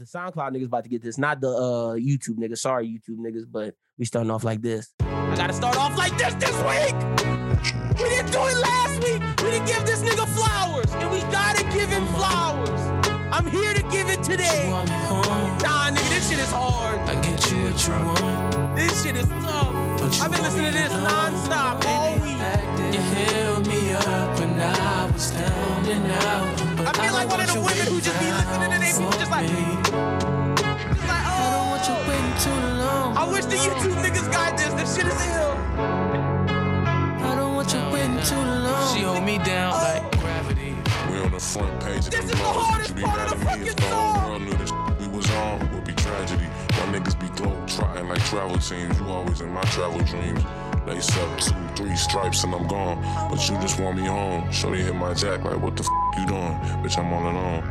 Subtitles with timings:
[0.00, 2.58] the SoundCloud niggas about to get this, not the uh YouTube niggas.
[2.58, 4.94] Sorry, YouTube niggas, but we starting off like this.
[5.00, 6.96] I gotta start off like this this week.
[8.00, 9.20] We didn't do it last week.
[9.44, 12.80] We didn't give this nigga flowers, and we gotta give him flowers.
[13.30, 14.70] I'm here to give it today.
[14.70, 16.98] Nah, nigga, this shit is hard.
[17.00, 18.76] I get you what you want.
[18.76, 19.89] This shit is tough.
[20.02, 22.40] I've been listening to this nonstop all week.
[22.94, 26.88] You held me up when I was down and out.
[26.88, 29.30] I feel like one of the women who just be listening to their people just
[29.30, 29.92] like, just
[31.04, 31.68] like, I don't oh.
[31.68, 32.08] want you oh.
[32.08, 33.16] waiting too long.
[33.18, 34.72] I wish the YouTube niggas got this.
[34.72, 35.52] This shit is ill.
[37.20, 38.96] I don't want you waiting too long.
[38.96, 39.84] She hold me down oh.
[39.84, 40.74] like gravity.
[41.12, 43.32] We on the front page of This them is the hardest Would you be part
[43.32, 44.28] of the at me if fucking song.
[44.30, 46.48] world knew the we was on would be tragedy.
[46.70, 48.98] My niggas be globe trotting like travel teams.
[49.00, 50.42] You always in my travel dreams.
[50.86, 53.00] They sell two, three stripes and I'm gone.
[53.30, 54.50] But you just want me home.
[54.52, 56.54] Shorty hit my jack like, what the f you doing?
[56.82, 57.62] Bitch, I'm all alone.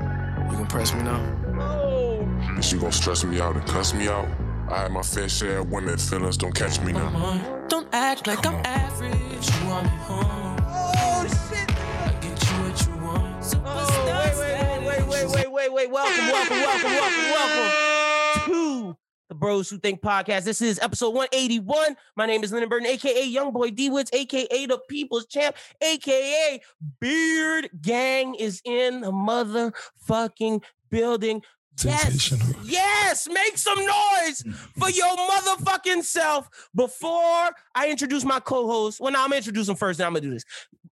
[0.51, 1.21] You gon' press me now?
[1.59, 2.27] Oh.
[2.55, 4.27] Bitch, you gon' stress me out and cuss me out?
[4.69, 7.65] I had my fair share of women feelings, don't catch me now.
[7.69, 9.13] Don't act like I'm average.
[9.13, 10.57] You want me home.
[10.67, 11.69] Oh shit.
[12.05, 13.55] I get you what you want.
[13.65, 14.05] Oh,
[14.37, 15.91] wait, wait, wait, wait, wait, wait, wait, wait.
[15.91, 17.88] Welcome, welcome, welcome, welcome, welcome to the
[19.39, 20.43] Bros Who Think podcast.
[20.43, 21.95] This is episode 181.
[22.17, 26.61] My name is Lennon Burton, aka Young Boy D Woods, aka the People's Champ, aka
[26.99, 31.41] Beard Gang is in the motherfucking building.
[31.81, 32.33] Yes,
[32.65, 34.43] yes, make some noise
[34.77, 38.99] for your motherfucking self before I introduce my co-host.
[38.99, 40.43] Well, now I'm gonna introduce him first, then I'm gonna do this.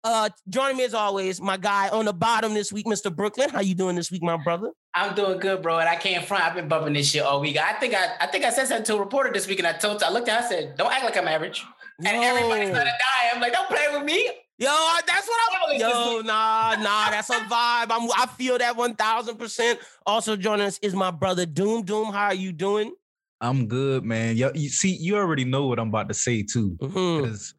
[0.05, 3.13] Uh, joining me as always, my guy on the bottom this week, Mr.
[3.13, 3.49] Brooklyn.
[3.49, 4.69] How you doing this week, my brother?
[4.93, 6.43] I'm doing good, bro, and I can't front.
[6.45, 7.57] I've been bumping this shit all week.
[7.57, 9.73] I think I, I think I said something to a reporter this week, and I
[9.73, 11.65] told, I looked at, her, I said, "Don't act like I'm average."
[11.97, 13.31] And everybody's gonna die.
[13.33, 14.69] I'm like, "Don't play with me." Yo,
[15.07, 15.61] that's what I'm.
[15.63, 15.91] Always doing.
[15.91, 17.87] Yo, nah, nah, that's a vibe.
[17.89, 18.07] I'm.
[18.15, 19.79] I feel that one thousand percent.
[20.05, 21.83] Also joining us is my brother Doom.
[21.83, 22.93] Doom, how are you doing?
[23.41, 24.37] I'm good, man.
[24.37, 27.23] Yo, you see, you already know what I'm about to say too, Mhm.
[27.23, 27.55] because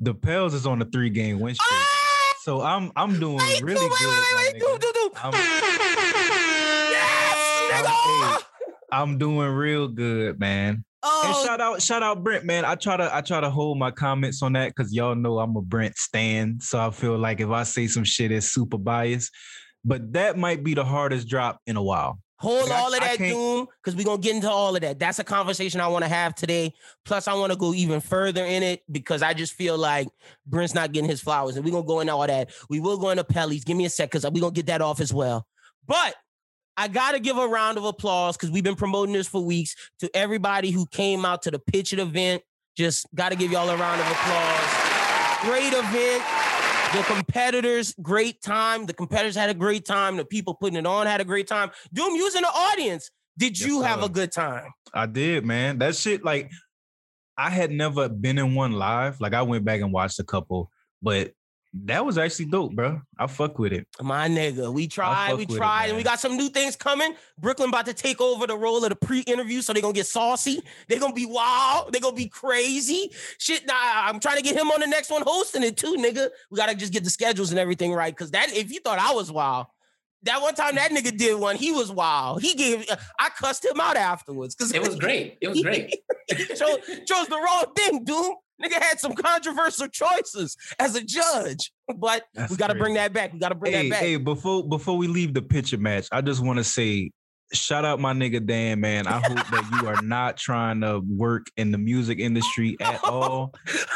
[0.00, 1.66] the Pels is on a three game win streak.
[1.70, 2.32] Ah!
[2.42, 4.08] So I'm I'm doing Wait, really wait, good.
[4.08, 4.80] wait, wait, nigga.
[4.80, 5.10] Doom, Doom.
[5.16, 5.32] I'm,
[6.90, 7.36] Yes,
[7.72, 8.42] I'm- nigga.
[8.92, 10.74] I'm doing real good, man.
[10.74, 10.84] And
[11.34, 12.64] Oh, shout out, shout out Brent, man.
[12.64, 15.56] I try to I try to hold my comments on that because y'all know I'm
[15.56, 16.58] a Brent stan.
[16.60, 19.30] So I feel like if I say some shit, it's super biased.
[19.84, 22.18] But that might be the hardest drop in a while.
[22.38, 24.98] Hold I- all of that, Doom, because we're gonna get into all of that.
[24.98, 26.74] That's a conversation I want to have today.
[27.04, 30.08] Plus, I want to go even further in it because I just feel like
[30.46, 32.50] Brent's not getting his flowers, and we're gonna go into all that.
[32.68, 33.64] We will go into Pelly's.
[33.64, 35.46] Give me a sec, because we're gonna get that off as well.
[35.86, 36.14] But
[36.76, 40.14] I gotta give a round of applause because we've been promoting this for weeks to
[40.14, 42.42] everybody who came out to the pitch it event.
[42.76, 45.40] Just gotta give y'all a round of applause.
[45.40, 46.22] Great event.
[46.92, 48.86] The competitors, great time.
[48.86, 50.16] The competitors had a great time.
[50.16, 51.70] The people putting it on had a great time.
[51.92, 53.10] Doom, using the audience.
[53.36, 54.06] Did Yes, you have sir.
[54.06, 54.70] a good time?
[54.94, 55.78] I did, man.
[55.78, 56.50] That shit, like,
[57.36, 59.20] I had never been in one live.
[59.20, 60.70] Like, I went back and watched a couple,
[61.02, 61.32] but
[61.84, 63.00] that was actually dope, bro.
[63.18, 63.86] I fuck with it.
[64.00, 67.14] My nigga, we tried, we with it, tried, and we got some new things coming.
[67.38, 70.62] Brooklyn about to take over the role of the pre-interview, so they're gonna get saucy.
[70.88, 71.92] They're gonna be wild.
[71.92, 73.10] They're gonna be crazy.
[73.38, 76.30] Shit, nah, I'm trying to get him on the next one hosting it too, nigga.
[76.50, 78.16] We gotta just get the schedules and everything right.
[78.16, 79.66] Cause that if you thought I was wild,
[80.22, 82.42] that one time that nigga did one, he was wild.
[82.42, 82.86] He gave
[83.18, 84.54] I cussed him out afterwards.
[84.54, 85.38] Cause It was great.
[85.40, 85.94] It was great.
[86.30, 88.34] chose, chose the wrong thing, dude.
[88.62, 91.72] Nigga had some controversial choices as a judge.
[91.94, 93.32] But That's we gotta bring that back.
[93.32, 94.00] We gotta bring Hey, that back.
[94.00, 97.10] hey, before before we leave the picture match, I just want to say,
[97.52, 99.06] shout out my nigga Dan, man.
[99.06, 103.54] I hope that you are not trying to work in the music industry at all,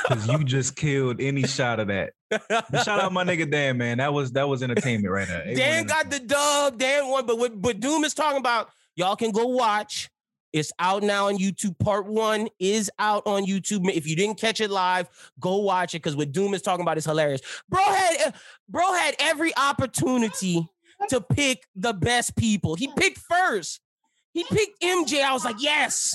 [0.08, 2.12] because you just killed any shot of that.
[2.28, 3.98] But shout out my nigga Dan, man.
[3.98, 5.54] That was that was entertainment right there.
[5.54, 6.78] Dan got the dub.
[6.78, 10.10] Dan won, but what but Doom is talking about, y'all can go watch.
[10.52, 11.78] It's out now on YouTube.
[11.78, 13.88] Part one is out on YouTube.
[13.94, 16.98] If you didn't catch it live, go watch it because what Doom is talking about
[16.98, 17.40] is hilarious.
[17.68, 18.30] Bro had uh,
[18.68, 20.66] bro had every opportunity
[21.08, 22.74] to pick the best people.
[22.74, 23.80] He picked first.
[24.32, 25.22] He picked MJ.
[25.22, 26.14] I was like, yes.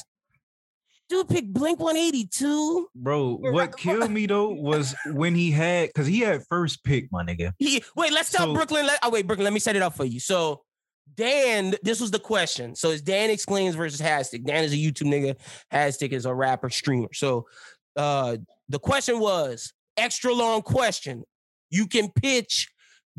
[1.08, 2.88] Dude picked Blink 182.
[2.96, 7.24] Bro, what killed me though was when he had because he had first pick, my
[7.24, 7.54] nigga.
[7.60, 8.86] He wait, let's tell So- Brooklyn.
[8.88, 10.20] Let, oh wait, Brooklyn, let me set it up for you.
[10.20, 10.64] So
[11.14, 12.76] Dan, this was the question.
[12.76, 14.46] So it's Dan explains versus Hastic.
[14.46, 15.38] Dan is a YouTube nigga.
[15.72, 17.10] Hastic is a rapper streamer.
[17.14, 17.48] So
[17.96, 18.38] uh
[18.68, 21.24] the question was extra long question.
[21.70, 22.70] You can pitch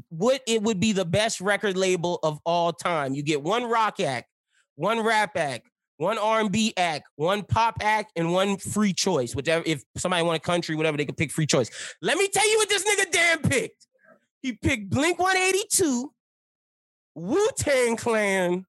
[0.08, 3.14] what it would be the best record label of all time.
[3.14, 4.28] You get one rock act,
[4.74, 5.68] one rap act,
[5.98, 9.34] one R&B act, one pop act, and one free choice.
[9.34, 11.70] Whichever, if somebody want a country, whatever, they can pick free choice.
[12.02, 13.86] Let me tell you what this nigga Dan picked.
[14.42, 16.12] He picked Blink 182,
[17.16, 18.66] Wu Tang Clan,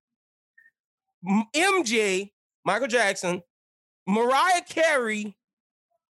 [1.55, 2.31] MJ,
[2.65, 3.41] Michael Jackson,
[4.07, 5.35] Mariah Carey.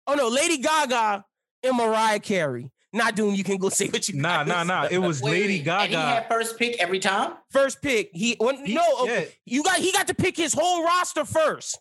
[0.08, 1.26] Oh no, Lady Gaga
[1.64, 2.72] and Mariah Carey.
[2.94, 3.36] Not doing.
[3.36, 4.22] You can go say what you.
[4.22, 4.88] Nah, gotta nah, nah.
[4.90, 5.98] It was Wait, Lady wait, And he Gaga.
[6.02, 7.34] had first pick every time.
[7.52, 8.10] First pick.
[8.14, 9.06] He when, He- no.
[9.06, 9.26] yeah.
[9.46, 11.80] You got he got to pick his whole roster first.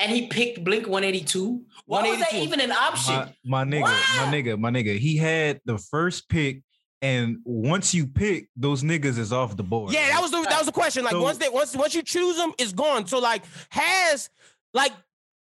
[0.00, 1.62] And he picked Blink 182.
[1.86, 3.14] Why was that even an option?
[3.44, 4.26] My, my nigga, Wow.
[4.26, 4.98] my nigga, my nigga.
[4.98, 6.63] He had the first pick,
[7.04, 9.92] and once you pick, those niggas is off the board.
[9.92, 11.04] Yeah, that was the that was the question.
[11.04, 13.06] Like So- once they once once you choose them, it's gone.
[13.06, 14.30] So like has
[14.72, 14.92] like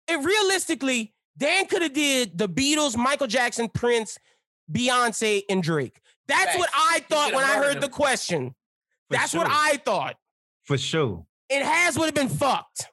[0.09, 4.17] it realistically, Dan could have did the Beatles, Michael Jackson, Prince,
[4.69, 5.99] Beyonce, and Drake.
[6.27, 6.57] That's Facts.
[6.57, 8.49] what I thought when I murdered heard the question.
[9.09, 9.47] For That's what.
[9.49, 10.17] I thought.
[10.63, 11.25] for sure.
[11.49, 12.89] It has would have been fucked.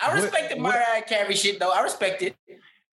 [0.00, 1.70] I What- respect the what- Mariah Carey shit though.
[1.70, 2.34] I respect it.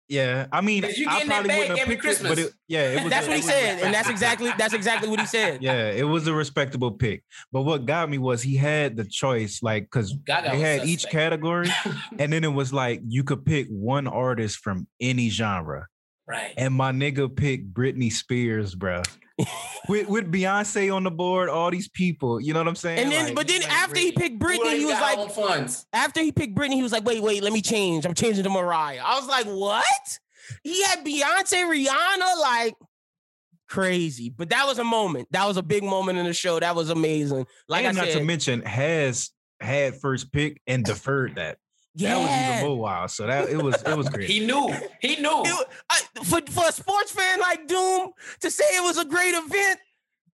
[0.09, 2.39] Yeah, I mean, you I probably bag wouldn't have every picked it, but Christmas.
[2.39, 3.09] it, yeah, it was.
[3.11, 5.61] That's a- what he said, and that's exactly that's exactly what he said.
[5.67, 7.23] Yeah, it was a respectable pick.
[7.51, 11.69] But what got me was he had the choice, like, because they had each category,
[12.19, 15.87] and then it was like you could pick one artist from any genre.
[16.25, 16.53] Right.
[16.57, 19.05] And my nigga picked Britney Spears, bruh.
[19.87, 22.99] with with Beyonce on the board, all these people, you know what I'm saying?
[22.99, 25.85] And then, Like, but then like after he picked Who Britney, he was like, funds.
[25.93, 28.05] after he picked Britney, he was like, wait, wait, let me change.
[28.05, 29.01] I'm changing to Mariah.
[29.03, 30.19] I was like, what?
[30.63, 32.75] He had Beyonce, Rihanna, like
[33.67, 34.29] crazy.
[34.29, 35.27] But that was a moment.
[35.31, 36.59] That was a big moment in the show.
[36.59, 37.45] That was amazing.
[37.67, 41.57] Like and I not said, to mention has had first pick and deferred that.
[41.97, 42.15] Yeah.
[42.15, 43.11] That was even more wild.
[43.11, 44.29] So that it was it was great.
[44.33, 44.73] He knew.
[45.01, 45.43] He knew.
[45.43, 48.11] It I- for, for a sports fan like Doom
[48.41, 49.79] to say it was a great event,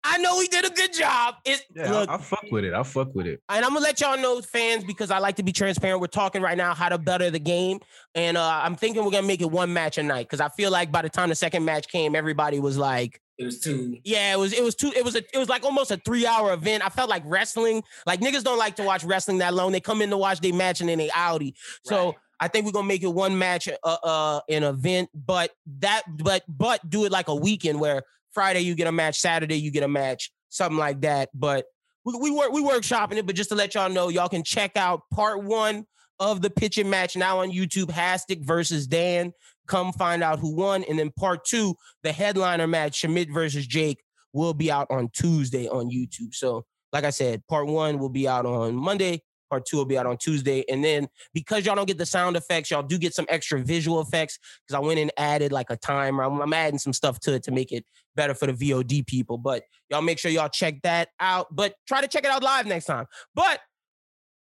[0.05, 1.35] I know he did a good job.
[1.45, 2.73] It, yeah, look, I, I fuck with it.
[2.73, 3.43] I fuck with it.
[3.49, 6.01] and I'm gonna let y'all know, fans, because I like to be transparent.
[6.01, 7.81] We're talking right now how to better the game,
[8.15, 10.71] and uh, I'm thinking we're gonna make it one match a night because I feel
[10.71, 13.99] like by the time the second match came, everybody was like, It was too.
[14.05, 16.27] "Yeah, it was, it was too, it was a, it was like almost a three
[16.27, 19.73] hour event." I felt like wrestling, like niggas don't like to watch wrestling that long.
[19.73, 21.55] They come in to watch they match and then they outie.
[21.85, 22.15] So Right.
[22.41, 25.51] I think we're gonna make it one match, uh, uh, an event, but
[25.81, 29.57] that, but, but do it like a weekend where Friday you get a match, Saturday
[29.57, 31.31] you get a match, something like that.
[31.35, 31.67] But
[32.05, 33.27] we, we work, we workshopping it.
[33.27, 35.87] But just to let y'all know, y'all can check out part one
[36.21, 37.87] of the pitching match now on YouTube.
[37.87, 39.33] Hastic versus Dan.
[39.67, 44.03] Come find out who won, and then part two, the headliner match, Schmidt versus Jake,
[44.33, 46.33] will be out on Tuesday on YouTube.
[46.33, 49.23] So, like I said, part one will be out on Monday.
[49.51, 50.65] Part two will be out on Tuesday.
[50.69, 54.01] And then because y'all don't get the sound effects, y'all do get some extra visual
[54.01, 56.25] effects because I went and added like a timer.
[56.25, 57.85] I'm, I'm adding some stuff to it to make it
[58.15, 59.39] better for the VOD people.
[59.39, 61.47] But y'all make sure y'all check that out.
[61.51, 63.07] But try to check it out live next time.
[63.35, 63.61] But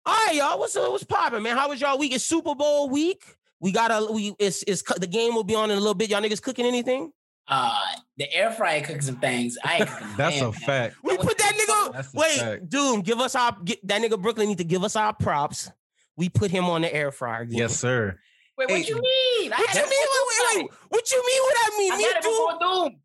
[0.06, 1.56] all right, y'all, what's what's popping, man?
[1.56, 2.14] How was y'all week?
[2.14, 3.24] It's Super Bowl week.
[3.60, 6.10] We got a we it's it's the game will be on in a little bit.
[6.10, 7.10] Y'all niggas cooking anything?
[7.48, 7.78] Uh,
[8.18, 9.56] the air fryer cooking some things.
[9.62, 9.84] I.
[10.16, 10.96] That's a fact.
[11.02, 11.92] We put that nigga.
[11.92, 12.68] That's Wait, fact.
[12.68, 15.70] dude, give us our get, that nigga Brooklyn need to give us our props.
[16.16, 17.42] We put him on the air fryer.
[17.42, 17.58] Again.
[17.58, 18.18] Yes, sir.
[18.58, 19.50] Wait, what Hey, you mean?
[19.50, 19.90] What you mean?
[19.90, 20.70] Wait, wait, wait.
[20.88, 21.42] What you mean?
[21.42, 21.92] What I mean?
[21.92, 22.28] I Me had it too.
[22.28, 22.96] before Doom.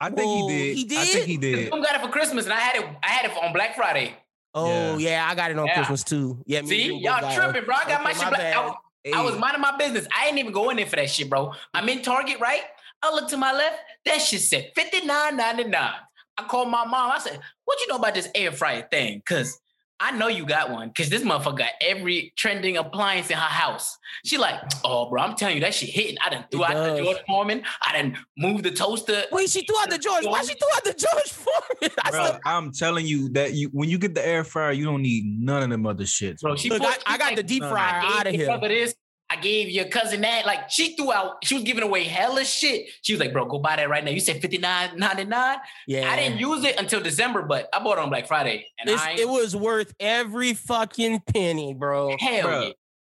[0.00, 0.90] I think Whoa, he did.
[0.90, 1.70] he I think he did.
[1.70, 2.86] Doom got it for Christmas, and I had it.
[3.02, 4.14] I had it on Black Friday.
[4.54, 5.26] Oh yeah.
[5.28, 5.74] I got it on Yeah.
[5.74, 6.42] Christmas too.
[6.46, 7.74] Yeah, me See, you both y'all tripping, bro.
[7.76, 8.30] I got my Okay, shit.
[8.30, 8.56] my Black.
[8.56, 8.74] I,
[9.16, 10.06] I was minding my business.
[10.16, 11.52] I ain't even going in for that shit, bro.
[11.74, 12.62] I'm in Target, right?
[13.02, 13.78] I look to my left.
[14.06, 15.94] That shit said fifty nine ninety nine.
[16.36, 17.10] I called my mom.
[17.12, 19.58] I said, "What you know about this air fryer thing?" Cause
[20.00, 20.92] I know you got one.
[20.96, 23.98] Cause this motherfucker got every trending appliance in her house.
[24.24, 26.96] She like, "Oh, bro, I'm telling you that shit hitting." I done threw It out
[26.96, 27.02] the.
[27.02, 27.62] George Foreman.
[27.82, 29.24] I done moved the toaster.
[29.32, 30.24] Wait, she threw out the George.
[30.24, 31.96] Why she threw out the George Foreman?
[32.04, 34.84] I Bro, still, I'm telling you that you when you get the air fryer, you
[34.84, 36.40] don't need none of them other shits.
[36.40, 38.32] Bro, Bro, she look, put- I, she I got like, the deep fryer out of
[38.32, 38.46] your here.
[38.46, 38.94] brother this.
[39.30, 40.46] I gave your cousin that.
[40.46, 42.86] Like she threw out, she was giving away hella shit.
[43.02, 44.10] She was like, bro, go buy that right now.
[44.10, 45.56] You said 59.99.
[45.86, 48.66] Yeah, I didn't use it until December, but I bought it on Black Friday.
[48.80, 52.16] And I it was worth every fucking penny, bro.
[52.18, 52.70] hell Bro, yeah.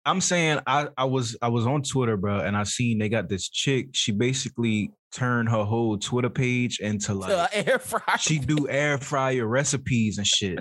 [0.06, 3.28] I'm saying I I was I was on Twitter, bro, and I seen they got
[3.28, 3.88] this chick.
[3.92, 8.18] She basically turned her whole Twitter page into like To a air fryer.
[8.18, 10.58] she do air fryer recipes and shit,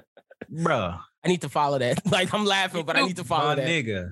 [0.52, 2.00] Bruh, I need to follow that.
[2.12, 3.68] Like I'm laughing, but I need to follow My that.
[3.68, 4.12] nigga,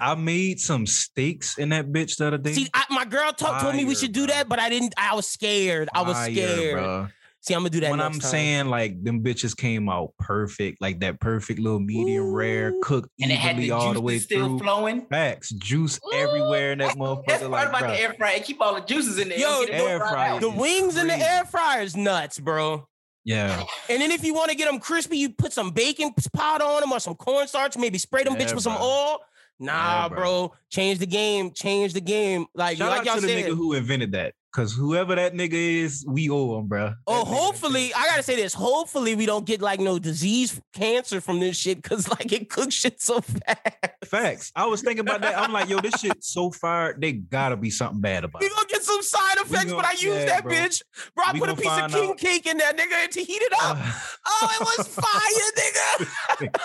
[0.00, 2.52] I made some steaks in that bitch the other day.
[2.52, 4.34] See, I, my girl to- told me we should do bro.
[4.34, 4.94] that, but I didn't.
[4.96, 5.88] I was scared.
[5.94, 6.78] I was Fire, scared.
[6.82, 7.12] bruh.
[7.40, 7.90] See, I'm gonna do that.
[7.90, 8.30] when next I'm time.
[8.30, 13.30] saying like them bitches came out perfect, like that perfect little medium rare, cooked And
[13.30, 14.58] it had the evenly all the way still through.
[14.58, 15.06] flowing.
[15.06, 17.24] Facts, juice Ooh, everywhere in that motherfucker.
[17.28, 17.50] That's motherfucker.
[17.50, 17.96] part Like, about bruh.
[17.96, 18.40] the air fryer.
[18.40, 19.38] Keep all the juices in there.
[19.38, 22.86] Yo, Don't get it air fryer the wings in the air fryer is nuts, bro.
[23.24, 26.64] yeah, And then if you want to get them crispy, you put some bacon powder
[26.64, 27.76] on them or some cornstarch.
[27.78, 29.20] Maybe spray them bitch Yeah, with some oil.
[29.60, 30.16] Nah, Yeah, bro.
[30.18, 30.54] bro.
[30.70, 31.52] Change the game.
[31.52, 32.46] Change the game.
[32.54, 33.44] Like shout like out y'all to the said.
[33.46, 34.34] nigga who invented that.
[34.50, 36.94] Cause whoever that nigga is, we owe him, bro.
[37.06, 38.54] Oh, hopefully, I gotta say this.
[38.54, 42.74] Hopefully, we don't get like no disease, cancer from this shit, cause like it cooks
[42.74, 43.60] shit so fast.
[44.06, 44.50] Facts.
[44.56, 45.38] I was thinking about that.
[45.38, 48.66] I'm like, yo, this shit so far, they gotta be something bad about We gonna
[48.68, 50.52] get some side effects, gonna- but I use yeah, that bro.
[50.54, 50.82] bitch.
[51.14, 52.18] Bro, I We put a piece of king out.
[52.18, 53.76] cake in there, nigga, to heat it up.
[54.26, 56.60] oh, it was fire, nigga.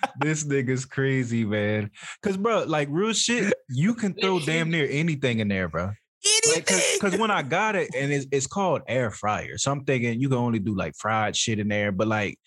[0.20, 1.90] this nigga's crazy, man.
[2.22, 5.92] Cause bro, like real shit, you can throw damn near anything in there, bro.
[6.24, 6.52] Anything.
[6.54, 9.56] Like, cause, 'cause when I got it, and it's, it's called air fryer.
[9.56, 12.38] So I'm thinking you can only do like fried shit in there, but like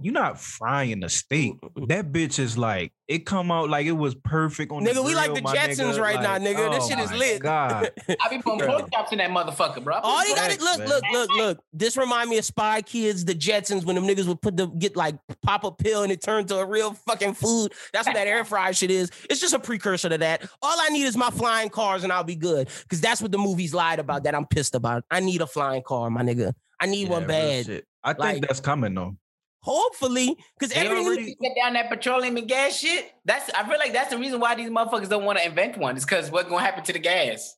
[0.00, 1.54] you're not frying the steak.
[1.88, 5.14] That bitch is like it come out like it was perfect on the Nigga, we
[5.14, 6.00] like the Jetsons nigga.
[6.00, 6.70] right now, Like, nigga.
[6.72, 7.42] This oh shit is lit.
[7.42, 8.78] God, I be putting Bro.
[8.78, 9.96] pork chops in that motherfucker, bro.
[10.02, 10.88] All you gotta look, man.
[10.88, 11.58] look, look, look.
[11.74, 14.96] This remind me of Spy Kids, the Jetsons, when them niggas would put the get
[14.96, 17.72] like pop a pill and it turned to a real fucking food.
[17.92, 19.10] That's what that air fryer shit is.
[19.28, 20.42] It's just a precursor to that.
[20.62, 22.68] All I need is my flying cars and I'll be good.
[22.88, 24.24] Cause that's what the movies lied about.
[24.24, 25.04] That I'm pissed about.
[25.10, 26.54] I need a flying car, my nigga.
[26.80, 27.66] I need Yeah, one bad.
[27.66, 27.86] shit.
[28.02, 29.16] I think Like- that's coming though.
[29.62, 33.12] Hopefully, because They every already- get down that petroleum and gas shit.
[33.24, 35.96] That's I feel like that's the reason why these motherfuckers don't want to invent one.
[35.96, 37.56] Is because what's gonna happen to the gas?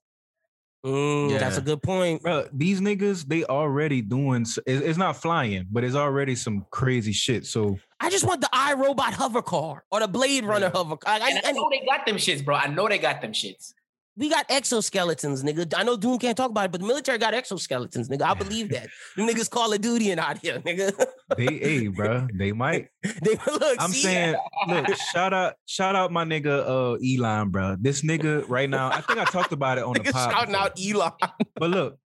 [0.84, 2.20] Mm, that's a good point.
[2.22, 4.42] Bro, these niggas, they already doing.
[4.42, 7.46] It's, it's not flying, but it's already some crazy shit.
[7.46, 10.72] So I just want the iRobot hover car or the Blade Runner Yeah.
[10.78, 11.14] hover car.
[11.14, 12.56] I, I I- know they got them shits, bro.
[12.56, 13.72] I know they got them shits.
[14.16, 15.72] We got exoskeletons, nigga.
[15.76, 18.22] I know Doom can't talk about it, but the military got exoskeletons, nigga.
[18.22, 18.88] I believe that.
[19.16, 20.92] Them niggas Call of Duty and out here, nigga.
[21.36, 22.88] they, hey, bro, they might.
[23.02, 23.76] they look.
[23.80, 24.36] I'm saying,
[24.68, 27.76] look, shout out, shout out my nigga uh Elon, bro.
[27.80, 30.32] This nigga right now, I think I talked about it on the niggas pod.
[30.32, 31.12] shouting out Elon.
[31.56, 31.98] But look,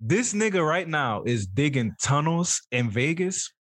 [0.00, 3.52] this nigga right now is digging tunnels in Vegas,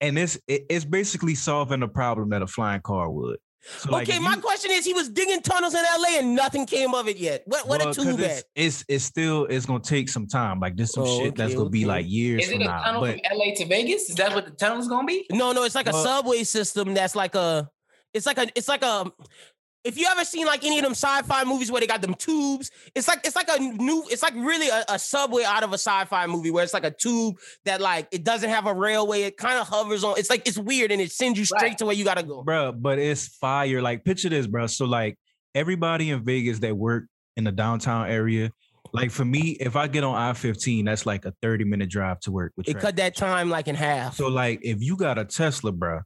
[0.00, 3.38] and it's it- it's basically solving a problem that a flying car would.
[3.62, 6.64] So, okay, if my you- question is, he was digging tunnels in LA and nothing
[6.66, 7.42] came of it yet.
[7.46, 7.68] What?
[7.68, 10.60] What well, a 'cause tube it's, it's it's still it's gonna take some time.
[10.60, 12.82] Like this some Oh, shit that's gonna be like years Is from it a now.
[12.82, 14.08] tunnel But from LA to Vegas?
[14.08, 15.26] Is that what the tunnel's gonna be?
[15.30, 17.68] No, no, it's like a subway system that's like a.
[18.14, 18.48] It's like a.
[18.56, 19.12] It's like a.
[19.82, 22.70] If you ever seen like any of them sci-fi movies where they got them tubes,
[22.94, 24.04] it's like it's like a new.
[24.10, 26.90] It's like really a, a subway out of a sci-fi movie where it's like a
[26.90, 29.22] tube that like it doesn't have a railway.
[29.22, 30.18] It kind of hovers on.
[30.18, 31.78] It's like it's weird and it sends you straight Right.
[31.78, 32.42] to where you gotta go.
[32.42, 33.80] bro, but it's fire.
[33.80, 34.66] Like picture this, bro.
[34.66, 35.16] So like
[35.54, 37.04] everybody in Vegas that work
[37.38, 38.50] in the downtown area,
[38.92, 42.32] like for me, if I get on I-15, that's like a 30 minute drive to
[42.32, 42.52] work.
[42.56, 42.86] With It traffic.
[42.86, 44.16] cut that time like in half.
[44.16, 46.00] So like if you got a Tesla, bro,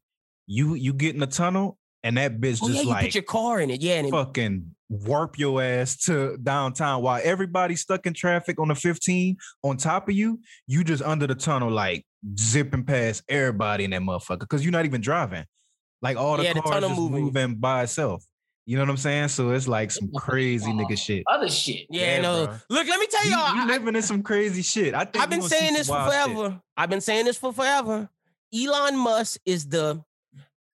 [0.47, 3.15] you you get in the tunnel and that bitch oh yeah, just you like put
[3.15, 3.83] your car in it.
[3.83, 8.69] Yeah, and it, fucking warp your ass to downtown while everybody's stuck in traffic on
[8.69, 12.07] the 15 on top of you, you just under the tunnel like
[12.39, 15.45] zipping past everybody in that motherfucker because you're not even driving.
[16.03, 17.25] Like all the Yeah, cars tunnel just moving.
[17.25, 17.55] moving.
[17.57, 18.23] by itself.
[18.67, 19.29] You know what I'm saying?
[19.29, 21.23] So it's like some crazy nigga shit.
[21.31, 21.87] Other shit.
[21.91, 22.47] yeah, yeah, no.
[22.47, 22.57] bro.
[22.71, 23.55] Look, let me tell y'all.
[23.55, 24.95] we I- living in some crazy shit.
[24.95, 26.37] I think I've been saying this for wild shit.
[26.37, 26.61] forever.
[26.77, 28.09] I've been saying this for forever.
[28.55, 30.03] Elon Musk is the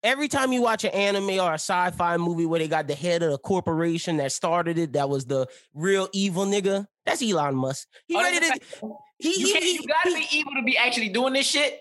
[0.03, 3.23] every time you watch an anime or a sci-fi movie where they got the head
[3.23, 6.87] of the corporation that started it, that was the real evil nigga.
[7.05, 7.87] That's Elon Musk.
[8.07, 10.63] He Oh, ready that's to he, You, he, he- you gotta he- be evil to
[10.63, 11.79] be actually doing this shit.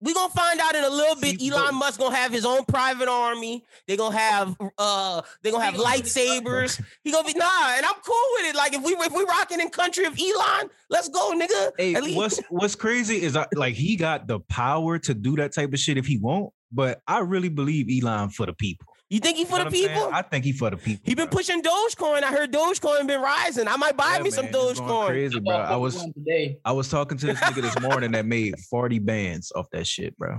[0.00, 1.40] we gonna find out in a little bit.
[1.40, 3.64] See, Elon Musk gonna have his own private army.
[3.88, 6.80] They gonna have uh they gonna have He gonna do this lightsabers.
[7.02, 8.54] He gonna be nah, and I'm cool with it.
[8.56, 11.72] Like if we if we rocking in country of Elon, let's go, nigga.
[11.76, 15.72] Hey, what's what's crazy is I, like he got the power to do that type
[15.72, 18.86] of shit if he want, but I really believe Elon for the people.
[19.10, 19.88] You think he for You know the I'm saying?
[19.98, 20.10] people?
[20.12, 21.02] I think he for the people.
[21.04, 21.38] He been bro.
[21.38, 22.22] pushing Dogecoin.
[22.22, 23.66] I heard Dogecoin been rising.
[23.66, 25.06] I might buy Yeah, me some man, going Dogecoin.
[25.06, 25.56] Crazy, bro.
[25.56, 26.06] I was.
[26.64, 30.16] I was talking to this nigga this morning that made 40 bands off that shit,
[30.18, 30.38] bro.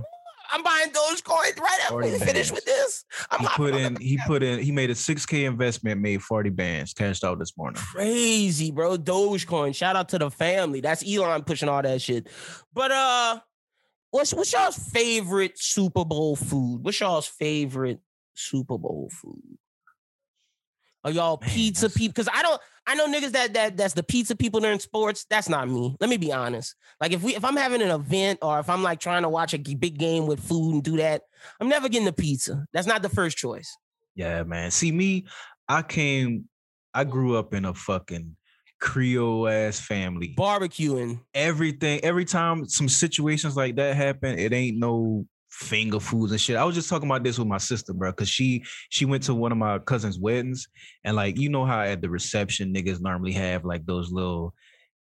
[0.52, 3.04] I'm buying Dogecoin right after we 40 finish with this.
[3.30, 6.92] I'm He put in he put in he made a 6k investment, made 40 bands,
[6.92, 7.80] cashed out this morning.
[7.80, 8.96] crazy, bro.
[8.96, 9.74] Dogecoin.
[9.74, 10.80] Shout out to the family.
[10.80, 12.28] That's Elon pushing all that shit.
[12.74, 13.40] But uh,
[14.10, 16.84] what's what's y'all's favorite Super Bowl food?
[16.84, 18.00] What's y'all's favorite
[18.34, 19.58] Super Bowl food?
[21.02, 22.12] Are y'all pizza people?
[22.12, 22.60] Because I don't.
[22.86, 25.24] I know niggas that that that's the pizza people during sports.
[25.30, 25.96] That's not me.
[26.00, 26.74] Let me be honest.
[27.00, 29.54] Like if we if I'm having an event or if I'm like trying to watch
[29.54, 31.22] a big game with food and do that,
[31.60, 32.66] I'm never getting the pizza.
[32.72, 33.76] That's not the first choice.
[34.14, 34.70] Yeah, man.
[34.70, 35.26] See me,
[35.68, 36.48] I came,
[36.92, 38.36] I grew up in a fucking
[38.80, 40.34] Creole ass family.
[40.38, 41.20] Barbecuing.
[41.34, 46.56] everything every time some situations like that happen it ain't no finger foods and shit
[46.56, 49.34] i was just talking about this with my sister bro because she she went to
[49.34, 50.68] one of my cousin's weddings
[51.04, 54.54] and like you know how at the reception niggas normally have like those little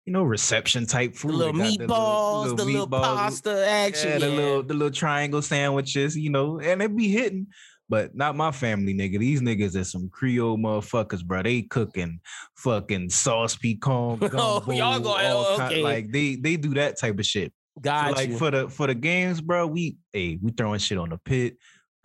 [0.06, 4.08] you know reception type The food little They got meatballs, the little meatballs, pasta action.
[4.12, 4.36] yeah, the yeah.
[4.36, 7.46] little the little triangle sandwiches you know and it be hitting
[7.88, 9.18] but not my family, nigga.
[9.18, 11.42] These niggas are some Creole motherfuckers, bro.
[11.42, 12.20] They cooking
[12.56, 14.30] fucking sauce piquante.
[14.34, 17.52] Oh, y'all go- oh, kind- like they they do that type of shit.
[17.76, 18.38] So, Got like you.
[18.38, 21.56] for the for the games, bro, we hey, we throwing shit on the pit,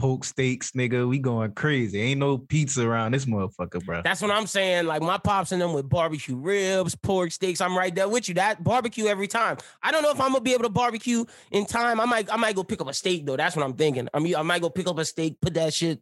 [0.04, 1.08] poke steaks, nigga.
[1.08, 2.02] We going crazy.
[2.02, 4.02] Ain't no pizza around this motherfucker, bro.
[4.04, 4.86] That's what I'm saying.
[4.86, 7.62] Like my pops and them with barbecue ribs, pork steaks.
[7.62, 8.34] I'm right there with you.
[8.34, 9.56] That barbecue every time.
[9.82, 12.02] I don't know if I'm gonna be able to barbecue in time.
[12.02, 13.38] I might I might go pick up a steak though.
[13.38, 14.10] That's what I'm thinking.
[14.14, 16.02] I mean, I might go pick up a steak, put that shit,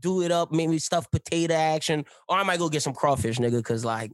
[0.00, 3.62] do it up, maybe stuff potato action, or I might go get some crawfish, nigga.
[3.62, 4.10] Cause like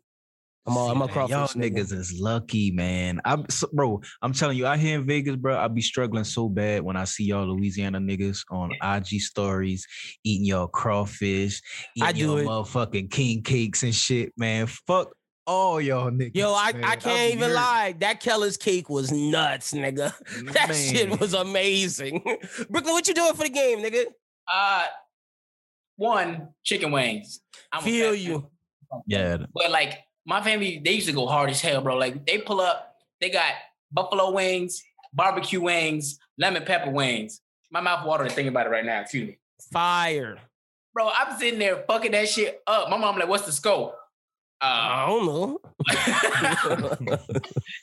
[0.67, 1.31] I'm a, See, I'm a man, crawfish.
[1.33, 1.73] Y'all nigga.
[1.75, 3.21] niggas is lucky, man.
[3.25, 4.01] I'm so, bro.
[4.23, 7.03] I'm telling you, out here in Vegas, bro, I be struggling so bad when I
[7.05, 9.87] see y'all Louisiana niggas on IG stories
[10.25, 11.61] eating y'all crawfish,
[11.97, 12.47] eating I do your it.
[12.47, 14.67] motherfucking king cakes and shit, man.
[14.67, 15.13] Fuck
[15.49, 16.37] all y'all niggas.
[16.37, 16.85] Yo, I, man.
[16.85, 17.57] I can't even hurt.
[17.57, 17.95] lie.
[17.99, 20.13] That Keller's cake was nuts, nigga.
[20.53, 20.95] That Man.
[20.95, 22.23] shit was amazing.
[22.71, 24.05] Brooklyn, what you doing for the game, nigga?
[24.53, 24.85] Uh,
[25.97, 27.41] one chicken wings.
[27.73, 28.49] I'm Feel you.
[28.91, 29.01] fan.
[29.07, 31.97] Yeah, But like my family, they used to go hard as hell, bro.
[31.97, 33.53] Like they pull up, they got
[33.91, 37.41] buffalo wings, barbecue wings, lemon pepper wings.
[37.71, 39.01] My mouth watering thinking about it right now.
[39.01, 39.39] Excuse me,
[39.73, 40.39] Fire.
[40.95, 41.09] bro.
[41.09, 42.89] I'm sitting there fucking that shit up.
[42.91, 43.97] My mom like, "What's the scope?"
[44.61, 45.59] I Uh, don't know.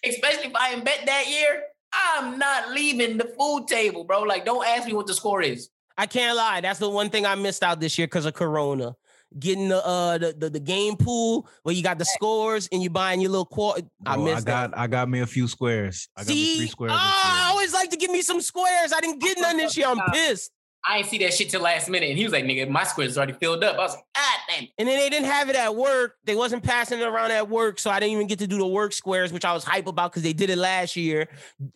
[0.05, 4.21] especially if I bet that year, I'm not leaving the food table, bro.
[4.21, 5.69] Like, don't ask me what the score is.
[5.97, 6.61] I can't lie.
[6.61, 8.95] That's the one thing I missed out this year because of Corona.
[9.37, 12.89] Getting the uh the, the the game pool where you got the scores and you
[12.89, 13.83] buying your little quarter.
[14.05, 16.09] I Bro, missed I got I got me a few squares.
[16.17, 16.93] I got me See, three squares.
[16.93, 18.91] oh, I always like to give me some squares.
[18.91, 19.87] I didn't get none this year.
[19.87, 20.51] I'm pissed.
[20.87, 23.17] I ain't see that shit till last minute, and he was like, "Nigga, my square's
[23.17, 25.57] already filled up." I was like, "God damn." it." And then they didn't have it
[25.57, 26.15] at work.
[26.23, 28.65] They wasn't passing it around at work, so I didn't even get to do the
[28.65, 31.27] work squares, which I was hype about because they did it last year,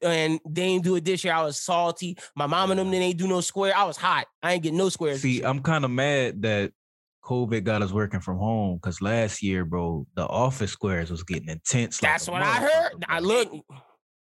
[0.01, 1.33] and they didn't do it this year.
[1.33, 2.17] I was salty.
[2.35, 3.73] My mom and them they ain't do no square.
[3.75, 4.25] I was hot.
[4.41, 5.21] I ain't get no squares.
[5.21, 5.41] See.
[5.43, 6.71] I'm kind of mad that
[7.25, 11.49] COVID got us working from home because last year, bro, the office squares was getting
[11.49, 11.99] intense.
[11.99, 13.05] That's a what I heard.
[13.07, 13.51] I look.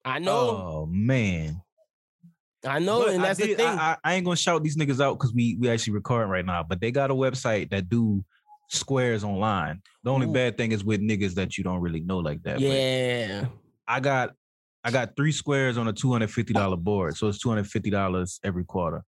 [0.05, 0.33] I know.
[0.33, 1.61] Oh man.
[2.65, 3.67] I know, But and that's the thing.
[3.67, 6.65] I, I, ain't gonna shout these niggas out because we we actually recording right now,
[6.65, 8.25] but they got a website that do
[8.71, 9.83] squares online.
[10.03, 10.33] The only Ooh.
[10.33, 12.57] bad thing is with niggas that you don't really know like that.
[12.57, 13.47] but yeah.
[13.87, 14.35] I got
[14.83, 17.69] I got three squares on a two hundred fifty dollar board, so it's two hundred
[17.69, 19.05] fifty dollars every quarter.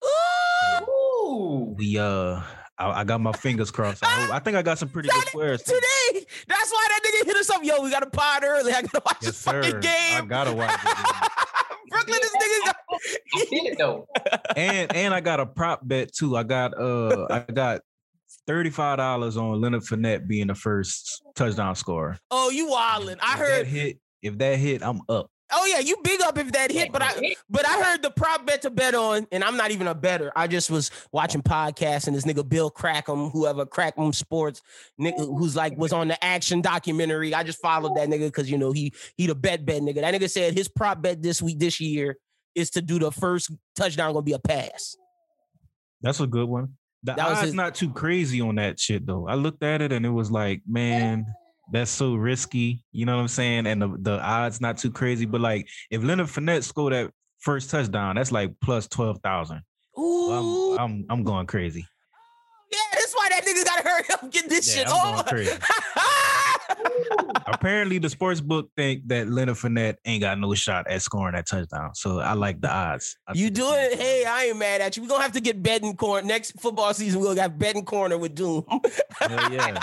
[0.82, 1.74] Ooh.
[1.76, 2.42] We uh,
[2.78, 4.04] I, I got my fingers crossed.
[4.04, 5.62] I, hope, I think I got some pretty good squares.
[5.62, 7.64] Today, that's why that nigga hit us up.
[7.64, 8.72] Yo, we got a pod early.
[8.72, 9.80] I gotta watch Yes, this fucking sir.
[9.84, 11.32] I gotta watch it.
[11.88, 12.76] Brooklyn, this nigga got.
[13.34, 14.06] I feel it though.
[14.56, 16.36] and and I got a prop bet too.
[16.36, 17.80] I got uh I got
[18.46, 22.18] thirty five dollars on Leonard Fournette being the first touchdown scorer.
[22.30, 23.18] Oh, you wildin'.
[23.22, 23.50] I If heard.
[23.60, 23.98] that hit.
[24.22, 25.30] If that hit, I'm up.
[25.52, 28.44] Oh yeah, you big up if that hit, but I but I heard the prop
[28.46, 30.32] bet to bet on, and I'm not even a better.
[30.35, 34.61] I just was watching podcasts and this nigga Bill Crackham, whoever Crackham Sports,
[35.00, 37.32] nigga who's like was on the action documentary.
[37.32, 40.00] I just followed that nigga because you know he he the bet bet nigga.
[40.00, 42.16] That nigga said his prop bet this week this year
[42.56, 44.96] is to do the first touchdown gonna be a pass.
[46.02, 46.74] That's a good one.
[47.04, 49.28] The That was odds his- not too crazy on that shit though.
[49.28, 51.26] I looked at it and it was like, man,
[51.72, 52.85] that's so risky.
[52.92, 53.66] You know what I'm saying?
[53.66, 55.26] And the, the odds not too crazy.
[55.26, 59.62] But like if Leonard Fournette scored that first touchdown, that's like plus twelve thousand.
[59.98, 61.87] Ooh, I'm I'm I'm going crazy.
[62.72, 65.24] yeah, that's why that nigga gotta hurry up and get this Yeah, shit I'm on.
[66.74, 67.42] going crazy.
[67.46, 71.46] Apparently, the sports book think that Leonard Fournette ain't got no shot at scoring that
[71.46, 71.94] touchdown.
[71.94, 73.16] So I like the odds.
[73.26, 73.98] I You took do it?
[73.98, 75.02] Hey, I ain't mad at you.
[75.02, 77.20] We're gonna have to get betting corner next football season.
[77.20, 78.64] We're gonna have betting corner with Doom.
[79.20, 79.79] Hell yeah.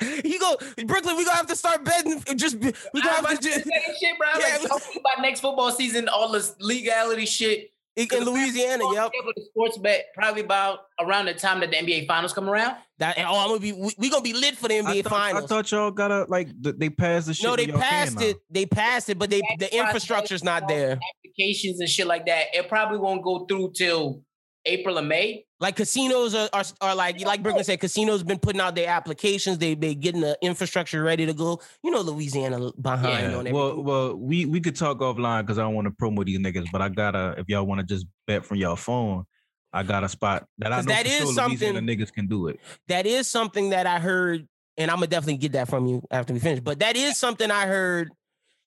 [0.00, 1.16] he go Brooklyn.
[1.16, 2.22] We gonna have to start betting.
[2.36, 3.64] Just be- we gonna have to That just
[4.00, 4.28] shit, bro.
[4.38, 7.70] Yeah, like, hopefully by next football season, all this legality shit.
[7.96, 8.84] In Louisiana.
[8.84, 9.12] We'll Yep.
[9.12, 12.48] be able to sports bet probably about around the time that the NBA finals come
[12.48, 12.76] around.
[12.98, 13.72] That oh, I'm gonna be.
[13.72, 16.48] We, we gonna be lit for the NBA I thought, I thought y'all gotta like
[16.60, 17.44] they passed the shit.
[17.44, 18.26] no, they passed now.
[18.26, 18.36] it.
[18.50, 20.98] They passed it, but they the infrastructure's not there.
[21.24, 22.54] Applications and shit like that.
[22.54, 24.22] It probably won't go through till
[24.64, 25.44] April or May.
[25.64, 29.56] Like casinos are, are, are like like Brooklyn said, casinos been putting out their applications.
[29.56, 31.58] They they getting the infrastructure ready to go.
[31.82, 33.38] You know, Louisiana behind Yeah.
[33.38, 33.84] on Well, everything.
[33.84, 36.82] well, we we could talk offline because I don't want to promote these niggas, but
[36.82, 39.24] I gotta if y'all want to just bet from your phone,
[39.72, 42.48] I got a spot that I know that for is sure something- niggas can do
[42.48, 42.60] it.
[42.88, 44.46] that is something that I heard,
[44.76, 46.60] and I'm gonna definitely get that from you after we finish.
[46.60, 48.10] But that is something I heard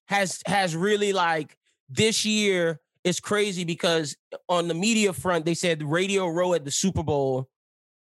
[0.08, 1.56] has has really like
[1.88, 4.16] this year is crazy because
[4.48, 7.48] on the media front they said Radio Row at the Super Bowl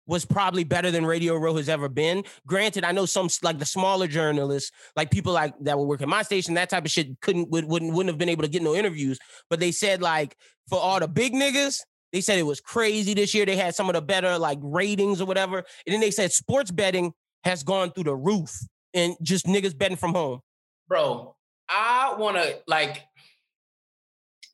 [0.09, 2.25] was probably better than Radio Row has ever been.
[2.47, 6.09] Granted, I know some like the smaller journalists, like people like that would work at
[6.09, 8.63] my station, that type of shit couldn't would, wouldn't wouldn't have been able to get
[8.63, 9.19] no interviews.
[9.51, 10.37] But they said like
[10.69, 11.81] for all the big niggas,
[12.13, 13.45] They said it was crazy this year.
[13.45, 15.59] They had some of the better like ratings or whatever.
[15.59, 17.13] And then they said sports betting
[17.45, 18.51] has gone through the roof
[18.95, 20.41] and just niggas betting from home.
[20.89, 21.35] Bro,
[21.69, 23.03] I wanna like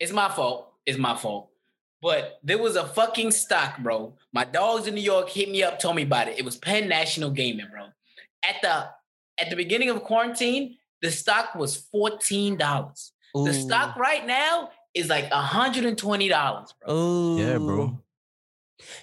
[0.03, 0.73] it's my fault.
[0.85, 1.51] It's my fault.
[2.03, 4.15] But there was a fucking stock, bro.
[4.33, 6.37] My dogs in New York hit me up, told me about it.
[6.37, 7.85] It was Penn National Gaming, bro.
[8.45, 8.89] At the
[9.41, 13.13] at the beginning of quarantine, the stock was fourteen dollars.
[13.35, 15.97] The stock right now is like $120,
[16.85, 16.95] bro.
[16.95, 17.39] Ooh.
[17.39, 17.99] Yeah, bro.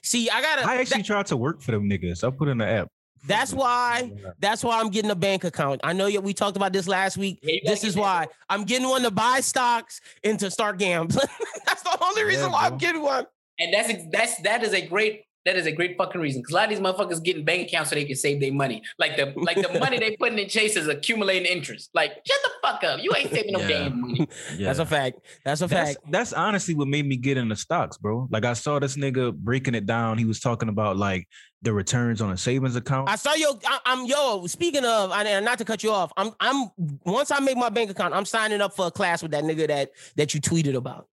[0.03, 0.67] See, I gotta.
[0.67, 2.27] I actually that- tried to work for them niggas.
[2.27, 2.89] I put in the app.
[3.27, 4.11] That's why.
[4.39, 5.81] That's why I'm getting a bank account.
[5.83, 7.39] I know you- we talked about this last week.
[7.43, 8.33] Yeah, This is why bro.
[8.49, 11.27] I'm getting one to buy stocks and to start gambling.
[11.65, 13.25] that's the only reason Yeah, why I'm getting one.
[13.59, 16.41] And that's ex- that's that is a great that is a great fucking reason.
[16.41, 18.83] Because a lot of these motherfuckers getting bank accounts so they can save their money.
[18.99, 21.89] Like the like the money they putting in Chase is accumulating interest.
[21.93, 23.01] Like, shut the fuck up.
[23.01, 23.67] You ain't saving no Yeah.
[23.67, 24.27] damn money.
[24.59, 25.19] That's a fact.
[25.45, 26.11] That's a That's, fact.
[26.11, 28.27] that's honestly what made me get into stocks, bro.
[28.29, 30.17] Like I saw this nigga breaking it down.
[30.17, 31.27] He was talking about like
[31.61, 33.09] the returns on a savings account.
[33.09, 33.59] I saw yo.
[33.65, 34.47] I, I'm yo.
[34.47, 36.69] Speaking of, and not to cut you off, I'm I'm
[37.05, 39.67] once I make my bank account, I'm signing up for a class with that nigga
[39.67, 41.07] that that you tweeted about.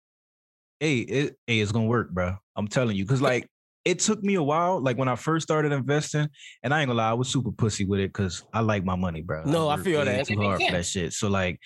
[0.80, 2.36] hey, it, hey, it's gonna work, bro.
[2.54, 3.48] I'm telling you, because like
[3.84, 4.80] it took me a while.
[4.80, 6.28] Like when I first started investing,
[6.62, 8.96] and I ain't gonna lie, I was super pussy with it because I like my
[8.96, 9.44] money, bro.
[9.44, 10.26] No, I worked feel that.
[10.26, 11.12] Too hard for that shit.
[11.12, 11.58] So like.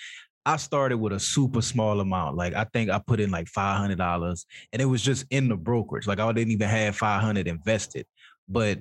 [0.46, 2.34] I started with a super small amount.
[2.34, 5.48] Like I think I put in like five hundred dollars, and it was just in
[5.48, 6.06] the brokerage.
[6.06, 8.06] Like I didn't even have five hundred invested.
[8.50, 8.80] But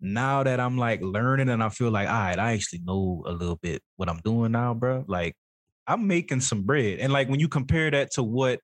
[0.00, 3.32] now that I'm like learning, and I feel like, all right, I actually know a
[3.32, 5.04] little bit what I'm doing now, bro.
[5.06, 5.36] Like
[5.86, 8.60] I'm making some bread, and like when you compare that to what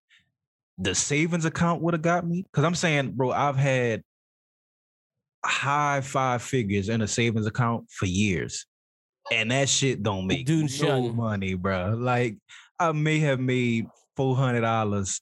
[0.77, 4.03] the savings account would have got me, because I'm saying, bro, I've had
[5.45, 8.67] high five figures in a savings account for years,
[9.31, 11.17] and that shit don't make Dude, no shun.
[11.17, 11.95] money, bro.
[11.97, 12.39] Like
[12.79, 13.87] I may have made
[14.17, 15.21] four hundred dollars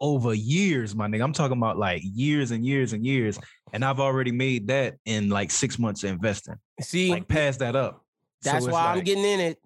[0.00, 1.22] over years, my nigga.
[1.22, 3.38] I'm talking about like years and years and years,
[3.72, 6.56] and I've already made that in like six months of investing.
[6.80, 8.04] See, Like pass that up.
[8.42, 9.58] That's it's why I'm getting in it.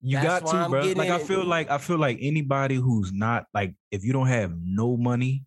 [0.00, 0.82] you That's got to, bro.
[0.92, 1.26] Like I it.
[1.26, 5.44] feel like I feel like anybody who's not like if you don't have no money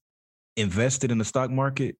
[0.58, 1.96] invested in the stock market,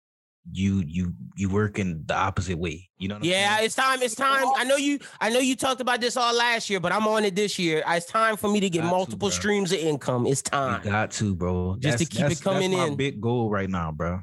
[0.52, 2.90] you you you work in the opposite way.
[2.98, 4.02] You know Yeah, it's time.
[4.02, 4.46] It's time.
[4.58, 5.00] I know you.
[5.22, 7.84] I know you talked about this all last year, but I'm on it this year.
[7.88, 9.38] It's time for me to get Got to, multiple bro.
[9.38, 10.26] streams of income.
[10.28, 10.82] It's time.
[10.84, 11.78] You got to, bro.
[11.80, 12.96] Just to keep it coming that's my in.
[12.96, 14.22] big goal right now, bro.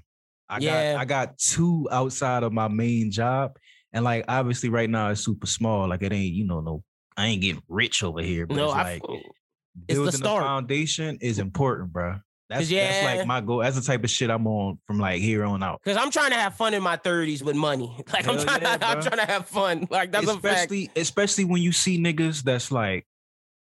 [0.48, 0.92] I Yeah.
[0.94, 3.56] got I got two outside of my main job,
[3.92, 5.88] and like obviously right now it's super small.
[5.88, 6.82] Like it ain't you know no
[7.16, 8.82] I ain't getting rich over here, but no, it's I.
[8.82, 9.22] like it's
[9.88, 10.42] the building start.
[10.44, 12.16] foundation is important, bro.
[12.48, 13.02] That's yeah.
[13.04, 13.58] like my goal.
[13.58, 15.82] That's the type of shit I'm on from like here on out.
[15.84, 17.94] Cause I'm trying to have fun in my 30s with money.
[18.12, 19.86] Like I'm trying, yeah, I'm trying to have fun.
[19.90, 20.44] Like that's a fact.
[20.72, 23.06] especially especially when you see niggas that's like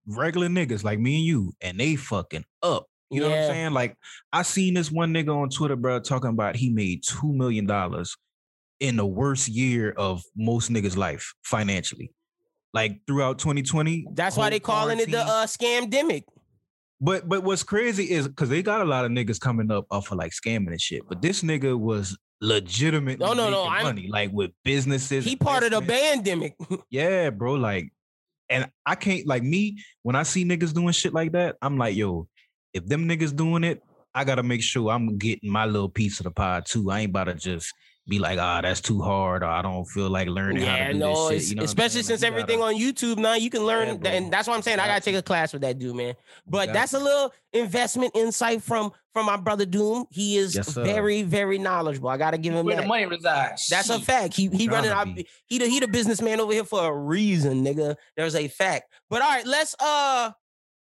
[0.05, 2.85] regular niggas like me and you, and they fucking up.
[3.09, 3.71] You know what I'm saying?
[3.73, 3.95] Like
[4.33, 8.17] I seen this one nigga on Twitter, bro, talking about he made two million dollars
[8.79, 12.11] in the worst year of most niggas' life financially.
[12.73, 14.07] Like throughout 2020.
[14.13, 16.23] That's why they calling it the uh scamdemic.
[16.99, 20.11] But but what's crazy is because they got a lot of niggas coming up off
[20.11, 21.03] of like scamming and shit.
[21.07, 23.19] But this nigga was legitimate.
[23.19, 25.23] No, no, no, I'm- money like with businesses.
[25.23, 26.55] He part of the pandemic.
[26.89, 27.53] Yeah, bro.
[27.53, 27.91] Like,
[28.49, 31.55] and I can't like me when I see niggas doing shit like that.
[31.61, 32.27] I'm like, yo,
[32.77, 33.81] if them niggas doing it,
[34.15, 36.89] I gotta make sure I'm getting my little piece of the pie too.
[36.89, 37.71] I ain't about to just
[38.09, 40.99] be like, ah, that's too hard, or I don't feel like learning how to do
[40.99, 41.49] no, this shit.
[41.49, 44.31] You know especially since Like, everything gotta- on YouTube now, you can learn, Yeah, and
[44.31, 44.79] that's what I'm saying.
[44.79, 46.13] I Got gotta take a class with that dude, man.
[46.47, 50.05] But got that's a little investment insight from from my brother Doom.
[50.09, 52.07] He is Yes, very, very knowledgeable.
[52.09, 52.83] I gotta give him Where that.
[52.83, 53.67] the money resides.
[53.67, 54.05] That's a Shit.
[54.05, 54.35] fact.
[54.35, 55.25] He he running Tryna out.
[55.47, 57.97] He the he the businessman over here for a reason, nigga.
[58.15, 58.85] There's a fact.
[59.09, 60.31] But all right, let's uh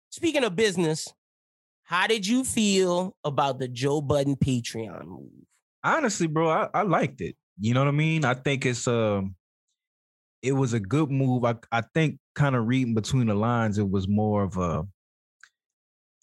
[0.09, 1.07] speaking of business,
[1.91, 5.29] how did you feel about the Joe Budden Patreon move?
[5.83, 7.35] honestly, bro, I, I liked it.
[7.59, 8.25] You know what I mean?
[8.25, 9.35] I think it's um
[10.41, 11.45] it was a good move.
[11.45, 14.83] I I think kind of reading between the lines, it was more of a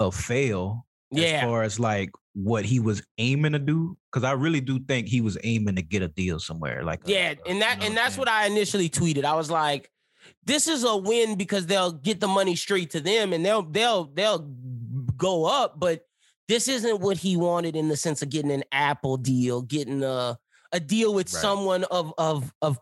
[0.01, 3.97] a fail as far as like what he was aiming to do.
[4.13, 6.85] Cause I really do think he was aiming to get a deal somewhere.
[6.85, 9.25] Like Yeah, a- and you that know and that's what I initially tweeted.
[9.25, 9.91] I was like,
[10.45, 14.05] this is a win because they'll get the money straight to them and they'll they'll
[14.05, 14.39] they'll
[15.19, 16.03] go up, but
[16.49, 20.39] this isn't what he wanted in the sense of getting an Apple deal, getting a
[20.73, 21.41] a deal with Right.
[21.41, 22.79] someone of of of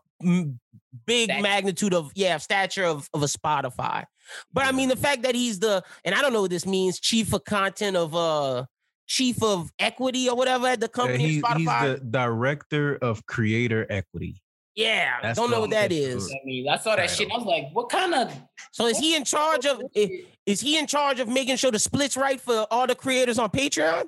[1.05, 1.41] big Stature.
[1.41, 4.05] magnitude of yeah stature of of a Spotify.
[4.53, 6.99] But I mean the fact that he's the and I don't know what this means,
[6.99, 8.65] chief of content of uh
[9.07, 11.57] chief of equity or whatever at the Yeah, company he- Spotify.
[11.57, 11.65] he's
[11.99, 14.41] the director of creator equity.
[14.75, 16.29] yeah, That's don't know what that is.
[16.29, 17.25] I mean, I saw that shit.
[17.27, 18.33] and I was like, what kind of
[18.73, 21.77] So is he in charge of i- is he in charge of making sure the
[21.79, 24.07] splits right for all the creators on Patreon?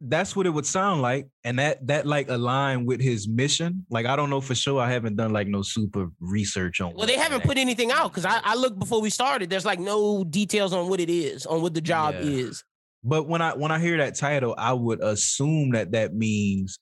[0.00, 3.84] that's what it would sound like, and that that like align with his mission.
[3.90, 4.80] Like I don't know for sure.
[4.80, 6.94] I haven't done like no super research on.
[6.94, 9.50] Well, they haven't put anything out because I, I looked before we started.
[9.50, 12.20] There's like no details on what it is, on what the job Yeah.
[12.30, 12.64] is.
[13.02, 16.78] But when I when I hear that title, I would assume that that means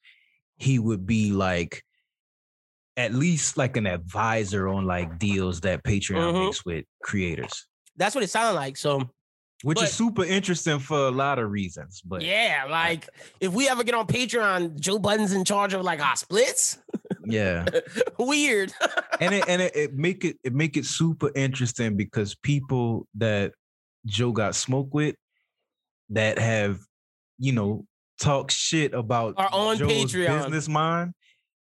[0.58, 1.82] he would be like
[2.96, 6.44] at least like an advisor on like deals that Patreon Mhm.
[6.44, 7.66] makes with creators,
[8.02, 8.76] That's what it sounded like.
[8.76, 9.08] So
[9.62, 12.00] which But- is super interesting for a lot of reasons.
[12.04, 13.08] But yeah, like
[13.40, 16.78] if we ever get on Patreon, Joe Budden's in charge of like our splits.
[17.24, 17.64] yeah.
[18.18, 18.72] Weird.
[19.20, 23.52] and it and it, it make it it make it super interesting because people that
[24.04, 25.14] Joe got smoked with
[26.10, 26.80] that have
[27.38, 27.86] you know
[28.20, 30.42] talk shit about Are on Joe's Patreon.
[30.44, 31.14] business mind.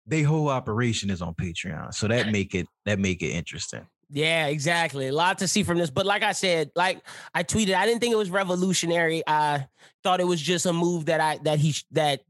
[0.08, 3.86] They whole operation is on Patreon, so that make it that make it interesting.
[4.14, 5.08] Yeah, exactly.
[5.08, 5.90] A lot to see from this.
[5.90, 7.02] But like I said, like
[7.34, 9.24] I tweeted, I didn't think it was revolutionary.
[9.26, 9.68] I
[10.04, 12.22] thought it was just a move that I that he that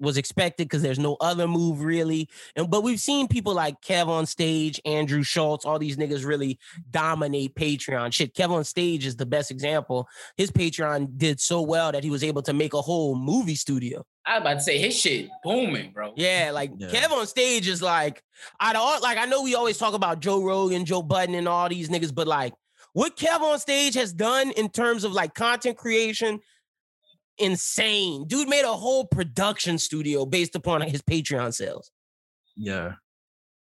[0.00, 2.28] was expected because there's no other move really.
[2.56, 6.58] And but we've seen people like Kev on stage, Andrew Schulz, all these niggas really
[6.90, 8.12] dominate Patreon.
[8.14, 10.08] Shit, Kev on stage is the best example.
[10.36, 14.04] His Patreon did so well that he was able to make a whole movie studio.
[14.28, 16.12] I was about to say his shit booming, bro.
[16.14, 16.88] Yeah, like Yeah.
[16.88, 18.22] Kev on stage is like,
[18.60, 21.48] out of all, like I know we always talk about Joe Rogan, Joe Budden, and
[21.48, 22.52] all these niggas, but like
[22.92, 26.40] what Kev on stage has done in terms of like content creation,
[27.38, 28.26] insane.
[28.26, 31.90] Dude made a whole production studio based upon his Patreon sales
[32.54, 32.94] Yeah,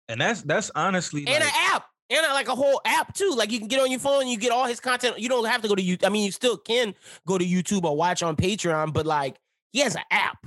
[0.08, 1.84] and that's that's honestly and like, an app.
[2.10, 3.34] And a, like a whole app too.
[3.36, 5.18] Like you can get on your phone, you get all his content.
[5.20, 5.98] You don't have to go to you.
[6.02, 6.94] I mean, you still can
[7.26, 9.36] go to YouTube or watch on Patreon, but like
[9.72, 10.38] he has an app.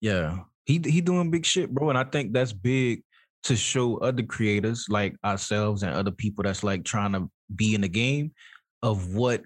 [0.00, 3.02] Yeah, he he doing big shit, bro, and I think that's big
[3.44, 7.82] to show other creators like ourselves and other people that's like trying to be in
[7.82, 8.32] the game
[8.82, 9.42] of what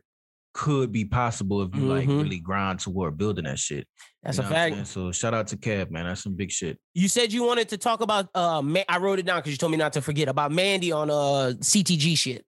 [0.54, 2.22] could be possible if you like Mhm.
[2.22, 3.86] really grind toward building that shit.
[4.22, 4.86] That's You a know I'm fact.
[4.88, 6.06] So shout out to Kev, man.
[6.06, 6.78] That's some big shit.
[6.94, 9.70] You said you wanted to talk about uh I wrote it down because you told
[9.72, 12.44] me not to forget about Mandy on uh CTG shit.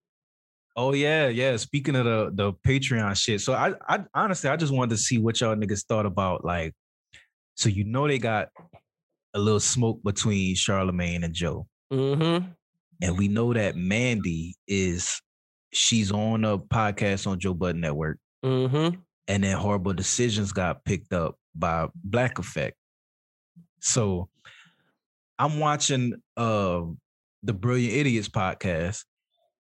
[0.83, 1.57] Oh yeah, yeah.
[1.57, 5.19] Speaking of the the Patreon shit, so I I honestly I just wanted to see
[5.19, 6.73] what y'all niggas thought about like.
[7.57, 8.49] So you know they got
[9.35, 11.67] a little smoke between Charlamagne and Joe.
[11.93, 12.47] Mm-hmm.
[13.03, 15.21] and we know that Mandy is
[15.73, 18.97] she's on a podcast on Joe Budden Network, Mm-hmm.
[19.29, 22.77] and then Horrible Decisions got picked up by Black Effect.
[23.81, 24.31] So
[25.39, 26.83] I'm watching uh
[27.43, 29.05] the Brilliant Idiots podcast,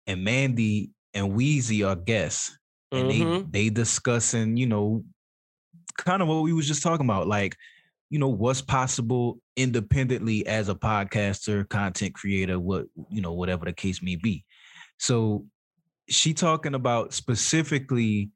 [0.08, 2.58] and Mandy and Wheezy are guests,
[2.92, 3.52] and Mhm.
[3.52, 5.04] they they discussing, you know,
[5.98, 7.56] kind of what we was just talking about, like,
[8.10, 13.74] you know, what's possible independently as a podcaster, content creator, what you know, whatever the
[13.74, 14.46] case may be.
[14.98, 15.46] So
[16.10, 18.32] she talking about specifically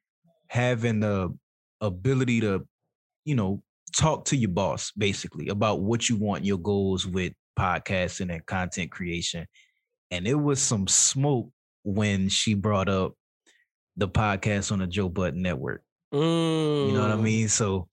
[0.48, 1.36] having the
[1.82, 2.68] ability to,
[3.26, 3.64] you know,
[3.96, 8.92] talk to your boss basically about what you want your goals with podcasting and content
[8.92, 9.48] creation.
[10.12, 11.50] And it was some smoke
[11.84, 13.14] when she brought up
[13.96, 15.84] the podcast on the Joe Budden Network.
[16.12, 17.22] You know what I Mm.
[17.24, 17.50] mean?
[17.50, 17.90] So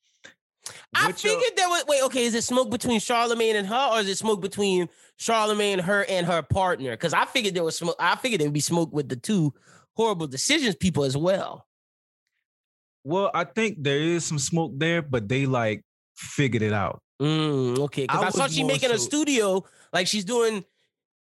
[0.95, 4.09] I figured there was wait, okay, is it smoke between Charlamagne and her, or is
[4.09, 6.91] it smoke between Charlamagne, her, and her partner?
[6.93, 7.97] Because I figured there was smoke.
[7.99, 9.55] I figured there would be smoke with the two
[9.95, 11.67] horrible decisions people as well.
[13.05, 15.83] Well, I think there is some smoke there, but they like
[16.17, 17.01] figured it out.
[17.21, 20.65] Mm, okay, because I I, saw she making a studio, like she's doing.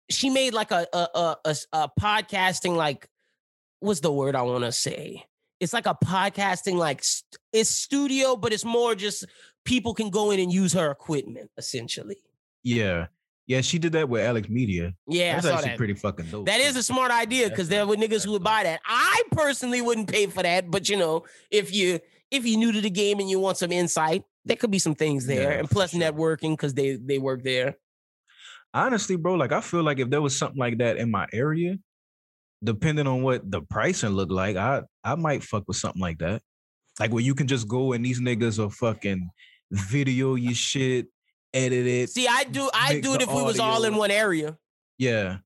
[0.10, 3.08] She made like a a a a podcasting like,
[3.80, 5.26] what's the word I want to say?
[5.60, 9.26] It's like a podcasting like st- it's studio, but it's more just
[9.66, 12.18] people can go in and use her equipment essentially.
[12.64, 13.08] Yeah.
[13.46, 14.94] Yeah, she did that with Alex Media.
[15.06, 15.78] Yeah, That's actually that.
[15.78, 16.46] pretty fucking dope.
[16.46, 18.80] That is a smart idea because there were niggas who would buy that.
[18.86, 22.00] I personally wouldn't pay for that, but you know, if you
[22.32, 24.96] if you're new to the game and you want some insight, there could be some
[24.96, 26.00] things there, Yeah, and plus sure.
[26.00, 27.76] networking because they they work there.
[28.74, 31.78] Honestly, bro, like I feel like if there was something like that in my area,
[32.64, 36.42] depending on what the pricing looked like, I I might fuck with something like that.
[37.00, 39.30] Like where you can just go and these niggas are fucking
[39.72, 41.08] video your shit,
[41.54, 42.10] edit it.
[42.10, 44.58] See, I do I do it the if we was all in one area.
[44.98, 45.38] Yeah.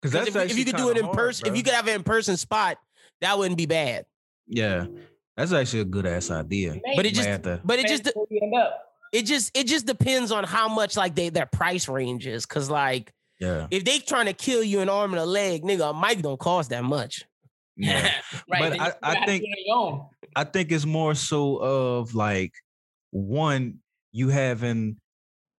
[0.00, 1.88] because that's if, you- if you could do it in person, if you could have
[1.88, 2.76] an in person spot,
[3.20, 4.04] that wouldn't be bad.
[4.46, 4.86] Yeah.
[5.36, 6.78] That's actually a good ass idea.
[6.94, 8.91] But it just to- but it just end up.
[9.12, 12.46] It just it just depends on how much like they their price range is.
[12.46, 13.66] Cause like yeah.
[13.70, 16.40] if they trying to kill you an arm and a leg, nigga, a mic don't
[16.40, 17.24] cost that much.
[17.76, 18.10] Yeah.
[18.50, 18.78] right.
[18.78, 20.06] But I- I think- do it on your own.
[20.34, 22.52] I think it's more so of like
[23.10, 23.80] one,
[24.12, 24.96] you having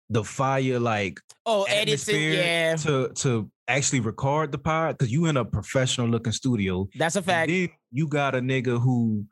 [0.08, 5.36] the fire like Oh, Edison, yeah, to to actually record the pod because you in
[5.36, 6.88] a professional looking studio.
[6.96, 7.50] that's a fact.
[7.50, 9.26] you got a nigga who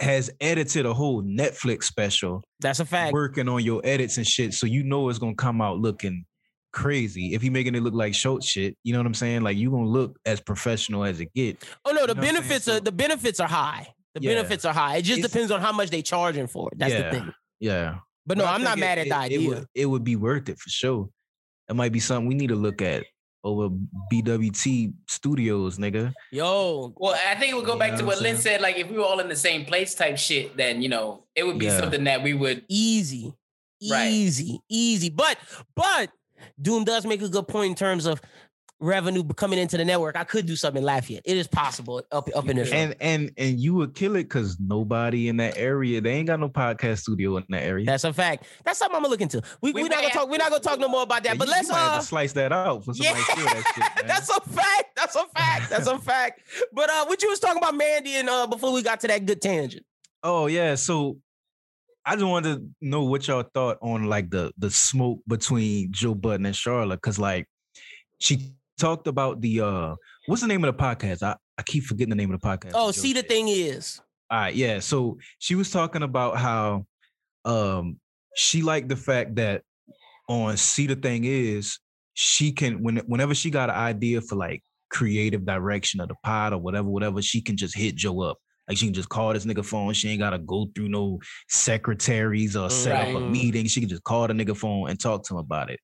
[0.00, 3.12] has edited a whole Netflix special, That's a fact.
[3.12, 4.54] working on your edits and shit.
[4.54, 6.24] So you know it's gonna come out looking
[6.72, 7.34] crazy.
[7.34, 9.42] If he making it look like short shit, you know what I'm saying?
[9.42, 11.64] Like you gonna look as professional as it get.
[11.84, 12.32] Oh no, the You know what I'm saying?
[12.34, 13.88] benefits are the benefits are high.
[14.14, 14.34] The Yeah.
[14.34, 14.96] benefits are high.
[14.96, 16.78] It just It's- depends on how much they charging for it.
[16.78, 17.10] That's Yeah.
[17.10, 17.32] the thing.
[17.60, 17.98] Yeah.
[18.26, 19.38] But no, I'm not think mad it- at the idea.
[19.40, 21.08] It would, it would be worth it for sure.
[21.68, 23.04] It might be something we need to look at
[23.48, 23.74] over
[24.12, 26.12] BWT Studios, nigga.
[26.30, 28.60] Yo, Well, I think we'll go You back to what what Lynn said.
[28.60, 31.44] Like, if we were all in the same place, type shit, then you know, it
[31.44, 31.80] would be Yeah.
[31.80, 32.64] something that we would.
[32.68, 33.32] easy,
[33.90, 34.08] Right.
[34.10, 35.08] easy, easy.
[35.10, 35.38] But
[35.74, 36.10] but
[36.60, 38.20] Doom does make a good point in terms of
[38.80, 40.16] revenue coming into the network.
[40.16, 41.22] I could do something in Lafayette.
[41.24, 42.70] It is possible up up in this.
[42.70, 46.40] And and and you would kill it because nobody in that area, they ain't got
[46.40, 47.84] no podcast studio in that area.
[47.86, 48.44] That's a fact.
[48.64, 49.42] That's something I'm gonna look into.
[49.60, 50.30] We we, we not gonna talk.
[50.30, 51.34] We're not gonna talk no more about that.
[51.34, 52.00] Yeah, but you- let's you might have uh.
[52.00, 54.96] to slice that out for somebody Yeah, to that shit, that's a fact.
[54.96, 55.70] That's a fact.
[55.70, 56.40] That's a fact.
[56.72, 59.26] But uh, what you was talking about, Mandy, and uh, before we got to that
[59.26, 59.84] good tangent.
[60.22, 61.18] Oh yeah, so
[62.04, 66.14] I just wanted to know what y'all thought on like the the smoke between Joe
[66.14, 67.46] Budden and Charlotte, because like
[68.18, 69.94] she talked about the uh
[70.26, 71.22] what's the name of the podcast?
[71.22, 72.72] I, I keep forgetting the name of the podcast.
[72.74, 74.78] Oh, see, the thing is, All right, yeah.
[74.80, 76.86] So she was talking about how
[77.44, 77.98] um
[78.36, 79.62] she liked the fact that
[80.28, 81.78] on See the Thing Is,
[82.14, 86.52] she can when whenever she got an idea for like creative direction of the pod
[86.52, 88.38] or whatever, whatever, she can just hit Joe up.
[88.68, 89.94] Like she can just call this nigga phone.
[89.94, 93.66] She ain't gotta go through no secretaries or set up a meeting.
[93.66, 95.80] She can just call the nigga phone and talk to him about it.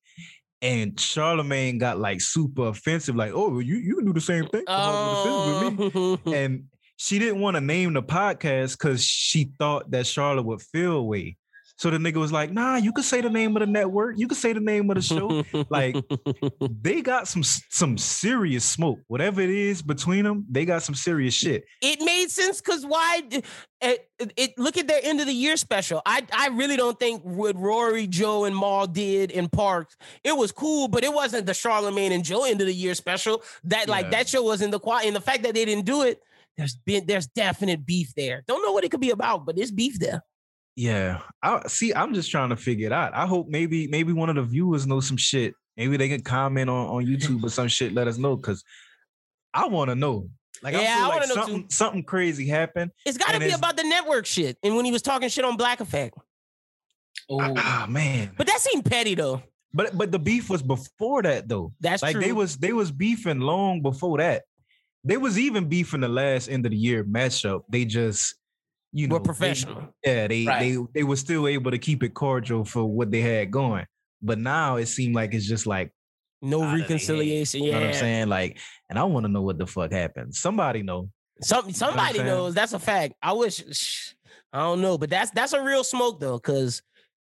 [0.61, 4.65] And Charlamagne got like super offensive, like, oh, you, you can do the same thing.
[4.65, 6.63] Come on with the business with me oh, and
[6.97, 11.37] she didn't want to name the podcast because she thought that Charlotte would feel away.
[11.77, 14.17] So the nigga was like, "Nah, you could say the name of the network.
[14.17, 15.95] You could say the name of the show." like
[16.81, 18.99] they got some some serious smoke.
[19.07, 21.65] Whatever it is between them, they got some serious shit.
[21.81, 23.23] it made sense because why?
[23.29, 23.45] It,
[23.81, 26.01] eh, it, it- look at their end of the year special.
[26.05, 29.97] I I really don't think what Rory, Joe, and Mal did in Parks.
[30.23, 33.43] It was cool, but it wasn't the Charlamagne and Joe end of the year special.
[33.65, 34.11] That like Yeah.
[34.11, 35.07] that show was in the quiet.
[35.07, 36.21] And the fact that they didn't do it,
[36.55, 38.43] there's been there's definite beef there.
[38.47, 40.23] Don't know what it could be about, but there's beef there.
[40.75, 41.93] Yeah, I see.
[41.93, 43.13] I'm just trying to figure it out.
[43.13, 45.53] I hope maybe maybe one of the viewers knows some shit.
[45.77, 47.93] Maybe they can comment on on YouTube or some shit.
[47.93, 48.63] Let us know because
[49.53, 50.29] I want to know.
[50.61, 51.41] Like Yeah, I feel I like wanna know too.
[51.41, 52.91] something something crazy happened.
[53.05, 54.57] It's got to be about the network shit.
[54.63, 56.17] And when he was talking shit on Black Effect.
[57.31, 59.41] Ah man, but that seemed petty though.
[59.73, 61.73] but but the beef was before that though.
[61.79, 62.21] That's like true.
[62.21, 64.43] they was they was beefing long before that.
[65.03, 67.61] They was even beefing the last end of the year matchup.
[67.69, 68.35] They just
[68.95, 69.93] you know We're they- professional.
[70.05, 70.59] yeah, they Right.
[70.59, 73.85] they they were still able to keep it cordial for what they had going.
[74.21, 75.91] But now it seemed like it's just like
[76.41, 77.63] no reconciliation.
[77.63, 78.29] you know what I'm saying?
[78.29, 78.57] Like,
[78.89, 80.33] and I want to know what the fuck happened.
[80.33, 81.09] Somebody know.
[81.41, 82.25] Some somebody saying?
[82.27, 82.53] knows.
[82.55, 83.13] That's a fact.
[83.21, 84.15] I wish.
[84.53, 86.81] I don't know, but that's that's a real smoke though, because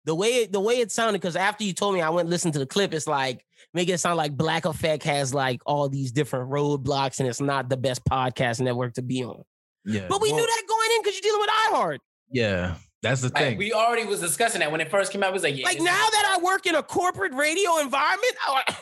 [0.05, 1.21] the way it, the way it sounded.
[1.21, 2.91] Because after you told me, I went and listened to the clip.
[2.93, 7.29] It's like making it sound like Black Effect has like all these different roadblocks, and
[7.29, 9.43] it's not the best podcast network to be on.
[9.85, 10.07] Yeah.
[10.09, 10.78] But we Well, knew that going in
[11.09, 11.97] because you're dealing with iHeart.
[12.31, 13.57] Yeah, that's the Like, thing.
[13.57, 15.29] we already was discussing that when it first came out.
[15.29, 18.75] It was like, yeah, Like now that I work in a corporate radio environment, I,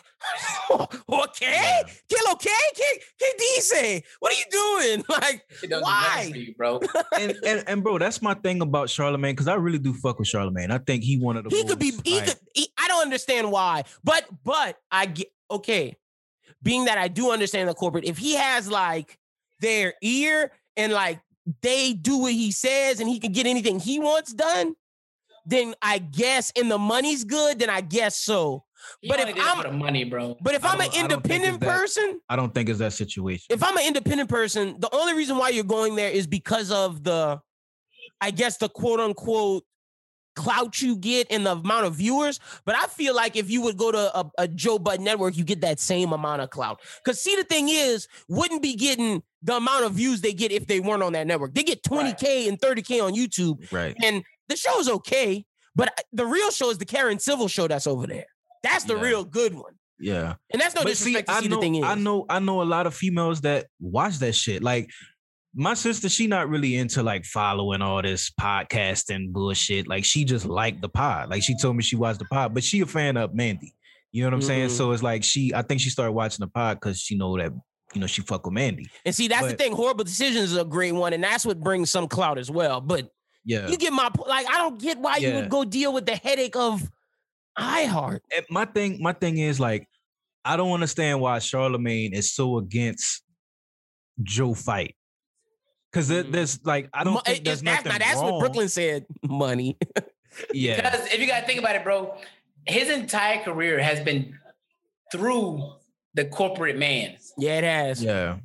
[1.09, 2.83] okay, kill okay, K,
[3.21, 5.03] KD say, what are you doing?
[5.09, 6.29] Like, it don't why?
[6.31, 6.79] for you, bro.
[7.19, 10.27] and, and and bro, that's my thing about Charlamagne because I really do fuck with
[10.27, 10.69] Charlamagne.
[10.71, 13.01] I think he one of the he could be he like- could he, i don't
[13.01, 15.95] understand why but but i get okay
[16.63, 19.17] being that i do understand the corporate if he has like
[19.61, 21.19] their ear and like
[21.61, 24.73] they do what he says and he can get anything he wants done
[25.45, 28.63] then i guess and the money's good then i guess so
[29.01, 30.37] He But if I'm- for the money, bro.
[30.41, 32.79] but if I i'm an don't- I don't independent that- person I don't think it's
[32.79, 33.45] that situation.
[33.49, 37.03] if I'm an independent person, the only reason why you're going there is because of
[37.03, 37.39] the,
[38.21, 39.63] I guess the quote unquote
[40.35, 42.39] clout you get and the amount of viewers.
[42.63, 45.43] But I feel like if you would go to a, a Joe Bud network, you
[45.43, 46.79] get that same amount of clout.
[47.03, 50.67] Because see, the thing is, wouldn't be getting the amount of views they get if
[50.67, 51.55] they weren't on that network.
[51.55, 53.95] They get 20K and 30K on YouTube, right.
[54.03, 55.43] and the show's okay.
[55.75, 58.25] But uh, the real show is the Karen Civil show that's over there.
[58.61, 59.01] That's the Yeah.
[59.01, 59.73] real good one.
[59.99, 60.35] Yeah.
[60.51, 61.83] And that's no but see, disrespect to I see know, the thing is.
[61.83, 64.61] I know, I know a lot of females that watch that shit.
[64.61, 64.89] Like
[65.55, 69.87] my sister, she not really into like following all this podcasting bullshit.
[69.87, 71.29] Like she just liked the pod.
[71.29, 73.73] Like she told me she watched the pod, but she a fan of Mandy.
[74.11, 74.69] You know what I'm saying?
[74.69, 74.71] Mhm.
[74.71, 77.51] So it's like she, I think she started watching the pod because she know that
[77.93, 78.89] you know she fuck with Mandy.
[79.05, 79.71] And see, that's the thing.
[79.73, 82.81] Horrible decisions is a great one, and that's what brings some clout as well.
[82.81, 83.09] But
[83.45, 83.67] Yeah.
[83.69, 84.27] you get my point.
[84.29, 86.81] like, I don't get why you would go deal with the headache of
[87.57, 88.19] iHeart.
[88.35, 89.87] And my thing, my thing is like,
[90.45, 93.23] I don't understand why Charlamagne is so against
[94.21, 94.95] Joe fight.
[95.91, 96.31] Because Mm.
[96.31, 98.33] there's like I don't think there's that's, nothing now, that's wrong.
[98.33, 99.05] what Brooklyn said.
[99.23, 99.77] Money.
[100.53, 102.15] Yeah, Because if you gotta think about it, bro,
[102.67, 104.37] his entire career has been
[105.11, 105.73] through
[106.17, 107.15] the corporate man.
[107.37, 108.03] Yeah, it has.
[108.03, 108.37] yeah,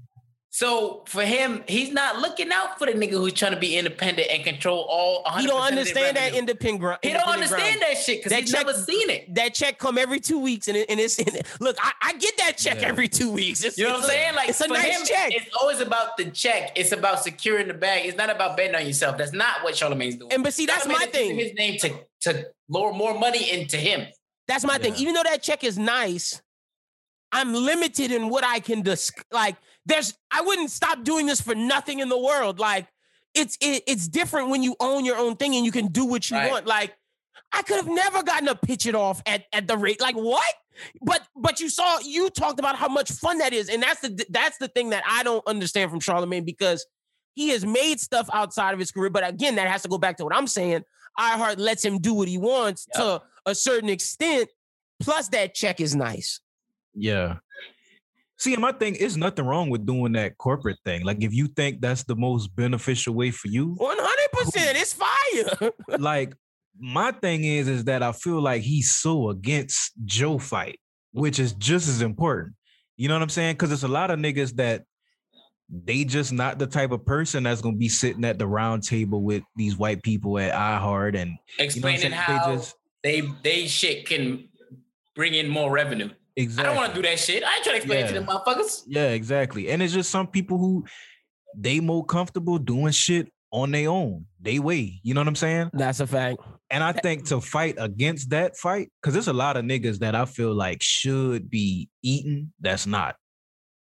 [0.51, 4.29] So for him, he's not looking out for the nigga who's trying to be independent
[4.31, 5.25] and control all.
[5.25, 6.99] 100% He don't of understand that independent ground.
[7.03, 9.35] He don't understand that shit because That he's check- never seen it.
[9.35, 11.77] That check come every two weeks, and, it, and it's and look.
[11.81, 12.89] I, I get that check Yeah.
[12.89, 13.65] every two weeks.
[13.65, 14.35] It's, You know what I'm saying?
[14.35, 15.33] Like it's a for nice him, check.
[15.35, 16.73] It's always about the check.
[16.77, 18.05] It's about securing the bag.
[18.05, 19.17] It's not about betting on yourself.
[19.17, 20.33] That's not what Charlamagne's doing.
[20.35, 21.37] And but see, that's Charlamagne my thing.
[21.37, 24.07] His name to to lure more money into him.
[24.49, 24.95] That's my thing.
[24.97, 26.43] Even though that check is nice,
[27.33, 29.25] I'm limited in what I can disc.
[29.33, 29.57] Like,
[29.87, 32.59] there's, I wouldn't stop doing this for nothing in the world.
[32.59, 32.87] Like,
[33.35, 36.31] it's it, it's different when you own your own thing and you can do what
[36.31, 36.51] you Right.
[36.51, 36.67] want.
[36.67, 36.95] Like,
[37.51, 40.01] I could have never gotten to pitch it off at at the rate.
[40.01, 40.45] Like, what?
[41.01, 44.25] But but you saw you talked about how much fun that is, and that's the
[44.31, 46.85] that's the thing that I don't understand from Charlamagne because
[47.35, 49.09] he has made stuff outside of his career.
[49.11, 50.83] But again, that has to go back to what I'm saying.
[51.19, 53.03] iHeart lets him do what he wants Yep.
[53.05, 54.51] to a certain extent.
[55.01, 56.41] Plus, that check is nice.
[56.95, 57.37] Yeah.
[58.39, 61.05] See, my thing is nothing wrong with doing that corporate thing.
[61.05, 64.93] Like, if you think that's the most beneficial way for you, One hundred percent, it's
[64.93, 65.71] fire.
[65.99, 66.35] like
[66.79, 70.81] my thing is is that I feel like he's so against Joe fight,
[71.13, 72.55] which is just as important.
[72.97, 73.55] You know what I'm saying?
[73.55, 74.83] Because there's a lot of niggas that
[75.71, 79.23] they just not the type of person that's gonna be sitting at the round table
[79.23, 83.67] with these white people at iHeart and you know Explaining how they just they they
[83.67, 84.49] shit can
[85.15, 86.11] bring in more revenue.
[86.39, 87.43] I don't want to do that shit.
[87.45, 88.21] I ain't trying to explain it to Yeah.
[88.21, 88.83] them motherfuckers.
[88.87, 89.71] Yeah, exactly.
[89.71, 90.85] And it's just some people who
[91.57, 94.99] they more comfortable doing shit on their own, they way.
[95.03, 95.71] You know what I'm saying?
[95.75, 96.39] That's a fact.
[96.71, 100.15] And I think to fight against that fight, because there's a lot of niggas that
[100.15, 103.17] I feel like should be eaten, that's not.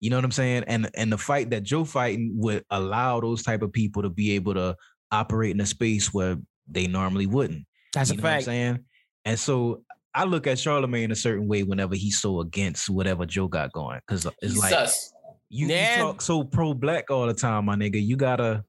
[0.02, 0.66] You know what I'm saying?
[0.68, 4.32] And and the fight that Joe fighting would allow those type of people to be
[4.32, 4.76] able to
[5.12, 6.36] operate in a space where
[6.68, 7.66] they normally wouldn't.
[7.94, 8.46] That's you a know what I'm fact.
[8.46, 8.80] saying?
[9.24, 9.84] And so
[10.14, 14.00] I look at Charlamagne a certain way whenever he's so against whatever Joe got going.
[14.08, 15.14] Cause it's He's like sus.
[15.50, 18.04] you, you talk so pro black all the time, my nigga.
[18.06, 18.64] You gotta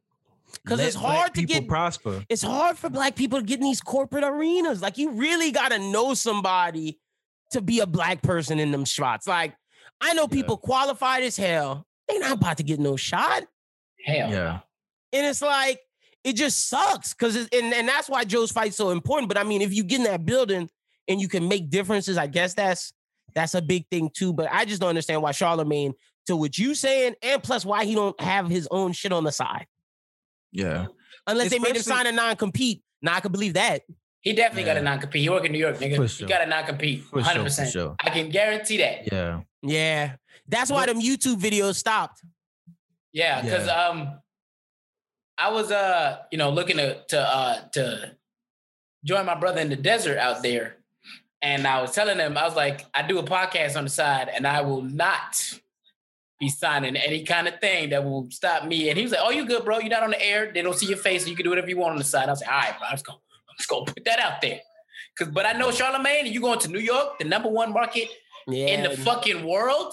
[0.64, 2.24] because it's black hard to get- prosper.
[2.28, 4.80] It's hard for black people to get in these corporate arenas.
[4.82, 7.00] Like you really gotta know somebody
[7.50, 9.26] to be a black person in them shots.
[9.26, 9.54] Like
[10.00, 10.36] I know Yeah.
[10.36, 11.86] people qualified as hell.
[12.08, 13.44] They not about to get no shot.
[14.04, 14.30] Hell.
[14.30, 14.60] Yeah.
[15.12, 15.80] And it's like,
[16.24, 17.14] it just sucks.
[17.14, 19.28] Cause and, and that's why Joe's fight's so important.
[19.28, 20.68] But I mean, if you get in that building
[21.08, 22.92] and you can make differences, I guess that's
[23.34, 24.32] that's a big thing too.
[24.32, 25.92] But I just don't understand why Charlamagne,
[26.26, 29.32] to what you saying, and plus why he don't have his own shit on the
[29.32, 29.66] side.
[30.52, 30.86] Yeah.
[31.26, 32.82] Unless they made him sign a non-compete.
[33.00, 33.82] Now I can believe that.
[34.20, 34.80] He definitely got Yeah.
[34.80, 35.22] a non-compete.
[35.22, 35.96] He work in New York, nigga.
[35.96, 37.04] For He got a non-compete.
[37.04, 37.96] For 100 percent sure.
[38.00, 39.10] I can guarantee that.
[39.10, 39.40] Yeah.
[39.62, 40.16] Yeah.
[40.46, 42.22] That's why them YouTube videos stopped.
[43.12, 44.18] Yeah, because um,
[45.38, 48.16] I was uh, you know, looking to to uh to
[49.04, 50.76] join my brother in the desert out there,
[51.42, 54.28] and I was telling him I was like, I do a podcast on the side,
[54.32, 55.42] and I will not
[56.40, 58.88] be signing any kind of thing that will stop me.
[58.88, 59.78] And he was like, Oh, you good, bro?
[59.78, 60.50] You're not on the air.
[60.52, 62.28] They don't see your face, so you can do whatever you want on the side.
[62.28, 63.14] I was like, All right, bro, let's go.
[63.58, 64.60] Let's go put that out there.
[65.18, 68.08] Cause, but I know Charlamagne, and you going to New York, the number one market
[68.48, 68.66] Yeah.
[68.68, 69.92] in the fucking world.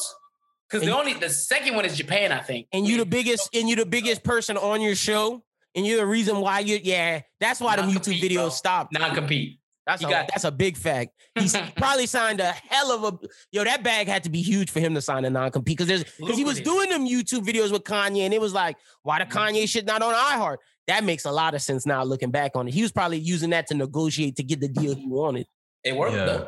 [0.72, 2.68] Cause the only the second one is Japan, I think.
[2.72, 5.44] and you the biggest and you the biggest person on your show.
[5.76, 8.50] And you're the reason why you yeah, that's why the YouTube videos bro.
[8.50, 8.94] stopped.
[8.94, 9.59] non-compete.
[9.90, 11.12] That's You a, got- that's a big fact.
[11.34, 13.64] He's he probably signed a hell of a yo.
[13.64, 16.38] That bag had to be huge for him to sign a non-compete because there's because
[16.38, 19.38] he was doing them YouTube videos with Kanye, and it was like, why the mm-hmm.
[19.38, 20.58] Kanye shit not on iHeart?
[20.88, 22.74] That makes a lot of sense now looking back on it.
[22.74, 25.48] He was probably using that to negotiate to get the deal he wanted,
[25.84, 26.26] It worked Yeah.
[26.26, 26.48] though.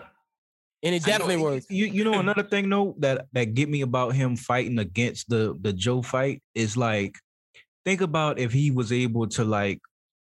[0.83, 1.65] and it I know definitely he- worked.
[1.71, 5.55] You you know another thing though that that get me about him fighting against the
[5.61, 7.17] the Joe fight is like
[7.85, 9.79] think about if he was able to like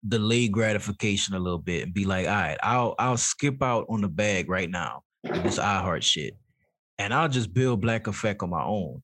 [0.08, 4.02] delay gratification a little bit and be like, all right, I'll I'll skip out on
[4.02, 6.36] the bag right now with this iHeart shit.
[6.98, 9.02] And I'll just build Black Effect on my own.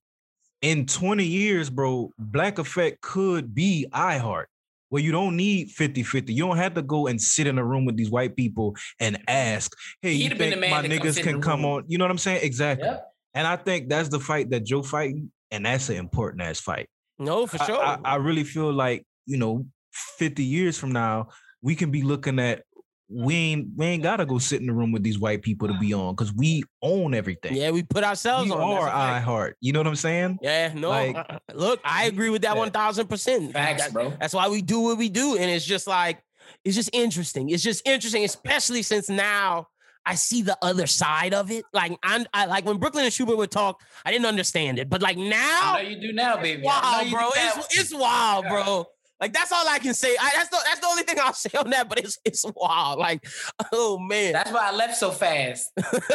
[0.62, 4.45] In 20 years, bro, Black Effect could be iHeart.
[4.89, 6.30] Where you don't need 50-50.
[6.30, 9.20] You don't have to go and sit in a room with these white people and
[9.28, 9.72] ask,
[10.02, 11.84] hey, He'd you think my niggas can come on?
[11.88, 12.39] You know what I'm saying?
[12.41, 12.88] Exactly.
[12.88, 13.06] Yep.
[13.36, 16.89] And I think that's the fight that Joe fighting, and that's an important ass fight.
[17.20, 17.84] No, for I- sure.
[17.84, 21.30] I, I really feel like you know, 50 years from now,
[21.62, 22.64] we can be looking at
[23.12, 25.74] we ain't we ain't gotta go sit in the room with these white people to
[25.80, 27.56] be on because we own everything.
[27.56, 28.70] yeah, we put ourselves we on.
[28.70, 29.54] That's are a iHeart.
[29.62, 30.38] You know what I'm saying?
[30.44, 30.90] Yeah, no.
[30.90, 33.54] Like- uh, look, I agree with that one thousand percent.
[33.54, 34.14] Facts, bro.
[34.20, 35.38] That's why we do what we do.
[35.38, 36.22] And it's just like,
[36.64, 37.50] it's just interesting.
[37.50, 39.68] It's just interesting, especially since now
[40.06, 41.66] I see the other side of it.
[41.74, 44.88] Like I'm I like when Brooklyn and Schubert would talk, I didn't understand it.
[44.90, 46.62] But like I now, know you do now, baby.
[46.64, 47.30] Wow, bro.
[47.36, 48.86] It's it's wild, bro.
[49.20, 50.15] Like that's all I can say.
[50.20, 51.89] I, that's the that's the only thing I'll say on that.
[51.89, 52.99] But it's it's wild.
[52.99, 53.28] Like,
[53.74, 54.34] oh man.
[54.34, 55.72] That's why I left so fast.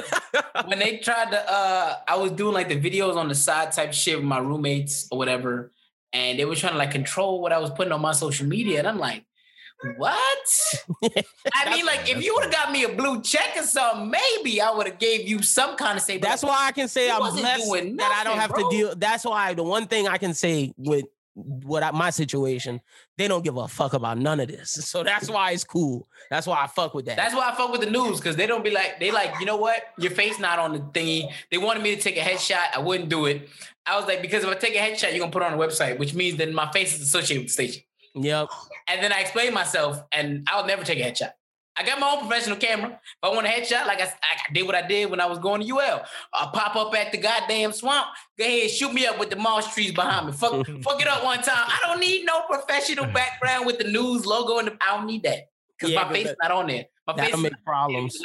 [0.66, 3.92] when they tried to, uh, I was doing like the videos on the side type
[3.92, 5.72] shit with my roommates or whatever,
[6.12, 8.78] and they were trying to like control what I was putting on my social media,
[8.78, 9.24] and I'm like,
[9.96, 10.48] what?
[11.54, 14.60] I mean, like if you would have got me a blue check or something, maybe
[14.60, 16.18] I would have gave you some kind of say.
[16.18, 18.94] That's why I can say I'm blessed doing that I don't have nothing, to deal.
[18.96, 21.04] That's why the one thing I can say with
[21.34, 22.80] what I, my situation,
[23.18, 24.78] they don't give a fuck about none of this.
[24.94, 26.06] So that's why it's cool.
[26.30, 27.16] That's why I fuck with that.
[27.16, 29.46] That's why I fuck with the news because they don't be like they like you
[29.46, 31.32] know what your face not on the thingy.
[31.50, 32.76] They wanted me to take a headshot.
[32.76, 33.48] I wouldn't do it.
[33.86, 35.64] I was like because if I take a headshot, you're gonna put it on the
[35.64, 37.82] website, which means then my face is associated with the station.
[38.14, 38.48] yep.
[38.86, 41.32] And then I explained myself, and I would never take a headshot.
[41.76, 42.90] I got my own professional camera.
[42.92, 45.38] If I want a headshot, like I, I did what I did when I was
[45.40, 48.06] going to UL, I'll pop up at the goddamn swamp.
[48.38, 50.32] Go ahead, shoot me up with the moss trees behind me.
[50.32, 51.66] Fuck, fuck it up one time.
[51.66, 55.48] I don't need no professional background with the news logo, and I don't need that
[55.76, 56.84] because Yeah, my face that- not on there.
[57.06, 58.18] My face That'll is make problems.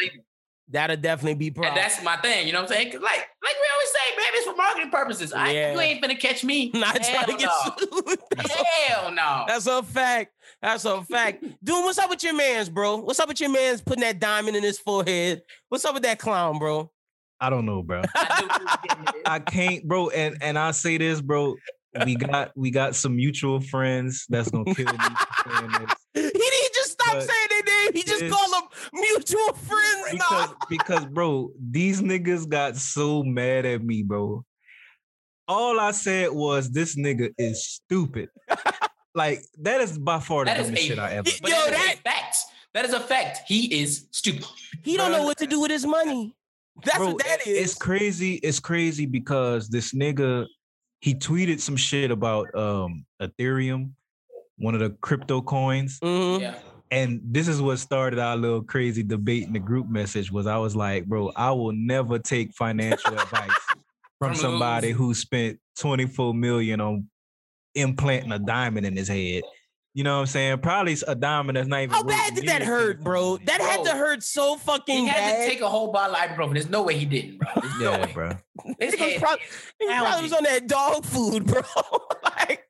[0.72, 1.76] That'll definitely be And problems.
[1.82, 2.92] that's my thing, you know what I'm saying?
[2.92, 5.34] 'Cause like, like we always say, man, it's for marketing purposes.
[5.34, 5.74] I, Yeah.
[5.74, 6.70] you ain't finna catch me.
[6.76, 8.06] Not Hell trying to get no.
[8.06, 8.20] sued.
[8.88, 9.46] Hell no.
[9.48, 10.36] That's a fact.
[10.62, 11.42] That's a fact.
[11.42, 12.98] Dude, what's up with your man's, bro?
[12.98, 15.42] What's up with your man's putting that diamond in his forehead?
[15.70, 16.92] What's up with that clown, bro?
[17.40, 18.02] I don't know, bro.
[18.16, 19.14] I knew you was getting this.
[19.26, 20.10] I can't, bro.
[20.10, 21.56] And and I say this, bro.
[22.06, 25.94] We got we got some mutual friends that's gonna kill me for saying this.
[26.14, 27.94] He didn't just stop But saying their name.
[27.94, 30.12] He just called them mutual friends.
[30.12, 30.56] because now.
[30.70, 34.44] because bro, these niggas got so mad at me, bro.
[35.48, 38.30] All I said was this nigga is stupid.
[39.16, 41.30] like that is by far the That is dumbest shit I ever.
[41.42, 42.38] But Yo, that is that- a fact.
[42.76, 43.40] That is a fact.
[43.48, 44.46] He is stupid.
[44.84, 46.36] He don't know what to do with his money.
[46.84, 47.48] That's Bro, what that is.
[47.48, 47.76] it- is.
[47.76, 48.36] Crazy.
[48.36, 50.46] It's crazy because this nigga
[51.02, 53.92] he tweeted some shit about um Ethereum,
[54.58, 56.00] one of the crypto coins.
[56.02, 56.42] Mhm.
[56.42, 56.60] Yeah.
[56.92, 60.58] And this is what started our little crazy debate in the group message was I
[60.58, 63.52] was like, bro, I will never take financial advice
[64.20, 67.08] from From somebody who spent 24 million on
[67.76, 69.44] implanting a diamond in his head.
[69.96, 70.60] You know what I'm saying?
[70.60, 73.22] Probably a diamond that's not even How bad did that hurt, bro?
[73.32, 73.46] million.
[73.46, 75.44] That had to hurt so fucking He had bad.
[75.44, 76.54] to take a whole bottle of ibuprofen.
[76.54, 77.48] There's no way he didn't, bro.
[77.60, 78.12] There's no Yeah, way.
[78.14, 78.30] bro.
[78.80, 79.40] His He was head- prob-
[79.80, 81.62] he probably was on that dog food, bro.
[82.24, 82.66] like,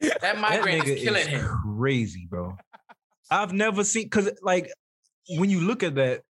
[0.00, 1.48] that That migraine nigga is killing is him.
[1.76, 2.56] crazy, bro.
[3.30, 4.70] I've never seen because like
[5.38, 6.22] when you look at that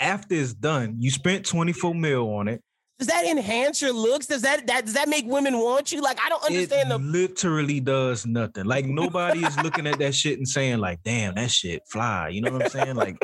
[0.00, 2.62] after it's done, you spent 24 mil on it.
[2.98, 4.26] Does that enhance your looks?
[4.26, 6.00] Does that that does that make women want you?
[6.00, 8.64] Like, I don't understand it the literally does nothing.
[8.64, 12.40] Like nobody is looking at that shit and saying like, "Damn, that shit fly." You
[12.42, 12.94] know what I'm saying?
[12.94, 13.16] Like,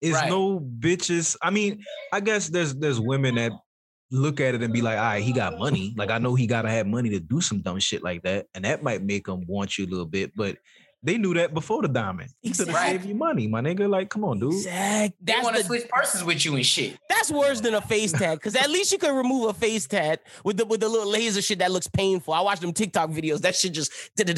[0.00, 0.28] it's Right.
[0.28, 1.36] no bitches.
[1.40, 3.52] I mean, I guess there's there's women that
[4.10, 5.94] look at it and be like, "All right, he got money.
[5.96, 8.64] Like, I know he gotta have money to do some dumb shit like that, and
[8.64, 10.58] that might make him want you a little bit." But
[11.02, 12.30] they knew that before the diamond.
[12.40, 12.92] He could have Exactly.
[12.98, 13.88] saved you money, my nigga.
[13.88, 14.52] Like, come on, dude.
[14.54, 15.14] exact.
[15.20, 16.96] They That's want to the switch purses with you and shit.
[17.08, 20.22] That's worse than a face tat, because at least you can remove a face tat
[20.44, 22.34] with the with the little laser shit that looks painful.
[22.34, 23.40] I watch them TikTok videos.
[23.40, 24.28] That shit just and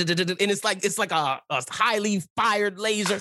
[0.51, 3.21] it's like it's like a, a highly fired laser.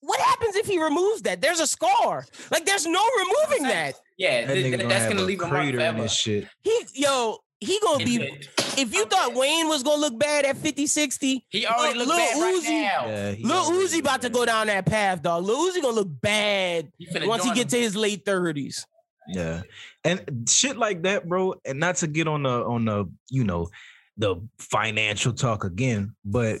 [0.00, 1.40] What happens if he removes that?
[1.40, 2.26] There's a scar.
[2.50, 3.94] Like there's no removing that.
[4.18, 6.02] Yeah, That th- nigga th- gonna that's gonna leave a mark crater in forever.
[6.02, 6.46] this shit.
[6.62, 10.44] He yo, he gonna And be it- if you thought Wayne was gonna look bad
[10.44, 13.06] at 50, 60, He already Lil- look Lil bad right now.
[13.08, 15.44] Yeah, he Lil Uzi about to go down that path, dog.
[15.44, 18.84] Lil Uzi gonna look bad He once he join get to his late 30s.
[19.28, 19.62] Yeah.
[20.04, 21.54] And shit like that, bro.
[21.64, 23.70] And not to get on the on the, you know,
[24.16, 26.60] the financial talk again, but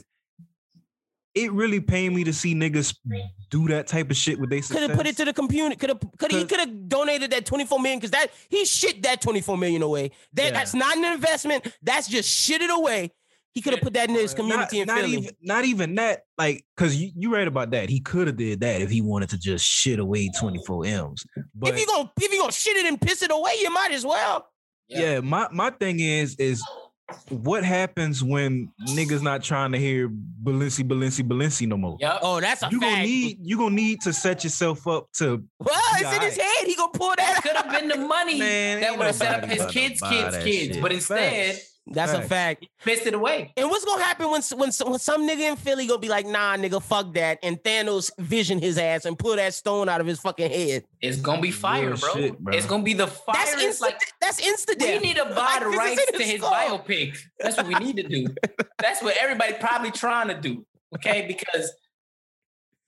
[1.34, 2.94] it really pained me to see niggas
[3.50, 5.76] do that type of shit with they Could have put it to the community.
[5.76, 9.20] Could have could he could have donated that 24 million because that he shit that
[9.20, 10.12] 24 million away.
[10.34, 10.50] That Yeah.
[10.52, 11.66] that's not an investment.
[11.82, 13.12] That's just shit it away.
[13.52, 15.16] He could have put that in his community in not, not Philly.
[15.16, 16.22] even not even that.
[16.36, 17.88] Like, cause you, you right about that.
[17.88, 21.24] He could have did that if he wanted to just shit away 24 M's.
[21.54, 23.92] But if you gonna if you gonna shit it and piss it away, you might
[23.92, 24.48] as well.
[24.88, 26.62] yeah, my my thing is is
[27.28, 31.96] what happens when niggas not trying to hear Balenci, Balenci, Balenci no more?
[32.00, 32.18] Yep.
[32.22, 35.80] Oh, that's a You gonna need you gonna need to set yourself up to well,
[35.94, 36.66] it's in his head.
[36.66, 37.42] He gonna pull That that.
[37.42, 40.74] could have been the money Man, that would have set up his kids, kids, kids.
[40.74, 40.82] shit.
[40.82, 41.73] But instead, Facts.
[41.86, 42.66] That's a fact.
[42.82, 43.52] pissed it away.
[43.58, 46.26] And what's gonna happen when when some, when some nigga in Philly gonna be like,
[46.26, 50.06] nah, nigga, fuck that, and Thanos vision his ass and pull that stone out of
[50.06, 50.84] his fucking head.
[51.02, 52.14] It's gonna be fire, Real bro.
[52.14, 52.54] shit, bro.
[52.56, 53.34] It's gonna be the fire.
[53.36, 53.92] That's instant.
[53.92, 54.80] like that's instant.
[54.80, 56.52] we need to buy Like, the this rights to his his skull.
[56.54, 57.18] biopic.
[57.38, 58.26] That's what we need to do.
[58.78, 60.64] That's what everybody probably trying to do.
[60.96, 61.70] Okay, because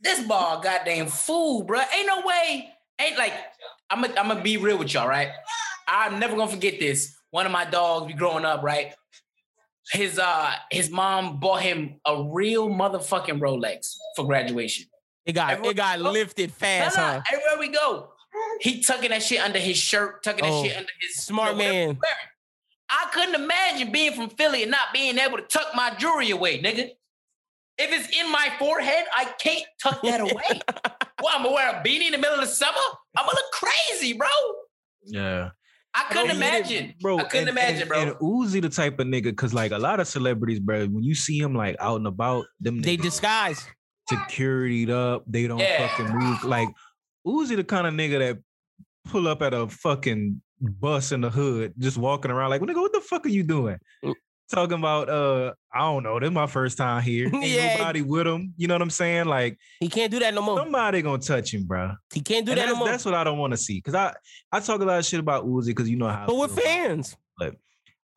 [0.00, 1.80] this ball goddamn fool, bro.
[1.94, 2.70] Ain't no way.
[2.98, 3.32] Ain't like
[3.90, 5.28] I'm gonna I'm gonna be real with y'all, right?
[5.88, 7.15] I'm never gonna forget this.
[7.30, 8.94] One of my dogs be growing up, right?
[9.92, 14.86] his uh his mom bought him a real motherfucking Rolex for graduation.
[15.24, 17.22] It got Everyone- it got lifted fast, Nah, nah, huh?
[17.32, 18.10] Everywhere we go,
[18.60, 21.72] he tucking that shit under his shirt, tucking Oh, that shit under his smart whatever
[21.72, 21.98] man.
[22.88, 26.60] I couldn't imagine being from Philly and not being able to tuck my jewelry away,
[26.60, 26.90] nigga.
[27.78, 30.60] If it's in my forehead, I can't tuck that away.
[31.20, 32.76] what, I'm gonna wear a beanie in the middle of the summer?
[33.16, 34.26] I'm gonna look crazy, bro.
[35.04, 35.50] Yeah.
[35.98, 37.18] I couldn't don't it, imagine, bro.
[37.18, 37.98] I couldn't and, imagine, and, bro.
[38.02, 41.14] And Uzi the type of nigga, cause like a lot of celebrities, bro, when you
[41.14, 43.66] see him like out and about, them They niggas disguise.
[44.12, 45.88] securityed up, they don't Yeah.
[45.88, 46.44] fucking move.
[46.44, 46.68] Like
[47.26, 48.38] Uzi the kind of nigga that
[49.06, 52.92] pull up at a fucking bus in the hood, just walking around like, nigga, what
[52.92, 53.78] the fuck are you doing?
[54.48, 57.26] Talking about uh, I don't know, this is my first time here.
[57.34, 57.76] Ain't Yeah.
[57.78, 58.54] nobody with him.
[58.56, 59.24] You know what I'm saying?
[59.26, 60.56] Like He can't do that no more.
[60.58, 61.92] somebody gonna touch him, bro.
[62.14, 62.88] He can't do And that no that's, more.
[62.88, 63.80] that's what I don't want to see.
[63.80, 64.14] Cause I
[64.52, 66.26] I talk a lot of shit about Uzi because you know how.
[66.26, 67.16] But we're fans.
[67.40, 67.56] fans.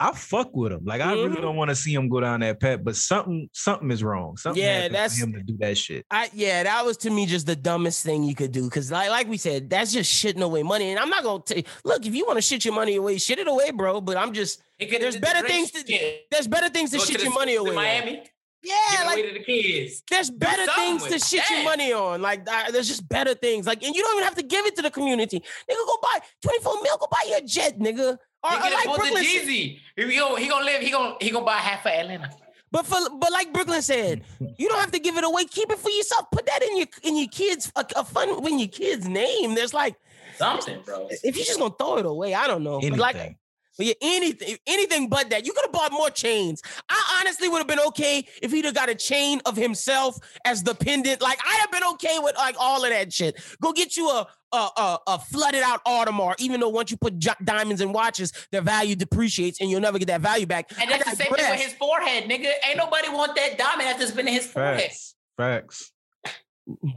[0.02, 0.86] I fuck with him.
[0.86, 1.42] Like I really Mhm.
[1.42, 2.80] don't want to see him go down that path.
[2.84, 4.38] But something something is wrong.
[4.38, 6.06] Something Yeah, happened for that's- him to do that shit.
[6.10, 8.70] I yeah, that was to me just the dumbest thing you could do.
[8.70, 10.90] Cause like like we said, that's just shitting away money.
[10.92, 13.40] And I'm not gonna take look, if you want to shit your money away, shit
[13.40, 14.00] it away, bro.
[14.00, 16.28] But I'm just He could've there's did the better things to- shit.
[16.32, 17.76] there's better things to Go shit the your money away.
[17.76, 18.24] Miami.
[18.62, 20.04] Yeah, Give it like away to the kids.
[20.10, 22.22] there's better things to with shit your money on.
[22.22, 23.66] Like uh, there's just better things.
[23.66, 25.40] Like, and you don't even have to give it to the community.
[25.40, 28.18] Nigga, go buy 24 mil, go buy your jet, nigga.
[28.44, 29.80] Or, He or could have like the Brooklyn said- Jeezy.
[29.96, 30.82] He gonna he gonna live.
[30.82, 32.30] He gonna he gonna buy half of Atlanta.
[32.72, 34.24] But for but like Brooklyn said,
[34.58, 35.46] you don't have to give it away.
[35.46, 36.26] Keep it for yourself.
[36.32, 39.56] Put that in your in your kids a, a fun when your kid's name.
[39.56, 39.96] There's like
[40.38, 41.08] Something, bro.
[41.10, 42.76] if you're just gonna throw it away, I don't know.
[42.80, 43.00] But Anything.
[43.00, 43.38] like
[43.80, 45.46] but yeah, anything, anything but that.
[45.46, 46.62] You could have bought more chains.
[46.90, 50.64] I honestly would have been okay if he'd have got a chain of himself as
[50.64, 51.22] the pendant.
[51.22, 53.42] Like I'd have been okay with like all of that shit.
[53.62, 57.18] Go get you a a a, a flooded out Audemars, even though once you put
[57.20, 60.70] j- diamonds in watches, their value depreciates and you'll never get that value back.
[60.78, 62.52] And that's the same thing with his forehead, nigga.
[62.68, 64.82] Ain't nobody want that diamond after it's been in his forehead.
[64.82, 65.16] Facts.
[65.38, 65.92] Facts.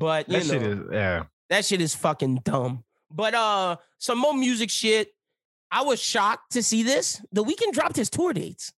[0.01, 1.23] But you That know, shit is yeah.
[1.49, 2.83] That shit is fucking dumb.
[3.09, 5.15] But uh some more music shit.
[5.73, 7.21] I was shocked to see this.
[7.33, 8.73] The Weeknd dropped his tour dates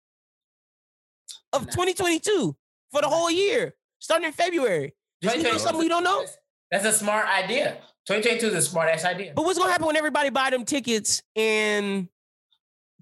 [1.53, 1.75] of Nice.
[1.75, 2.57] 2022
[2.93, 4.95] for the whole year, starting in February.
[5.21, 6.25] Does he know something we don't know?
[6.71, 7.79] That's a smart idea.
[8.07, 9.33] 2022 is a smart ass idea.
[9.35, 12.09] But what's gonna happen when everybody buy them tickets and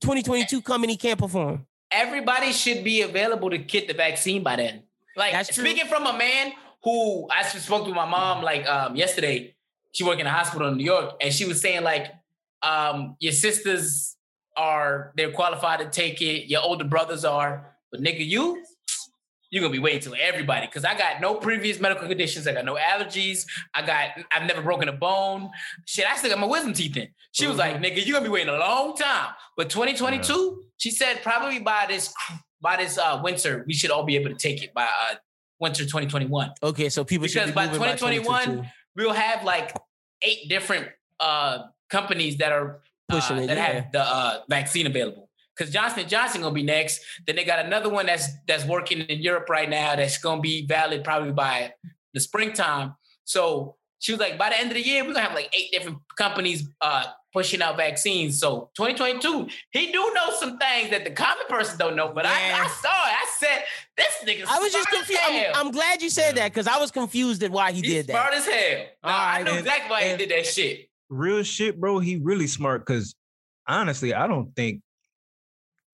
[0.00, 1.66] 2022 come and he can't perform?
[1.90, 4.84] Everybody should be available to get the vaccine by then.
[5.16, 5.64] Like That's true.
[5.64, 9.54] speaking from a man who I spoke to my mom like um yesterday.
[9.92, 12.10] She worked in a hospital in New York, and she was saying like,
[12.62, 14.16] um, your sisters
[14.56, 16.48] are they're qualified to take it.
[16.48, 18.62] Your older brothers are, but nigga, you
[19.52, 22.48] you're gonna be waiting till everybody because I got no previous medical conditions.
[22.48, 23.46] I got no allergies.
[23.74, 25.50] I got I've never broken a bone.
[25.86, 27.08] Shit, I still got my wisdom teeth in.
[27.32, 29.34] She was like, nigga, you're gonna be waiting a long time.
[29.56, 32.14] But 2022, she said probably by this
[32.62, 35.16] by this uh, winter, we should all be able to take it by uh,
[35.60, 36.52] winter 2021.
[36.62, 38.68] Okay, so people should Because be by 2021, 2022.
[38.96, 39.76] We'll have like
[40.22, 40.88] eight different
[41.20, 42.80] uh, companies that are
[43.10, 43.72] uh, Pushing it, that yeah.
[43.72, 45.28] have the uh, vaccine available.
[45.56, 47.00] Because Johnson Johnson gonna be next.
[47.26, 49.94] Then they got another one that's that's working in Europe right now.
[49.96, 51.74] That's gonna be valid probably by
[52.14, 52.94] the springtime.
[53.24, 55.70] So she was like, by the end of the year, we're gonna have like eight
[55.70, 58.40] different companies uh, pushing out vaccines.
[58.40, 62.12] So 2022, he do know some things that the common person don't know.
[62.14, 62.64] But I, Yeah.
[62.64, 63.14] I saw it.
[63.22, 63.64] I said,
[63.98, 64.46] this nigga.
[64.48, 65.46] I was just smart as confused.
[65.54, 65.66] I'm.
[65.66, 68.30] I'm glad you said that because I was confused at why he He's did smart
[68.32, 68.38] that.
[68.38, 68.84] as hell.
[69.04, 70.88] Nah, All I right, know and- exactly why and- he did that shit.
[71.12, 71.98] Real shit, bro.
[71.98, 73.14] He really smart because
[73.66, 74.80] honestly, I don't think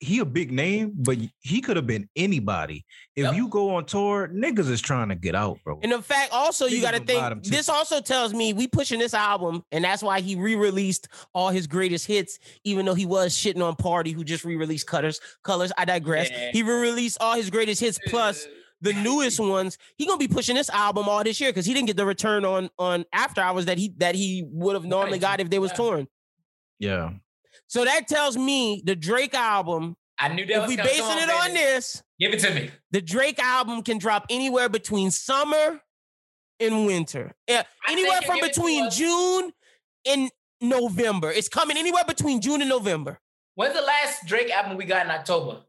[0.01, 2.85] he a big name, but he could have been anybody.
[3.17, 3.35] If Yep.
[3.35, 5.81] you go on tour, niggas is trying to get out, bro.
[5.83, 7.53] And in fact, also you got to will buy them think.
[7.53, 11.67] This also tells me we pushing this album, and that's why he re-released all his
[11.67, 15.21] greatest hits, even though he was shitting on Party, who just re-released Cutters.
[15.43, 15.73] Colors.
[15.77, 16.31] I digress.
[16.31, 16.53] Yeah.
[16.53, 18.47] He re-released all his greatest hits plus
[18.81, 19.77] the newest ones.
[19.97, 22.45] He gonna be pushing this album all this year because he didn't get the return
[22.45, 25.21] on on After Hours that he that he would have normally Right.
[25.21, 25.77] got if they was Yeah.
[25.77, 26.09] touring.
[26.79, 27.11] yeah.
[27.67, 29.97] So that tells me the Drake album.
[30.19, 31.59] I knew that If was we basing come it on baby.
[31.61, 32.71] this, Give it to me.
[32.91, 35.81] the Drake album can drop anywhere between summer
[36.61, 37.35] and winter.
[37.49, 39.53] Yeah, anywhere from give it to between June
[40.07, 41.31] and November.
[41.31, 43.21] It's coming anywhere between June and November.
[43.55, 45.63] When's the last Drake album we got in October?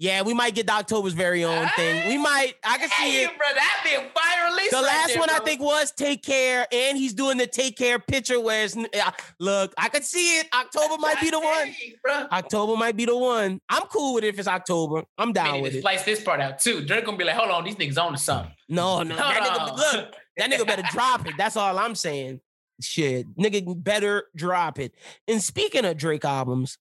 [0.00, 2.08] Yeah, we might get the October's very own thing.
[2.08, 2.54] We might.
[2.64, 3.38] I can see Hey, it.
[3.38, 4.70] bro, that be a fire release.
[4.70, 7.76] The right last there, one I think was Take Care, and he's doing the Take
[7.76, 9.72] Care picture where it's uh, look.
[9.78, 10.48] I could see it.
[10.52, 11.74] October might be the one.
[12.02, 12.26] Bro.
[12.32, 13.60] October might be the one.
[13.68, 15.04] I'm cool with it if it's October.
[15.16, 15.78] I'm I down with it.
[15.80, 16.84] splice this part out too.
[16.84, 18.52] Drake gonna be like, hold on, these niggas on to something.
[18.68, 21.34] No, no, that nigga, look, that nigga better drop it.
[21.38, 22.40] That's all I'm saying.
[22.80, 24.92] Shit, nigga better drop it.
[25.28, 26.78] And speaking of Drake albums,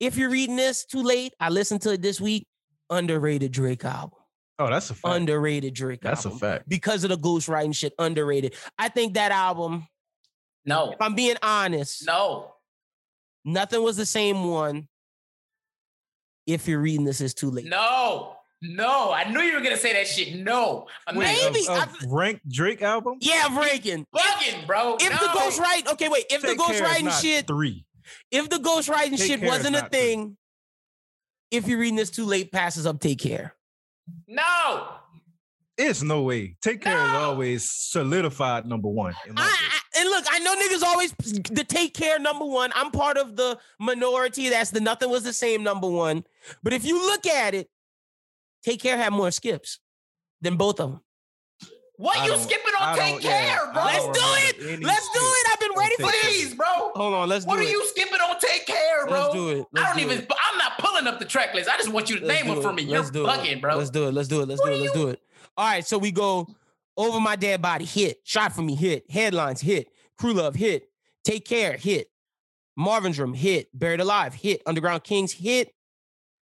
[0.00, 2.46] if you're reading this too late, I listened to it this week.
[2.88, 4.18] underrated Drake album.
[4.58, 5.14] Oh, that's a fact.
[5.16, 6.68] Underrated Drake that's a fact.
[6.68, 8.54] Because of the ghostwriting shit, underrated.
[8.78, 9.86] I think that album,
[10.66, 12.52] No, if I'm being honest, no.
[13.44, 14.88] nothing was the same one.
[16.46, 17.66] If you're reading this, it's too late.
[17.66, 19.12] No, no.
[19.12, 20.34] I knew you were gonna say that shit.
[20.34, 21.66] No, Wait, Imagine Maybe.
[21.68, 23.16] Of, I- of ranked Drake album.
[23.20, 24.06] Yeah, Breaking.
[24.14, 24.96] bugging, bro.
[25.00, 25.16] If no.
[25.16, 26.24] the ghostwriting, okay, wait.
[26.30, 27.86] If the Take Care is ghostwriting not shit, three.
[28.30, 30.00] If the ghostwriting Take shit wasn't a not three.
[30.00, 30.36] thing,
[31.50, 33.00] if you're reading this too late, passes up.
[33.00, 33.54] Take care.
[34.26, 34.88] no,
[35.78, 36.56] It's no way.
[36.62, 39.14] Take care is always solidified number one.
[39.36, 39.42] I.
[39.42, 41.12] I- and look, I know niggas always
[41.50, 42.70] the take care number one.
[42.76, 46.22] I'm part of the minority that's the nothing was the same number one.
[46.62, 47.68] But if you look at it,
[48.62, 49.80] take care had more skips
[50.40, 51.00] than both of them.
[52.00, 52.96] What I you skipping I on?
[52.98, 53.84] Take don't- yeah, care, bro.
[53.84, 54.10] Let's do
[54.72, 54.82] it.
[54.82, 55.46] Let's do it.
[55.52, 56.66] I've been ready for these, bro.
[56.94, 57.54] Hold on, let's do it.
[57.54, 57.70] What do are it.
[57.72, 58.40] you skipping on?
[58.40, 59.20] Take care, bro.
[59.20, 59.58] Let's do it.
[59.60, 60.18] I Let's don't do even.
[60.24, 60.32] it.
[60.52, 61.68] I'm not pulling up the track list.
[61.68, 62.62] I just want you to Let's name them it.
[62.62, 62.82] for me.
[62.82, 63.28] You're Let's do it.
[63.28, 63.76] bugging, bro.
[63.76, 64.14] Let's do it.
[64.14, 64.48] Let's do it.
[64.48, 64.80] Let's What do it.
[64.80, 65.20] Let's do it.
[65.56, 66.46] All right, so we go
[66.96, 67.84] over my dead body.
[67.84, 68.18] Hit.
[68.24, 68.74] Shot for me.
[68.74, 69.10] Hit.
[69.10, 69.60] Headlines.
[69.60, 69.88] Hit.
[70.18, 70.54] Crew love.
[70.54, 70.84] Hit.
[71.24, 71.76] Take care.
[71.76, 72.08] Hit.
[72.76, 73.34] Marvin's room.
[73.34, 73.68] Hit.
[73.78, 74.32] Buried alive.
[74.34, 74.62] Hit.
[74.66, 75.32] Underground Kings.
[75.32, 75.72] Hit.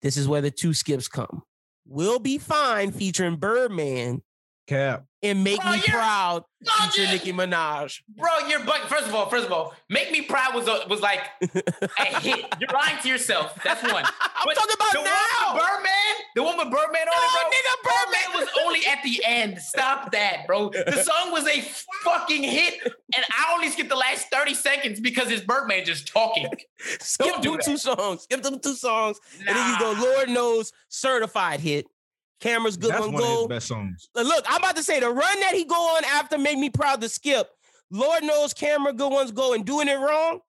[0.02, 1.42] This is where the two skips come.
[1.86, 4.22] We'll be fine featuring Birdman
[4.70, 5.04] Cap.
[5.22, 7.12] and make Bro, me proud No, featuring yeah.
[7.14, 8.00] Nicki Minaj.
[8.16, 8.86] Bro, you're bugging.
[8.86, 12.44] First of all, first of all, make me proud was a, was like a hit.
[12.60, 13.58] You're lying to yourself.
[13.64, 14.04] That's one.
[14.04, 15.10] I'm But talking about the now.
[15.48, 17.50] one with Birdman, the one with Birdman on No, it, bro.
[17.50, 19.58] nigga, Birdman- was only at the end.
[19.58, 20.70] Stop that, bro.
[20.70, 21.60] The song was a
[22.04, 26.48] fucking hit, and I only skipped the last 30 seconds because it's Birdman just talking.
[27.00, 28.22] Skip Don't do two songs.
[28.22, 29.18] Skip them two songs.
[29.40, 31.86] And then you go, Lord knows, certified hit.
[32.40, 33.48] Camera's good That's one one of his go.
[33.48, 34.08] best songs.
[34.14, 37.00] Look, I'm about to say the run that he go on after make me proud
[37.02, 37.50] to skip.
[37.90, 40.40] Lord knows camera good ones go and doing it wrong.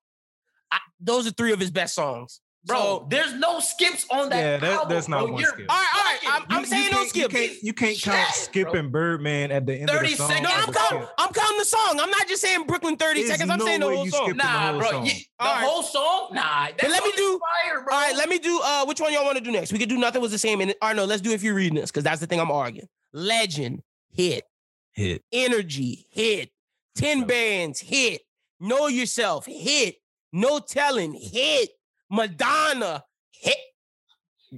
[0.70, 2.40] I, those are three of his best songs.
[2.64, 4.36] Bro, So- there's no skips on that.
[4.38, 5.32] Yeah, that- album, that's not bro.
[5.32, 5.66] one You're skip.
[5.68, 6.18] all right, all right.
[6.26, 6.56] I'm, bugging.
[6.58, 7.22] I'm saying no can't- skip.
[7.22, 10.28] You can't, you can't count Shit, skipping Birdman at the end 30 of the song.
[10.28, 10.48] seconds.
[10.48, 11.08] no, I'm a counting.
[11.18, 11.98] I'm counting the song.
[12.00, 13.50] I'm not just saying Brooklyn 30 There's seconds.
[13.50, 14.36] I'm no saying the whole song.
[14.36, 14.90] Nah, bro.
[14.90, 15.06] song.
[15.06, 15.64] You, the All right.
[15.64, 16.28] whole song?
[16.34, 16.68] Nah.
[16.80, 17.94] That let me do- Fire, bro.
[17.94, 19.72] All right, let me do uh which one y'all want to do next?
[19.72, 20.60] We could do nothing was the same.
[20.60, 22.52] And all right, no, let's do if you're reading this, because that's the thing I'm
[22.52, 22.86] arguing.
[23.12, 23.82] Legend,
[24.12, 24.44] hit.
[24.92, 25.22] Hit.
[25.32, 26.50] Energy, hit.
[26.94, 28.22] 10 bands, hit.
[28.60, 29.96] Know yourself, hit.
[30.32, 31.70] No telling, hit.
[32.12, 33.02] Madonna,
[33.32, 33.56] hit.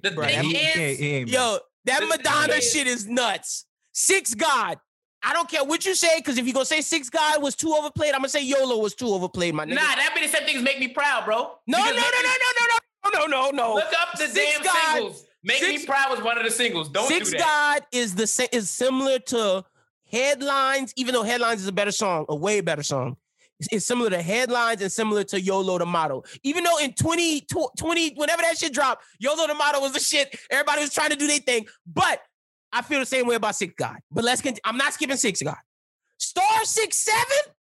[0.02, 2.86] The Bro, thing that- He, is, he ain't, he ain't Yo, that The Madonna shit
[2.86, 3.64] is nuts.
[3.92, 4.78] Six God.
[5.22, 7.72] I don't care what you say, because if you're gonna say Six God was too
[7.72, 9.76] overplayed, I'm gonna say YOLO was too overplayed, my nigga.
[9.76, 11.36] nah, that be the same thing as Make Me Proud, bro.
[11.66, 13.74] no, no, no, no, no, no, no, no, no, no, no.
[13.76, 15.24] Look up the Six damn God- singles.
[15.44, 16.88] Make Six- Me Proud was one of the singles.
[16.88, 17.80] Don't Six do that.
[17.80, 19.64] God is the is similar to
[20.10, 23.16] Headlines, even though Headlines is a better song, a way better song.
[23.60, 26.24] It's, it's similar to Headlines and similar to YOLO the motto.
[26.42, 27.46] Even though in 20,
[27.78, 30.36] 20 whenever that shit dropped, YOLO the motto was the shit.
[30.50, 31.66] Everybody was trying to do their thing.
[31.86, 32.20] But
[32.72, 33.98] I feel the same way about Six God.
[34.10, 35.56] But let's get, I'm not skipping Six God.
[36.18, 37.54] Star Six Seven,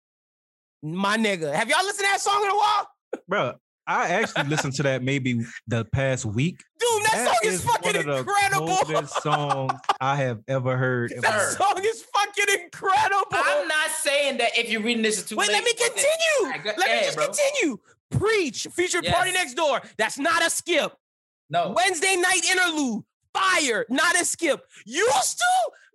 [0.82, 1.53] my nigga.
[1.53, 2.88] Have y'all listened to that song in a while?
[3.28, 3.55] Bro,
[3.91, 6.62] I actually listened to that maybe the past week.
[6.78, 8.66] Dude, that, song is, fucking one of incredible.
[8.68, 11.11] coldest songs I have ever heard.
[11.11, 11.47] in my that Sir.
[11.49, 11.57] life.
[11.76, 13.26] song is fucking incredible.
[13.32, 15.55] I'm not saying that if you're reading this is too Wait, late.
[15.55, 16.45] let me continue.
[16.45, 17.26] Alright, go let me just bro.
[17.26, 17.78] continue.
[18.12, 19.14] Preach, featured Yes.
[19.14, 19.82] Party Next Door.
[19.99, 20.93] That's not a skip.
[21.51, 21.70] No.
[21.76, 23.03] Wednesday night interlude.
[23.34, 24.64] Fire, not a skip.
[24.86, 25.45] Used to?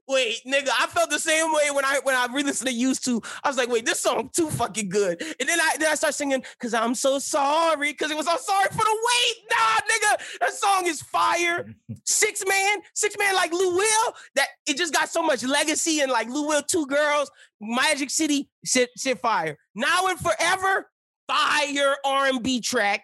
[0.08, 3.22] Wait, nigga, I felt the same way when I when I re-listened to used to.
[3.43, 5.20] I was like, wait, this song too fucking good.
[5.39, 8.38] And then I then I start singing, cause I'm so sorry, cause it was I'm
[8.38, 9.36] sorry for the wait.
[9.49, 11.66] Nah, nigga, that song is fire.
[12.06, 14.14] Six man, six man like Lou Will.
[14.36, 18.49] That it just got so much legacy and like Lou Will, two girls, Magic City,
[18.64, 19.58] shit, shit fire.
[19.74, 20.91] Now and forever,
[21.28, 23.01] fire R&B track.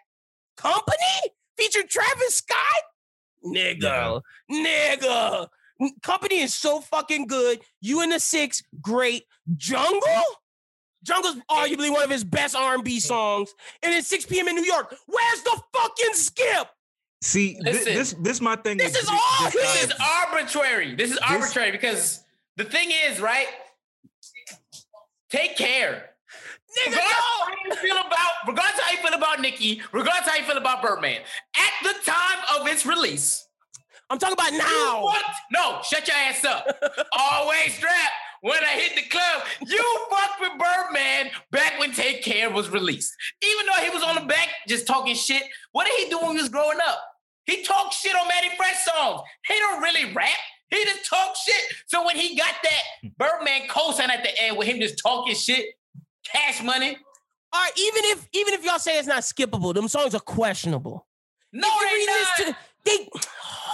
[0.56, 2.60] Company featured Travis Scott.
[3.44, 4.22] Nigga,
[4.52, 5.48] nigga.
[6.04, 7.60] Company is so fucking good.
[7.82, 9.24] You and the Six, great.
[9.56, 10.00] Jungle,
[11.04, 13.54] Jungle's arguably one of his best R&B songs.
[13.84, 14.48] And it's 6 p.m.
[14.48, 14.94] in New York.
[15.08, 16.68] Where's the fucking skip?
[17.24, 17.94] See, thi- Listen.
[17.94, 18.78] this this my thing.
[18.78, 20.96] This with is all this This is arbitrary.
[20.96, 22.24] This is arbitrary because
[22.58, 23.46] the thing is, right?
[25.30, 26.10] Take care.
[26.78, 27.46] Nigga, Regardless no.
[27.46, 30.82] how you feel about, regardless how you feel about Nicki, regardless how you feel about
[30.82, 31.20] Birdman,
[31.58, 33.46] at the time of its release,
[34.12, 35.04] I'm talking about you now.
[35.04, 36.68] want- no, shut your ass up.
[37.18, 38.14] Always strapped.
[38.42, 43.14] When I hit the club, you fucked with Birdman back when Take Care was released.
[43.44, 45.44] Even though he was on the back just talking shit,
[45.74, 47.00] what did he do when he was growing up?
[47.46, 49.22] He talked shit on Mannie Fresh songs.
[49.48, 50.30] He don't really rap.
[50.72, 51.64] He just talk shit.
[51.86, 55.68] So when he got that Birdman co-sign at the end with him just talking shit,
[56.26, 56.98] cash money,
[57.54, 61.06] All right, even if even if y'all say it's not skippable, them songs are questionable.
[61.54, 62.38] no, they not.
[62.38, 63.10] to, they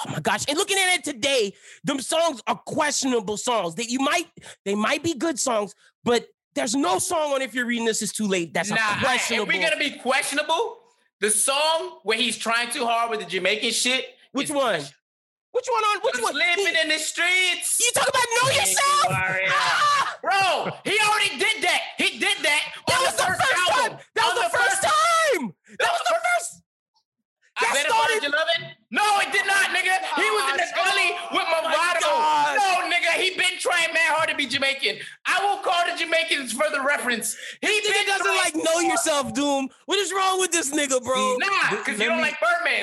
[0.06, 0.44] oh my gosh.
[0.48, 3.76] And looking at it today, them songs are questionable songs.
[3.76, 4.28] That you might
[4.66, 5.74] they might be good songs,
[6.04, 8.54] but there's no song on if you're reading this is too late.
[8.54, 9.50] That's Nah, a I- questionable.
[9.50, 10.80] if we're gonna be questionable,
[11.20, 14.06] the song where he's trying too hard with the Jamaican shit.
[14.32, 14.82] Which one?
[15.52, 16.36] Which one on which I'm one?
[16.36, 17.80] living in the streets.
[17.80, 19.06] you talk about know yourself?
[19.10, 20.18] Ah!
[20.22, 20.98] Bro, he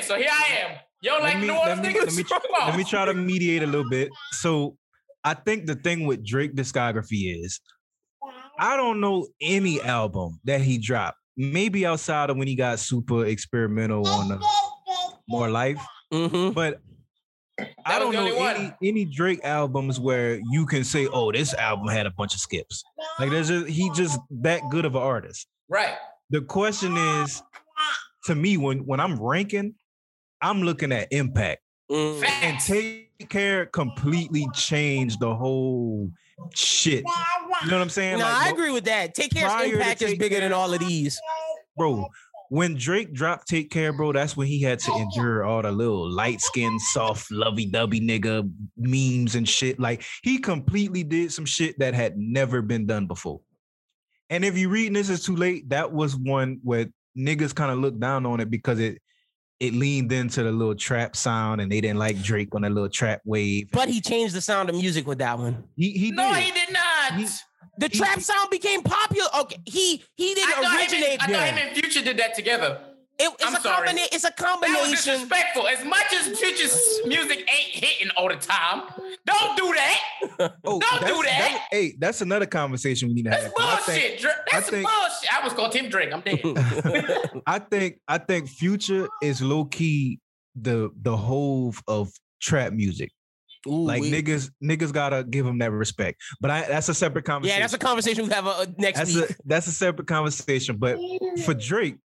[0.05, 0.77] so here I am.
[1.01, 2.05] You don't like let me, New let Orleans me, niggas?
[2.05, 2.67] let me, Come on.
[2.69, 4.09] let me try to mediate a little bit.
[4.31, 4.77] So
[5.23, 7.59] I think the thing with Drake discography is
[8.57, 11.17] I don't know any album that he dropped.
[11.37, 14.45] Maybe outside of when he got super experimental on the
[15.27, 15.79] More Life,
[16.13, 16.51] Mm-hmm.
[16.51, 16.79] but
[17.85, 22.05] I don't know any any Drake albums where you can say, "Oh, this album had
[22.05, 22.83] a bunch of skips."
[23.19, 25.47] Like there's just he just that good of an artist.
[25.67, 25.95] Right.
[26.29, 27.41] The question is,
[28.25, 29.73] to me, when when I'm ranking,
[30.41, 31.61] I'm looking at impact.
[31.91, 32.23] Mm.
[32.41, 36.09] and take care completely changed the whole
[36.55, 37.03] shit.
[37.63, 38.17] You know what I'm saying?
[38.17, 39.13] No, Like, I agree with that.
[39.13, 41.19] Take Care's impact is bigger Care- than all of these.
[41.77, 42.07] bro.
[42.49, 46.09] When Drake dropped Take Care, bro, that's when he had to endure all the little
[46.09, 49.79] light skinned, soft, lovey dovey nigga memes and shit.
[49.79, 53.41] Like he completely did some shit that had never been done before.
[54.31, 57.77] And if you reading this is too late, that was one where niggas kind of
[57.79, 58.99] looked down on it because it
[59.59, 62.89] it leaned into the little trap sound and they didn't like Drake on that little
[62.89, 63.69] trap wave.
[63.71, 65.63] But he changed the sound of music with that one.
[65.75, 66.43] He he No, did.
[66.43, 67.19] he did not.
[67.19, 67.27] He-
[67.77, 69.27] The He- trap he- sound became popular.
[69.41, 71.23] Okay, he he didn't thought, him and, originate.
[71.23, 72.79] I thought him and Future did that together.
[73.17, 73.87] It, it's I'm a sorry.
[73.87, 74.91] combina- It's a That was combination.
[75.13, 75.67] disrespectful.
[75.67, 78.83] As much as Future's music ain't hitting all the time,
[79.25, 79.99] don't do that.
[80.65, 81.67] Oh, Don't do that's- that.
[81.71, 83.53] Hey, that's another conversation we need to have.
[83.57, 83.79] That's have.
[83.79, 84.35] 'cause I think- bullshit.
[84.51, 85.33] That's I think- bullshit.
[85.33, 86.09] I was called Tim Drake.
[86.13, 87.41] I'm dead.
[87.47, 90.19] I think I think Future is low key
[90.55, 92.11] the the whove of
[92.41, 93.11] trap music.
[93.67, 96.21] Ooh, Like we- niggas niggas gotta give him that respect.
[96.41, 97.57] But I that's a separate conversation.
[97.57, 99.29] Yeah, that's a conversation we have uh, next that's week.
[99.29, 100.75] a that's a separate conversation.
[100.77, 100.97] But
[101.45, 101.97] for Drake,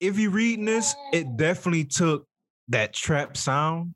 [0.00, 2.26] if you're reading this, it definitely took
[2.68, 3.94] that trap sound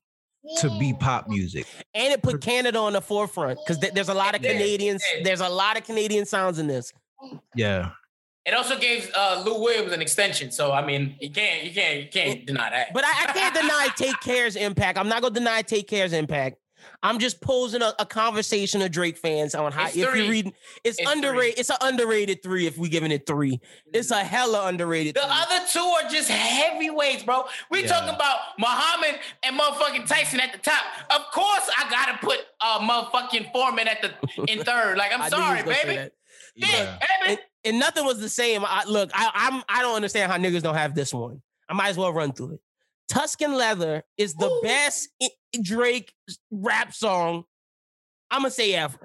[0.59, 1.66] to be pop music.
[1.95, 4.59] and it put Canada on the forefront because there's a lot of It did, it
[4.59, 5.03] Canadians.
[5.23, 6.93] There's a lot of Canadian sounds in this.
[7.55, 7.91] Yeah.
[8.47, 10.51] it also gave uh, Lou Williams an extension.
[10.51, 12.95] So I mean, you can't, you can't, you can't deny that.
[12.95, 14.99] But I, I can't deny Take Care's impact.
[14.99, 16.57] I'm not gonna deny Take Care's impact.
[17.03, 20.20] I'm just posing a, a conversation of Drake fans on how It's if three.
[20.22, 20.53] you're reading,
[20.85, 21.59] it's, It's underrated.
[21.59, 23.61] It's an underrated three if we giving it three.
[23.93, 25.14] It's a hella underrated.
[25.16, 25.31] The three.
[25.31, 27.45] other two are just heavyweights, bro.
[27.70, 27.89] We Yeah.
[27.89, 30.83] talking about Muhammad and motherfucking Tyson at the top.
[31.11, 34.97] Of course, I gotta put uh motherfucking Foreman at the in third.
[34.99, 36.11] Like I'm I knew you sorry, was gonna say baby.
[36.57, 36.99] Yeah, Yeah.
[37.26, 38.64] And, and nothing was the same.
[38.64, 41.43] I, look, I, I'm I don't understand how niggas don't have this one.
[41.68, 42.61] I might as well run through it.
[43.11, 44.61] Tuscan Leather is the Ooh.
[44.63, 45.09] best
[45.61, 46.15] Drake
[46.51, 47.45] rap song.
[48.31, 48.99] I'm gonna say ever.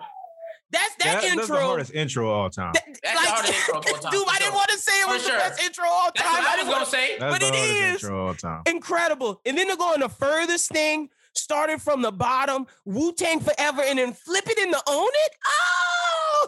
[0.72, 1.38] That's that, That- intro.
[1.38, 2.74] That's the hardest intro of all time.
[2.74, 4.92] that- That's the hardest intro of all time, Dude, for I didn't want to say
[5.00, 5.32] it For was sure.
[5.32, 6.34] the best intro of all That's time.
[6.36, 7.18] what I was didn't gonna wanna- say.
[7.18, 8.62] That's but the it intro all time.
[8.68, 9.42] incredible.
[9.46, 13.82] And then to go on the furthest thing, starting from the bottom, Wu Tang Forever,
[13.84, 15.32] and then flip it into Own It.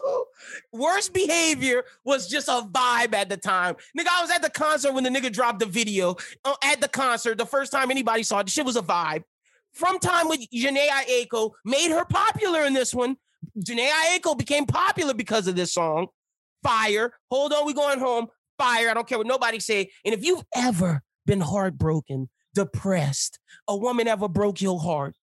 [0.72, 3.76] Worst behavior was just a vibe at the time.
[3.98, 6.88] Nigga, I was at the concert when the nigga dropped the video uh, at the
[6.88, 7.38] concert.
[7.38, 9.24] The first time anybody saw it, the shit was a vibe.
[9.74, 13.18] From time with Jhené Aiko made her popular in this one.
[13.58, 16.08] Jhené Aiko became popular because of this song.
[16.64, 17.14] Fire.
[17.30, 18.28] Hold on, we going home.
[18.58, 18.90] Fire.
[18.90, 19.92] I don't care what nobody say.
[20.04, 25.16] And if you've ever been heartbroken, depressed, a woman ever broke your heart,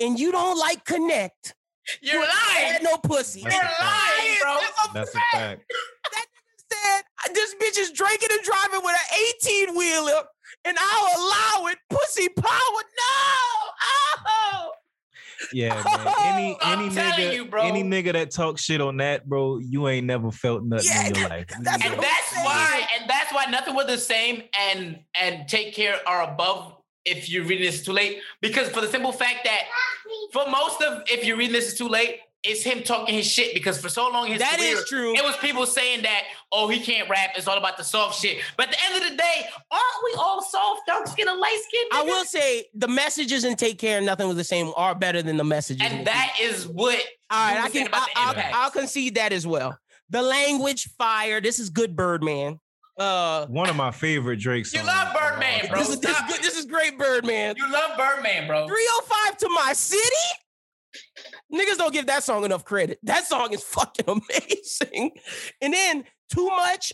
[0.00, 1.54] and you don't like connect,
[2.02, 2.72] You're you lying.
[2.72, 3.42] had no pussy.
[3.42, 4.56] That's You're lying, bro.
[4.60, 5.62] It's That's a fact.
[6.12, 6.28] fact.
[6.70, 10.22] Said this bitch is drinking and driving with an 18 wheeler,
[10.66, 11.78] and I'll allow it.
[11.88, 12.44] Pussy power.
[12.46, 13.68] No.
[14.26, 14.70] Oh.
[15.52, 15.82] Yeah, man.
[15.86, 16.14] Oh.
[16.34, 17.62] Any I'm any nigga, you, bro.
[17.62, 21.14] any nigga that talks shit on that, bro, you ain't never felt nothing Yeah, in
[21.14, 21.46] your life.
[21.62, 22.44] that's and that's saying.
[22.44, 26.74] why, and that's why nothing was the same and and take care are above
[27.04, 28.18] if you're reading this too late.
[28.42, 29.62] Because for the simple fact that
[30.32, 33.52] for most of if you're reading this is too late, it's him talking his shit
[33.52, 35.14] because for so long his That career, is true.
[35.14, 36.22] It was people saying that,
[36.52, 37.30] oh, he can't rap.
[37.36, 38.38] It's all about the soft shit.
[38.56, 41.58] But at the end of the day, aren't we all soft, dark skin, and light
[41.66, 41.82] skin?
[41.92, 45.20] I will say the messages and Take Care and Nothing Was the Same are better
[45.20, 45.82] than the messages.
[45.90, 46.98] And that is what
[47.30, 47.88] All right, I can.
[47.92, 48.64] I, I'll.
[48.64, 49.76] I'll concede that as well.
[50.10, 51.40] The language, fire.
[51.40, 52.60] This is good, Birdman.
[52.98, 54.82] Uh, One of my favorite Drake songs.
[54.82, 55.78] You love Birdman, bro.
[55.78, 56.42] this is this is, Stop good, it.
[56.42, 57.54] this is great, Birdman.
[57.56, 58.66] You love Birdman, bro.
[58.66, 60.02] 305 to my city.
[61.52, 62.98] Niggas don't give that song enough credit.
[63.04, 65.12] That song is fucking amazing.
[65.60, 66.92] And then too much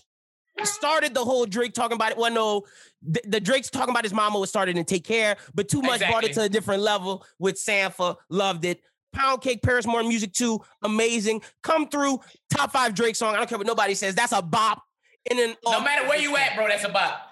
[0.63, 2.19] started the whole Drake talking about it.
[2.19, 2.63] Well, no,
[3.03, 6.01] the, the Drake's talking about his mama was started to take care, but too much
[6.01, 8.17] brought it to a different level with Sampha.
[8.31, 8.81] Loved it.
[9.13, 11.41] Pound Cake, Paris Morton Music 2, amazing.
[11.63, 13.35] Come through, top five Drake song.
[13.35, 14.15] I don't care what nobody says.
[14.15, 14.83] That's a bop.
[15.31, 17.31] And then No matter where you at, bro, that's a bop.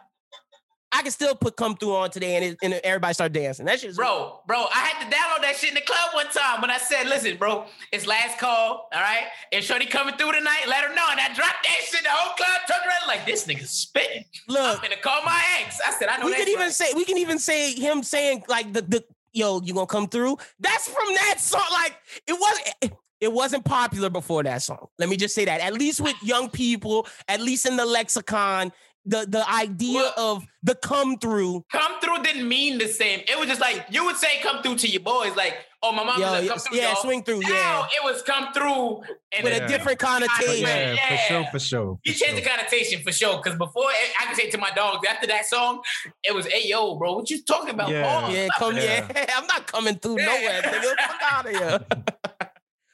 [0.94, 3.64] I can still put Come Through on today and, it, and everybody start dancing.
[3.64, 6.60] That shit's Bro, bro, I had to download that shit in the club one time
[6.60, 9.24] when I said, listen, bro, it's last call, all right?
[9.50, 11.06] If Shorty coming through tonight, let her know.
[11.10, 14.24] And I dropped that shit, the whole club turned around like, this nigga spitting.
[14.48, 15.80] Look, I'm gonna call my ex.
[15.86, 16.72] I said, I know we can even right.
[16.72, 20.36] say we can even say him saying like the the yo you gonna come through.
[20.60, 21.64] That's from that song.
[21.72, 22.98] Like it wasn't.
[23.22, 24.88] It wasn't popular before that song.
[24.98, 25.60] Let me just say that.
[25.60, 28.72] At least with young people, at least in the lexicon,
[29.06, 31.64] the the idea Well- of the come through.
[31.72, 33.20] Come through didn't mean the same.
[33.28, 35.54] It was just like, you would say come through to your boys, like,
[35.84, 37.02] oh, my mom Yo, was like, yeah, come through, yeah, y'all.
[37.02, 39.02] swing through, Now yeah, it was come through
[39.32, 39.64] and with Yeah.
[39.64, 40.66] a different connotation.
[40.66, 41.98] Yeah, for sure, for sure.
[42.04, 43.36] You for changed the connotation for sure.
[43.42, 45.80] Because before eh, I could say to my dogs after that song,
[46.24, 47.88] it was, hey yo, bro, what you talking about?
[47.90, 48.02] Yeah.
[48.20, 48.34] Pause.
[48.34, 49.08] Yeah, come Yeah.
[49.14, 49.26] yeah.
[49.36, 50.26] I'm not coming through Yeah.
[50.26, 50.96] nowhere, nigga.
[50.96, 51.86] Fuck out of here.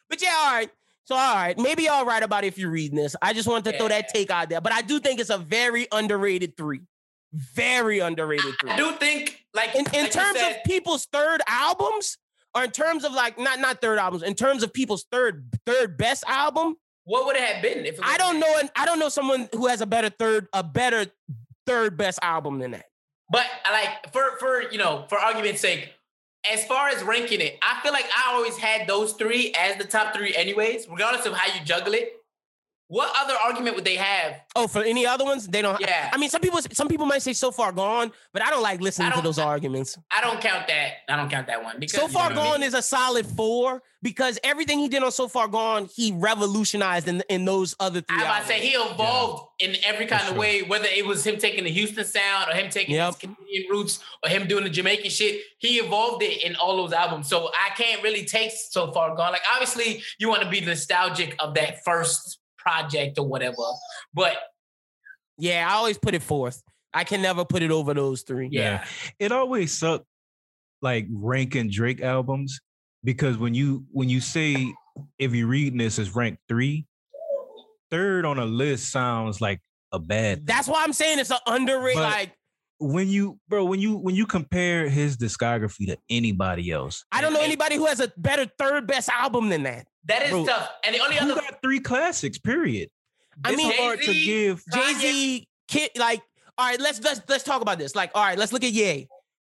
[0.09, 0.70] but yeah, all right.
[1.04, 3.16] So all right, maybe y'all right about it if you're reading this.
[3.22, 5.38] I just wanted to throw that take out there, but I do think it's a
[5.38, 6.82] very underrated three.
[7.32, 8.70] Very underrated three.
[8.70, 12.18] I do think, like, In, in like terms said, of people's third albums,
[12.54, 15.96] or in terms of like not not third albums, in terms of people's third third
[15.96, 18.61] best album, what would it have been if it I don't know.
[18.76, 21.06] I don't know someone who has a better third a better
[21.66, 22.84] third best album than that.
[23.30, 25.90] But like for for you know for argument's sake,
[26.51, 29.84] as far as ranking it, I feel like I always had those three as the
[29.84, 32.17] top three, anyways, regardless of how you juggle it.
[32.89, 34.41] What other argument would they have?
[34.57, 35.78] Oh, for any other ones, they don't.
[35.80, 36.11] Yeah.
[36.12, 38.80] I mean, some people some people might say so far gone, but I don't like
[38.80, 39.99] listening to don't- those arguments.
[40.11, 40.93] I don't count that.
[41.09, 42.68] I don't count that one because So far you know what I gone mean?
[42.68, 47.22] is a solid four because everything he did on so far gone, he revolutionized in
[47.28, 48.16] in those other three.
[48.16, 51.36] I'm about to say he evolved in every kind of way, whether it was him
[51.36, 53.07] taking the Houston sound or him taking Yep.
[53.09, 55.43] his Canadian roots or him doing the Jamaican shit.
[55.59, 57.28] He evolved it in all those albums.
[57.28, 59.32] So I can't really take so far gone.
[59.32, 62.38] Like obviously you want to be nostalgic of that first
[62.68, 63.56] project or whatever,
[64.14, 64.36] but
[65.38, 66.62] yeah, I always put it fourth.
[66.92, 68.48] I can never put it over those three.
[68.50, 68.84] yeah,
[69.18, 70.06] It always sucked
[70.82, 72.58] like ranking Drake albums
[73.04, 74.72] because when you when you say
[75.18, 76.86] if you're reading this is ranked three,
[77.90, 79.60] third on a list sounds like
[79.92, 80.46] a bad.
[80.46, 81.96] That's why I'm saying it's an underrated.
[81.96, 82.32] But- like
[82.80, 87.32] when you bro when you when you compare his discography to anybody else, I don't
[87.32, 89.86] know anybody who has a better third best album than that.
[90.09, 90.70] That is Bro, tough.
[90.84, 92.38] And the only who other got three classics?
[92.38, 92.90] Period.
[93.44, 94.64] I It's mean- hard to Jay-Z, give.
[94.74, 96.22] Jay Z, Kid, like,
[96.56, 97.94] all right, let's let's let's talk about this.
[97.94, 99.06] Like, all right, let's look at Ye.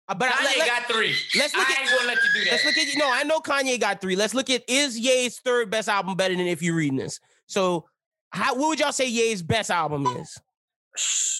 [0.09, 1.15] Uh, but I- Kanye let, got three.
[1.37, 2.51] let's look I at- ain't gonna let you do that.
[2.51, 3.09] let's look at no.
[3.11, 4.15] I know Kanye got three.
[4.15, 7.19] Let's look at is Ye's third best album better than if you're reading this.
[7.45, 7.87] So,
[8.31, 10.37] how what would y'all say Ye's best album is?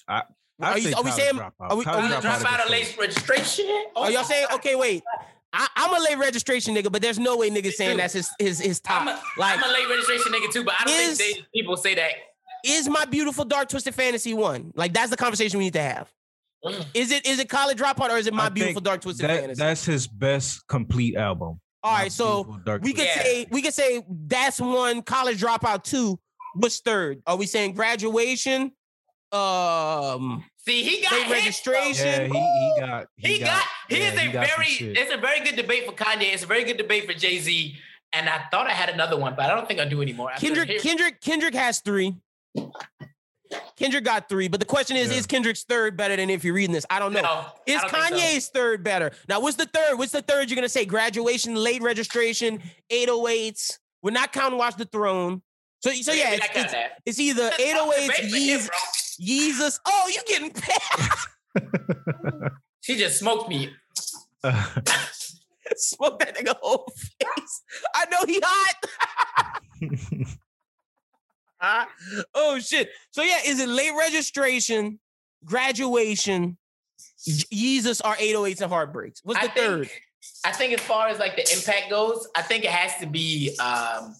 [0.08, 0.24] I, Are
[0.60, 1.52] I'd you- say are we saying- Dropout.
[1.60, 3.66] are we- College are we- Dropout drop out of late registration.
[3.96, 4.74] Oh Are y'all saying okay?
[4.74, 5.02] Wait,
[5.52, 8.58] I, I'm a late registration nigga, but there's no way niggas saying that's his his
[8.60, 9.02] his top.
[9.02, 11.44] I'm a, like, I'm a late registration nigga too, but I don't Is- think they,
[11.60, 12.10] people say that.
[12.64, 14.72] is my beautiful dark twisted fantasy one?
[14.74, 16.12] Like, that's the conversation we need to have.
[16.92, 19.40] Is it is it college dropout or is it my I beautiful dark twisted That,
[19.40, 19.58] fantasy?
[19.62, 21.60] that's his best complete album.
[21.84, 23.22] All right, My so Dark we could Yeah.
[23.22, 26.18] say we could say that's one college dropout two.
[26.54, 27.22] What's third?
[27.26, 28.72] Are we saying graduation?
[29.30, 32.06] Um, See, he got Late registration.
[32.06, 35.16] Yeah, he, he got He, got, he yeah, is a he got very it's a
[35.16, 36.34] very good debate for Kanye.
[36.34, 37.74] It's a very good debate for Jay Z.
[38.12, 40.30] And I thought I had another one, but I don't think I do anymore.
[40.30, 42.16] After Kendrick here- Kendrick Kendrick has three.
[43.76, 45.16] Kendrick got three, but the question is: Yeah.
[45.16, 46.84] Is Kendrick's third better than if you're reading this?
[46.90, 47.22] I don't know.
[47.22, 48.14] No, Is don't think so.
[48.16, 49.12] Kanye's third better?
[49.26, 49.96] Now, what's the third?
[49.96, 50.84] What's the third you're gonna say?
[50.84, 52.60] Graduation, late registration,
[52.92, 53.78] 808s.
[54.02, 55.40] We're not counting Watch the Throne.
[55.80, 56.74] So, so yeah, we it's, it's,
[57.06, 58.76] it's either That's 808s, debate for him, Yeez, bro.
[59.20, 59.78] Yeezus.
[59.86, 61.08] Oh, you getting paid?
[62.80, 63.68] She just smoked me.
[65.76, 67.62] Smoke that nigga whole face.
[67.94, 68.76] I know he hot.
[71.60, 71.88] Ah,
[72.34, 72.88] oh shit.
[73.10, 75.00] So yeah, is it late registration,
[75.44, 76.56] graduation,
[77.26, 79.20] Yeezus or 808s and heartbreaks?
[79.24, 79.88] What's the I third?
[79.88, 80.02] think,
[80.46, 83.56] I think as far as like the impact goes, I think it has to be
[83.58, 84.14] um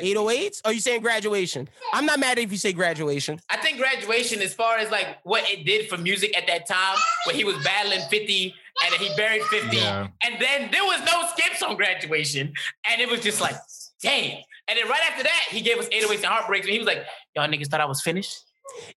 [0.00, 0.60] 808s?
[0.64, 1.68] Are you saying graduation?
[1.92, 3.40] I'm not mad if you say graduation.
[3.50, 6.96] I think graduation, as far as like what it did for music at that time,
[7.26, 10.08] when he was battling 50 and he buried 50, Yeah.
[10.24, 12.52] and then there was no skips on graduation,
[12.90, 13.56] and it was just like,
[14.02, 14.38] damn.
[14.68, 17.04] And then right after that, he gave us 808s and heartbreaks, and he was like,
[17.36, 18.38] y'all niggas thought I was finished.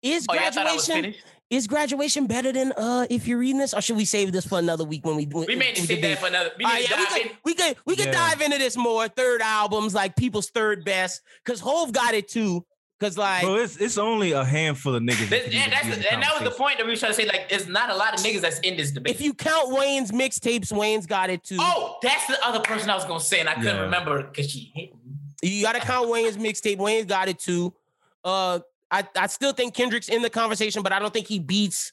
[0.02, 1.26] Is Oh yeah, I thought I was graduation finished.
[1.50, 4.58] Is graduation better than uh if you're reading this, or should we save this for
[4.58, 6.50] another week when we when, We may when just take that for another.
[6.58, 7.36] We All need right, yeah, we could, in.
[7.44, 8.12] we could we could Yeah.
[8.30, 9.08] dive into this more.
[9.08, 12.64] Third albums, like people's third best, because Hove got it too.
[12.98, 15.28] Because like Bro, it's it's only a handful of niggas.
[15.28, 16.96] that This, can yeah, that's be the, and that was the point that we were
[16.96, 17.26] trying to say.
[17.26, 19.14] Like, there's not a lot of niggas that's in this debate.
[19.14, 21.56] if you count Wayne's mixtapes, Wayne's got it too.
[21.60, 23.82] oh, that's the other person I was gonna say, and I couldn't Yeah.
[23.82, 25.00] remember because she hit me.
[25.42, 26.78] You gotta count Wayne's mixtape.
[26.78, 27.74] Wayne's got it too.
[28.22, 28.60] Uh,
[28.94, 31.92] I, I still think Kendrick's in the conversation, but I don't think he beats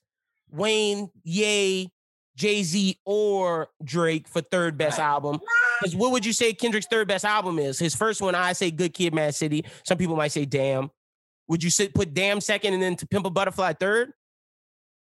[0.52, 1.90] Wayne, Ye,
[2.36, 5.06] Jay Z, or Drake for third best Right.
[5.06, 5.40] album.
[5.80, 7.80] Because what would you say Kendrick's third best album is?
[7.80, 9.66] His first one, I say Good Kid, Mad City.
[9.86, 10.92] Some people might say Damn.
[11.48, 14.12] Would you sit, put Damn second and then To Pimp a Butterfly third?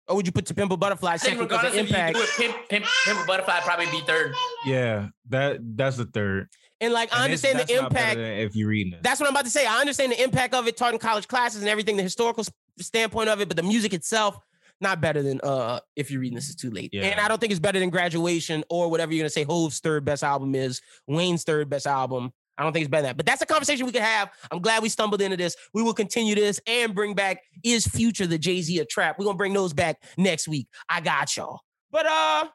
[0.09, 2.15] Or would you put To Pimp a Butterfly second because of regardless if you impact?
[2.17, 4.35] do it, Pimp, Pimp, Pimp a Butterfly probably be third.
[4.65, 6.47] Yeah, that that's the third.
[6.79, 8.41] And like I And understand the that's not better impact.
[8.41, 9.65] If you're reading it, That's what I'm about to say.
[9.65, 12.43] I understand the impact of it, taught in college classes and everything, the historical
[12.79, 14.37] standpoint of it, but the music itself,
[14.79, 16.93] not better than uh if you're reading this is too late.
[16.93, 20.05] And I don't think it's better than graduation or whatever you're gonna say Hove's third
[20.05, 22.31] best album is, Wayne's third best album.
[22.59, 23.17] I don't think it's better than that.
[23.17, 24.31] But that's a conversation we could have.
[24.51, 25.55] I'm glad we stumbled into this.
[25.73, 29.17] We will continue this and bring back is future the Jay-Z a trap.
[29.17, 30.67] We're gonna bring those back next week.
[30.89, 31.61] I got y'all.
[31.91, 32.45] But uh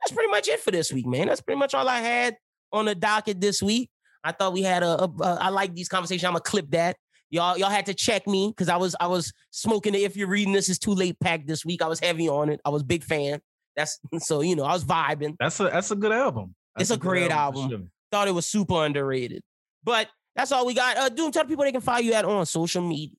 [0.00, 1.28] that's pretty much it for this week, man.
[1.28, 2.36] That's pretty much all I had
[2.72, 3.90] on the docket this week.
[4.24, 6.24] I thought we had a, a, a I like these conversations.
[6.24, 6.96] I'm gonna clip that.
[7.30, 10.28] Y'all, y'all had to check me because I was I was smoking the if you're
[10.28, 11.82] reading this is too late pack this week.
[11.82, 12.60] I was heavy on it.
[12.64, 13.40] I was big fan.
[13.76, 15.36] That's so you know, I was vibing.
[15.38, 16.54] that's a that's a good album.
[16.78, 17.70] It's That's a great album.
[17.70, 17.80] sure.
[18.12, 19.42] Thought it was super underrated.
[19.82, 20.96] But that's all we got.
[20.96, 23.16] Uh Doom, tell the people they can follow you at on social media.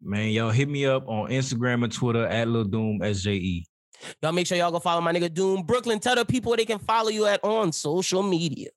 [0.00, 3.62] Man, y'all hit me up on Instagram and Twitter at Lil Doom SJE.
[4.20, 5.62] Y'all make sure y'all go follow my nigga Doom.
[5.62, 8.70] Brooklyn, tell the people they can follow you at on social media.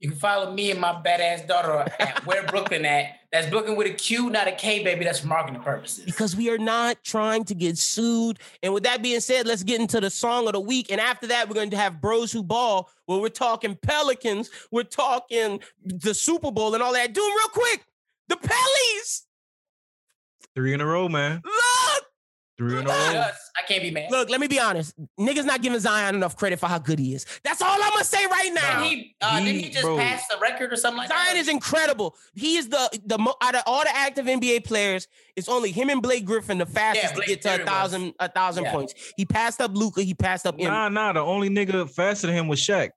[0.00, 3.16] You can follow me and my badass daughter at where Brooklyn at.
[3.30, 5.04] That's Brooklyn with a Q, not a K, baby.
[5.04, 6.04] That's for marketing purposes.
[6.06, 8.38] because we are not trying to get sued.
[8.62, 10.90] And with that being said, let's get into the song of the week.
[10.90, 14.82] And after that, we're going to have Bros Who Ball, where we're talking Pelicans, we're
[14.84, 17.12] talking the Super Bowl and all that.
[17.12, 17.84] Do 'em real quick.
[18.28, 19.22] The Pellies.
[20.54, 21.42] Three in a row, man.
[21.44, 22.04] Look,
[22.60, 22.94] Three in a row.
[23.56, 24.10] I can't be mad.
[24.10, 24.28] look.
[24.28, 24.94] Let me be honest.
[25.18, 27.24] Niggas not giving Zion enough credit for how good he is.
[27.42, 28.82] That's all I'm gonna say right now.
[28.82, 29.96] Didn't he, uh, He- didn't he just bro.
[29.96, 32.14] pass the record or something like Zion is incredible.
[32.34, 35.88] He is the the mo- out of all the active NBA players, it's only him
[35.88, 37.72] and Blake Griffin the fastest Blake to get to a Griffin was.
[37.80, 38.72] thousand a thousand Yeah.
[38.72, 38.94] points.
[39.16, 40.02] He passed up Luka.
[40.02, 40.58] He passed up.
[40.58, 40.64] Embiid.
[40.64, 41.12] Nah, nah.
[41.14, 42.90] The only nigga faster than him was Shaq.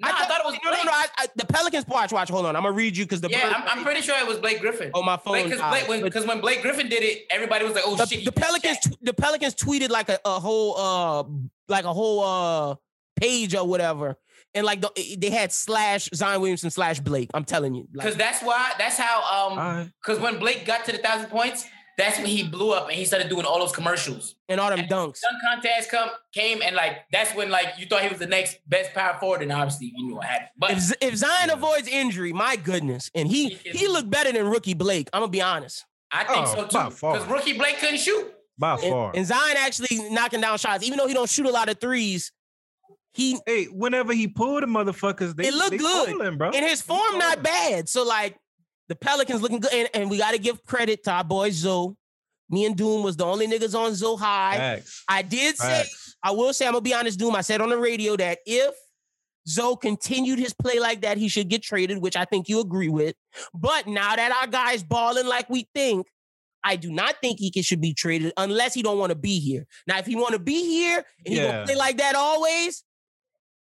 [0.00, 0.92] Nah, I thought it was no, no, no.
[0.92, 1.86] I, I, the Pelicans.
[1.88, 2.28] Watch, watch.
[2.28, 2.54] Hold on.
[2.54, 4.92] I'm gonna read you because the Yeah, I'm, I'm pretty sure it was Blake Griffin.
[4.94, 5.48] Oh my phone.
[5.48, 8.78] Because when, when Blake Griffin did it, everybody was like, "Oh the, shit!" the Pelicans,
[8.78, 11.24] tw- the Pelicans tweeted like a, a whole, uh,
[11.68, 12.76] like a whole uh
[13.16, 14.16] page or whatever,
[14.54, 17.30] and like the, they had slash Zion Williamson slash Blake.
[17.34, 18.72] I'm telling you, like, Because that's why.
[18.78, 19.18] That's how.
[19.18, 19.58] Um.
[19.58, 19.90] All right.
[20.00, 21.66] Because when Blake got to the thousand points,
[21.98, 24.36] that's when he blew up and he started doing all those commercials.
[24.48, 25.20] and all them and- dunks.
[25.20, 28.56] Dunk contest come came and like that's when like you thought he was the next
[28.66, 30.48] best power forward, and obviously you knew what happened.
[30.56, 31.54] But If, Z- if Zion Yeah.
[31.54, 35.08] avoids injury, my goodness, and he He can- he looked better than rookie Blake.
[35.12, 35.84] I'm gonna be honest.
[36.10, 36.88] I think Oh, so too.
[36.94, 38.32] Because rookie Blake couldn't shoot.
[38.56, 39.12] By And, far.
[39.14, 42.32] and Zion actually knocking down shots, even though he don't shoot a lot of threes.
[43.14, 46.08] He hey, whenever he pulled the motherfuckers, they It looked they good.
[46.16, 46.50] falling, bro.
[46.50, 47.88] and his form not bad.
[47.88, 48.36] So like
[48.88, 51.94] the Pelicans looking good, and, and we got to give credit to our boy Zoe.
[52.50, 54.82] Me and Doom was the only niggas on Zoe High.
[55.08, 55.84] I did say.
[56.22, 57.36] I will say, I'm gonna be honest, Doom.
[57.36, 58.74] I said on the radio that if
[59.46, 62.88] Zoe continued his play like that, he should get traded, which I think you agree
[62.88, 63.14] with.
[63.54, 66.06] But now that our guy's balling like we think,
[66.64, 69.38] I do not think he can, should be traded unless he don't want to be
[69.38, 69.66] here.
[69.86, 71.52] Now, if he want to be here and he Yeah.
[71.52, 72.82] gonna play like that always,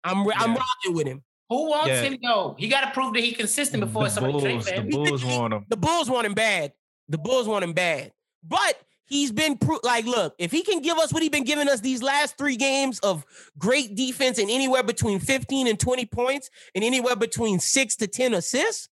[0.04, 1.24] I'm I'm rocking with him.
[1.50, 2.02] Who wants Yeah.
[2.04, 2.56] him though?
[2.58, 4.82] He got to prove that he consistent before the somebody Bulls, trades the.
[4.90, 5.66] Bulls want him.
[5.70, 6.74] The Bulls want him bad.
[7.10, 8.12] The Bulls want him bad.
[8.44, 11.68] But he's been pro- like, look, if he can give us what he's been giving
[11.70, 13.26] us these last three games of
[13.58, 18.34] great defense and anywhere between 15 and 20 points and anywhere between six to 10
[18.34, 18.90] assists,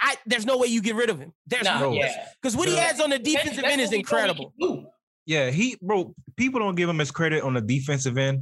[0.00, 1.32] I there's no way you get rid of him.
[1.46, 1.92] There's Nah, no Bro.
[1.94, 2.26] yeah.
[2.42, 4.92] because what he has on the defensive That's end is what we know he incredible.
[5.26, 6.14] Yeah, he bro.
[6.36, 8.40] People don't give him his credit on the defensive end.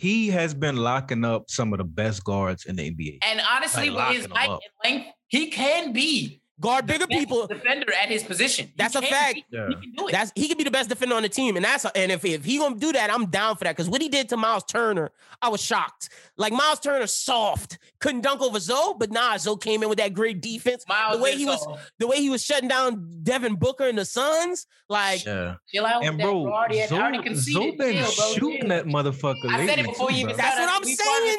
[0.00, 3.18] He has been locking up some of the best guards in the NBA.
[3.22, 7.46] And honestly, Like with his height and length, he can be Guard bigger best people.
[7.46, 8.66] defender at his position.
[8.66, 9.34] He That's a fact.
[9.36, 9.44] be.
[9.50, 9.68] Yeah.
[9.68, 10.12] He can do it.
[10.12, 12.44] That's he could be the best defender on the team, and that's and if if
[12.44, 13.76] he gonna do that, I'm down for that.
[13.76, 15.10] Because what he did to Miles Turner,
[15.40, 16.10] I was shocked.
[16.36, 20.12] Like Miles Turner, soft, couldn't dunk over Zoe, but nah, Zoe came in with that
[20.12, 20.84] great defense.
[20.88, 21.92] Miles the way is he was, soft.
[21.98, 26.04] the way he was shutting down Devin Booker and the Suns, like Yeah, Chill out
[26.04, 26.66] and that, bro, bro.
[26.86, 27.34] Zoe.
[27.36, 28.32] Zoe been Chill, bro.
[28.34, 28.68] shooting Chill.
[28.68, 29.48] that motherfucker.
[29.48, 30.36] I said it before you even bro.
[30.36, 30.96] That's what I'm saying,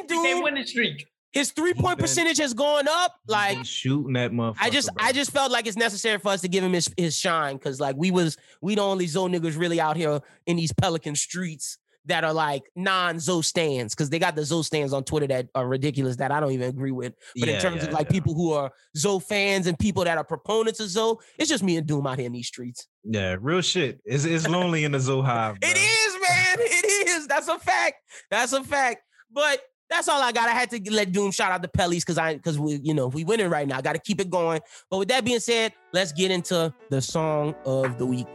[0.07, 1.07] started- They win the streak.
[1.31, 3.15] His three point been- percentage has gone up.
[3.27, 4.57] Like shooting that motherfucker.
[4.61, 5.05] I just bro.
[5.05, 7.79] I just felt like it's necessary for us to give him his, his shine because
[7.79, 11.77] like we was we the only Zoe niggas really out here in these Pelican streets
[12.05, 15.47] that are like non Zoe stands because they got the Zoe stands on Twitter that
[15.53, 17.13] are ridiculous that I don't even agree with.
[17.39, 18.11] But in Yeah, terms of like yeah.
[18.13, 21.77] people who are Zoe fans and people that are proponents of Zoe, it's just me
[21.77, 22.87] and Doom out here in these streets.
[23.03, 24.01] Yeah, real shit.
[24.03, 25.57] It's it's lonely in the Zoo Hive.
[25.61, 26.57] It is, man.
[26.59, 27.27] It is.
[27.27, 27.97] That's a fact.
[28.31, 29.03] That's a fact.
[29.31, 29.61] But
[29.91, 30.49] that's all I got.
[30.49, 33.07] I had to let Doom shout out the Pellies because I because we, you know,
[33.07, 33.77] we winning right now.
[33.77, 34.61] I got to keep it going.
[34.89, 38.27] But with that being said, let's get into the song of the week.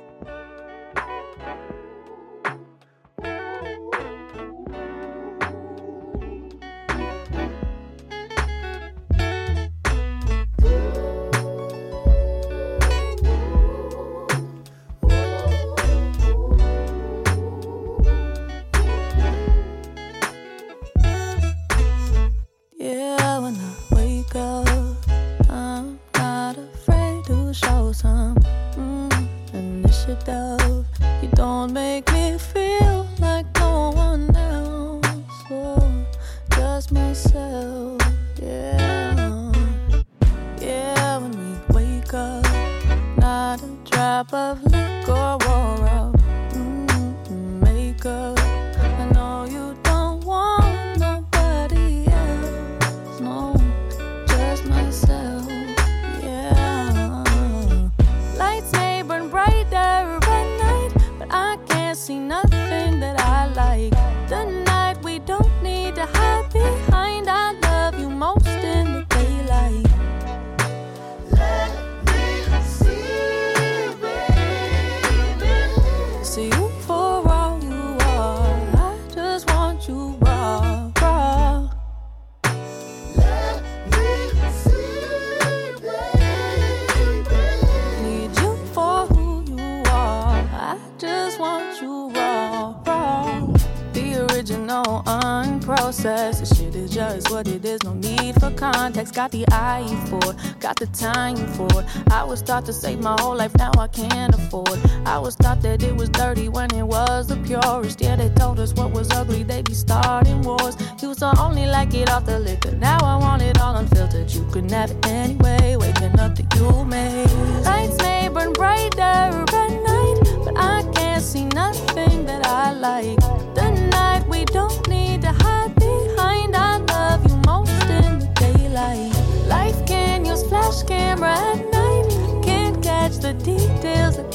[98.96, 99.14] Context.
[99.14, 101.68] Got the eye for got the time for.
[102.10, 104.80] I was taught to save my whole life, now I can't afford.
[105.04, 108.00] I was taught that it was dirty when it was the purest.
[108.00, 110.76] Yeah, they told us what was ugly, they be starting wars.
[111.02, 114.30] Used to only like it off the liquor, now I want it all unfiltered.
[114.32, 117.30] You could have it anyway, waking up to you, made.
[117.64, 123.35] Lights may burn brighter at night, but I can't see nothing that I like.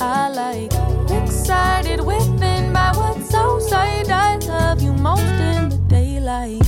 [0.03, 0.73] I like.
[1.11, 4.09] Excited within by what's outside.
[4.09, 6.65] I love you most in the daylight.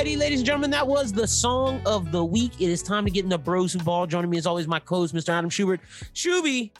[0.00, 2.52] Alrighty, ladies and gentlemen, that was the song of the week.
[2.58, 4.06] It is time to get into Bros Who Ball.
[4.06, 5.28] Joining me as always, my co-host, Mr.
[5.28, 5.78] Adam Schubert.
[6.14, 6.70] Shuby,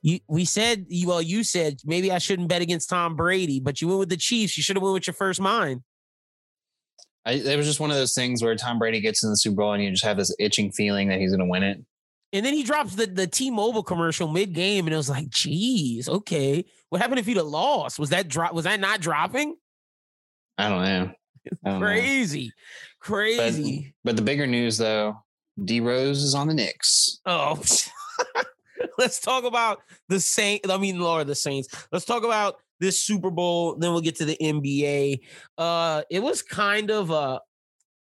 [0.00, 3.82] you we said you well, you said maybe I shouldn't bet against Tom Brady, but
[3.82, 4.56] you went with the Chiefs.
[4.56, 5.82] You should have went with your first mind.
[7.26, 9.56] I, it was just one of those things where Tom Brady gets in the Super
[9.56, 11.84] Bowl and you just have this itching feeling that he's going to win it.
[12.32, 16.64] And then he drops the, the T-Mobile commercial mid-game, and it was like, geez, okay.
[16.90, 17.98] What happened if he'd have lost?
[17.98, 18.52] Was that drop?
[18.54, 19.56] Was that not dropping?
[20.56, 21.12] I don't know.
[21.64, 21.86] Don't know.
[21.86, 22.52] Crazy,
[23.00, 23.94] crazy.
[24.04, 25.16] But the bigger news, though,
[25.62, 27.20] D Rose is on the Knicks.
[27.26, 27.60] Oh,
[28.98, 30.70] let's talk about the Saint.
[30.70, 31.68] I mean, Lord, the Saints.
[31.92, 33.76] Let's talk about this Super Bowl.
[33.76, 35.20] Then we'll get to the NBA.
[35.56, 37.40] Uh, it was kind of uh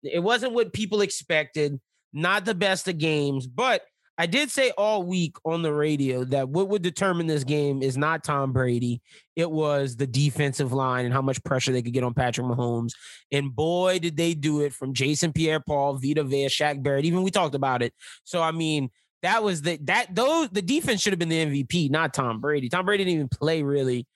[0.03, 1.79] it wasn't what people expected.
[2.13, 3.81] Not the best of games, but
[4.17, 7.97] I did say all week on the radio that what would determine this game is
[7.97, 9.01] not Tom Brady.
[9.35, 12.93] It was the defensive line and how much pressure they could get on Patrick Mahomes.
[13.31, 17.05] And boy, did they do it from Jason Pierre-Paul, Vita Vea, Shaq Barrett.
[17.05, 17.93] Even we talked about it.
[18.23, 18.89] So I mean,
[19.21, 22.69] that was the that those the defense should have been the MVP, not Tom Brady.
[22.69, 24.07] Tom Brady didn't even play really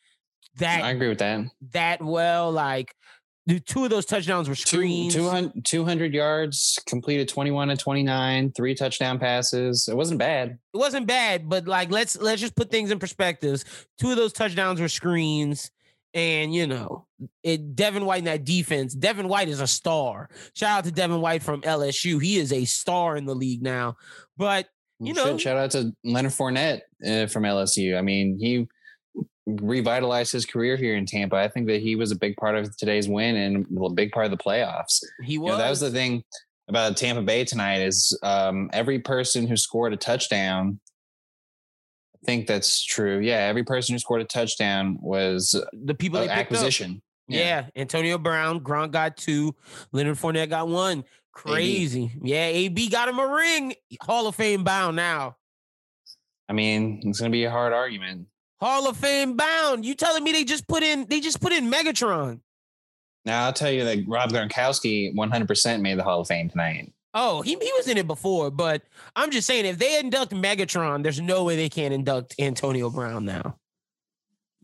[0.58, 1.46] that I agree with that.
[1.72, 2.52] that well.
[2.52, 2.94] Like
[3.66, 5.14] two of those touchdowns were Two, screens.
[5.16, 9.88] 200, 200 yards, completed 21 and 29, three touchdown passes.
[9.88, 10.58] It wasn't bad.
[10.74, 13.66] it wasn't bad, but like let's let's just put things in perspectives.
[14.00, 15.72] Two of those touchdowns were screens,
[16.14, 17.08] And you know,
[17.44, 18.94] it Devin White in that defense.
[18.94, 20.30] Devin White is a star.
[20.54, 22.22] Shout out to Devin White from LSU.
[22.22, 23.98] He is a star in the league now.
[24.38, 24.68] But
[25.00, 27.98] you know, shout out to Leonard Fournette uh, from LSU.
[27.98, 28.68] I mean, he
[29.48, 31.36] revitalized his career here in Tampa.
[31.36, 34.26] I think that he was a big part of today's win and a big part
[34.26, 35.04] of the playoffs.
[35.24, 35.52] he was.
[35.52, 36.24] You know, that was the thing
[36.68, 40.80] about Tampa Bay tonight is um, every person who scored a touchdown.
[42.16, 43.20] I think that's true.
[43.20, 46.40] Yeah, every person who scored a touchdown was the people they picked up.
[46.40, 47.02] acquisition.
[47.28, 47.68] Yeah.
[47.76, 49.56] Antonio Brown, Gronk got two,
[49.92, 51.04] Leonard Fournette got one.
[51.32, 52.12] Crazy.
[52.22, 53.74] Yeah, AB got him a ring.
[54.02, 55.38] Hall of Fame bound now.
[56.50, 58.28] I mean, it's going to be a hard argument.
[58.62, 59.84] Hall of Fame bound.
[59.86, 62.40] You telling me they just put in they just put in Megatron?
[63.26, 66.94] Now I'll tell you that Rob Gronkowski 100% made the Hall of Fame tonight.
[67.14, 68.84] Oh, he, he was in it before, but
[69.16, 73.26] I'm just saying if they induct Megatron, there's no way they can't induct Antonio Brown
[73.26, 73.58] now.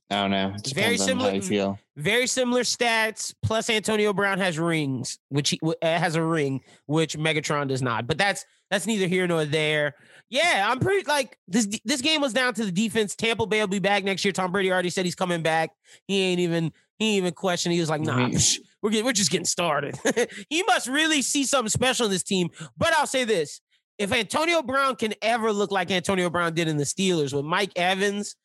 [0.09, 0.53] I don't know.
[0.55, 1.79] It Very similar- How you feel?
[1.97, 3.33] Very similar stats.
[3.43, 8.07] Plus, Antonio Brown has rings, which he uh, has a ring, which Megatron does not.
[8.07, 9.95] But that's that's neither here nor there.
[10.29, 11.67] Yeah, I'm pretty like this.
[11.85, 13.15] This game was down to the defense.
[13.15, 14.31] Tampa Bay will be back next year.
[14.33, 15.71] Tom Brady already said he's coming back.
[16.07, 17.73] He ain't even he ain't even questioned.
[17.73, 18.33] He was like, nah, Mhm.
[18.33, 19.97] psh, we're getting, we're just getting started.
[20.49, 22.49] he must really see something special in this team.
[22.77, 23.61] But I'll say this:
[23.97, 27.71] if Antonio Brown can ever look like Antonio Brown did in the Steelers with Mike
[27.77, 28.35] Evans,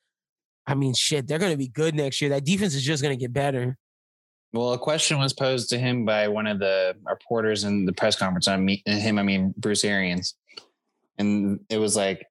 [0.67, 2.31] I mean, shit, they're going to be good next year.
[2.31, 3.77] That defense is just going to get better.
[4.53, 8.15] Well, a question was posed to him by one of the reporters in the press
[8.17, 8.47] conference.
[8.47, 10.35] On him, I mean Bruce Arians,
[11.19, 12.27] and it was like,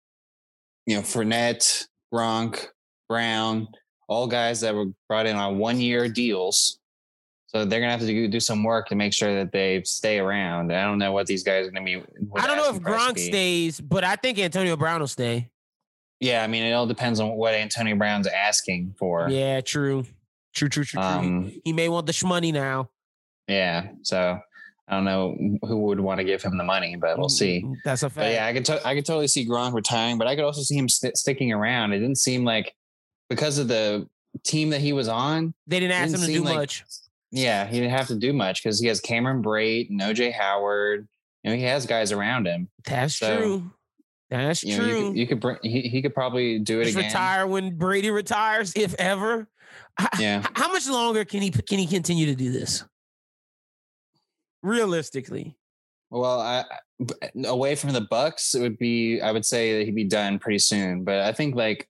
[0.85, 2.65] you know, Fournette, Gronk,
[3.07, 3.67] Brown,
[4.07, 6.79] all guys that were brought in on one-year deals.
[7.47, 10.71] So they're gonna have to do, some work to make sure that they stay around.
[10.71, 12.01] I don't know what these guys are gonna be.
[12.35, 15.49] I don't know if Gronk stays, but I think Antonio Brown will stay.
[16.21, 19.27] Yeah, I mean, it all depends on what Antonio Brown's asking for.
[19.29, 20.05] Yeah, true.
[20.53, 21.09] True, true, true, true.
[21.09, 22.89] Um, he may want the shmoney now.
[23.47, 23.87] yeah.
[24.03, 24.39] So
[24.87, 27.61] I don't know who would want to give him the money, but we'll see.
[27.63, 28.15] Mm, That's a fact.
[28.25, 30.61] But yeah, I could to- I could totally see Gronk retiring, but I could also
[30.61, 31.93] see him st- sticking around.
[31.93, 32.73] It didn't seem like
[33.29, 34.07] because of the
[34.43, 35.53] team that he was on.
[35.67, 36.83] they didn't ask didn't him to do like- much.
[37.33, 41.07] Yeah, he didn't have to do much because he has Cameron Brate, and OJ Howard.
[41.43, 42.67] You know, he has guys around him.
[42.83, 43.71] That's so, true.
[44.29, 44.97] That's You know, true.
[44.97, 45.57] you could, you could bring.
[45.63, 47.07] He, he could probably do it Just again.
[47.07, 49.47] retire when Brady retires, if ever.
[50.19, 50.45] Yeah.
[50.55, 52.83] How much longer can he can he continue to do this?
[54.63, 55.55] Realistically,
[56.09, 56.65] Well, I,
[57.45, 59.21] away from the Bucs, it would be.
[59.21, 61.03] I would say that he'd be done pretty soon.
[61.03, 61.87] But I think like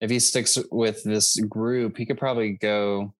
[0.00, 3.14] if he sticks with this group, he could probably go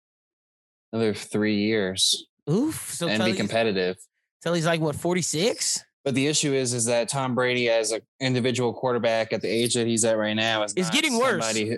[0.93, 2.93] another three years oof.
[2.93, 3.97] So and be competitive.
[4.43, 5.85] till he's like what forty six.
[6.05, 9.75] But the issue is, is that Tom Brady, as an individual quarterback at the age
[9.75, 11.57] that he's at right now, is not getting worse.
[11.57, 11.77] Who,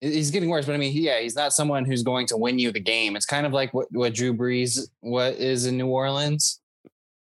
[0.00, 2.72] he's getting worse, but I mean, yeah, he's not someone who's going to win you
[2.72, 3.16] the game.
[3.16, 6.60] It's kind of like what what Drew Brees what is in New Orleans,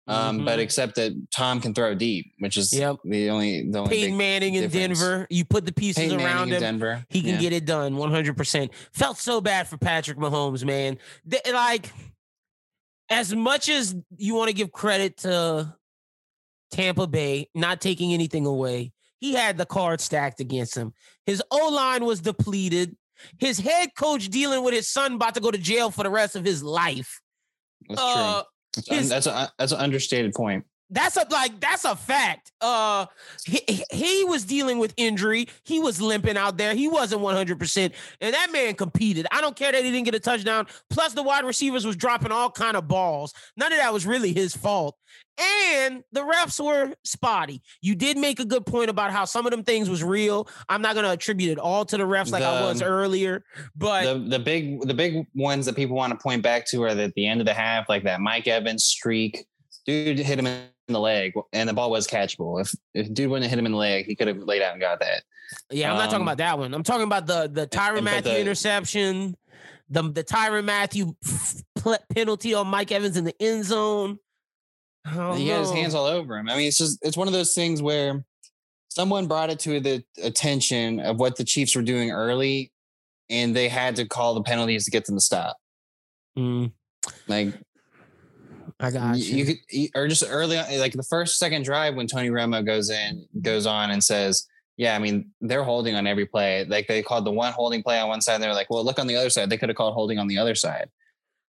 [0.06, 0.62] um, but Mhm.
[0.62, 2.96] except that Tom can throw deep, which is Yep.
[3.05, 4.70] the only the only Peyton Manning in.
[4.70, 6.60] Denver, you put the pieces Peyton around Manning in him.
[6.60, 7.06] Denver.
[7.09, 7.40] He can Yeah.
[7.40, 8.70] get it done 100%.
[8.92, 10.98] Felt so bad for Patrick Mahomes, man.
[11.28, 11.90] Th- like,
[13.10, 15.74] as much as you want to give credit to
[16.70, 20.93] Tampa Bay, not taking anything away, he had the card stacked against him.
[21.27, 22.97] His O line was depleted.
[23.39, 26.36] His head coach dealing with his son about to go to jail for the rest
[26.36, 27.20] of his life.
[27.89, 28.43] That's Uh,
[28.86, 28.97] true.
[28.97, 30.65] His- that's a that's an understated point.
[30.90, 32.52] That's a like that's a fact.
[32.60, 33.06] Uh
[33.44, 35.48] he, he- was dealing with injury.
[35.65, 36.74] He was limping out there.
[36.74, 37.93] He wasn't 100%.
[38.20, 39.27] And that man competed.
[39.32, 40.66] I don't care that he didn't get a touchdown.
[40.90, 43.32] Plus the wide receivers was dropping all kind of balls.
[43.56, 44.97] None of that was really his fault.
[45.40, 47.62] And the refs were spotty.
[47.81, 50.48] You did make a good point about how some of them things was real.
[50.69, 53.44] I'm not going to attribute it all to the refs like I was earlier,
[53.77, 56.94] but the the big the big ones that people want to point back to are
[56.94, 59.47] that at the end of the half, like that Mike Evans streak,
[59.86, 62.60] dude hit him in the leg, and the ball was catchable.
[62.60, 64.73] If if dude wouldn't have hit him in the leg, he could have laid out
[64.73, 65.23] and got that.
[65.70, 66.74] Yeah, I'm not talking Um, about that one.
[66.74, 69.36] I'm talking about the the Tyrann Mathieu the- interception,
[69.89, 71.15] the the Tyrann Mathieu
[72.15, 74.19] penalty on Mike Evans in the end zone.
[75.06, 76.48] Oh, he had his hands all over him.
[76.48, 78.24] I mean, it's just it's one of those things where
[78.90, 82.73] someone brought it to the attention of what the Chiefs were doing early,
[83.31, 85.56] and they had to call the penalties to get them to stop.
[86.39, 86.73] Mm,
[87.27, 87.55] Like
[88.80, 89.44] I got you, you.
[89.44, 92.90] could you- or just early on, like the first second drive when Tony Romo goes
[92.90, 94.46] in goes on and says,
[94.76, 96.64] "Yeah, I mean they're holding on every play.
[96.64, 98.98] Like they called the one holding play on one side, and they're like, well, look
[98.98, 99.50] on the other side.
[99.50, 100.90] They could have called holding on the other side.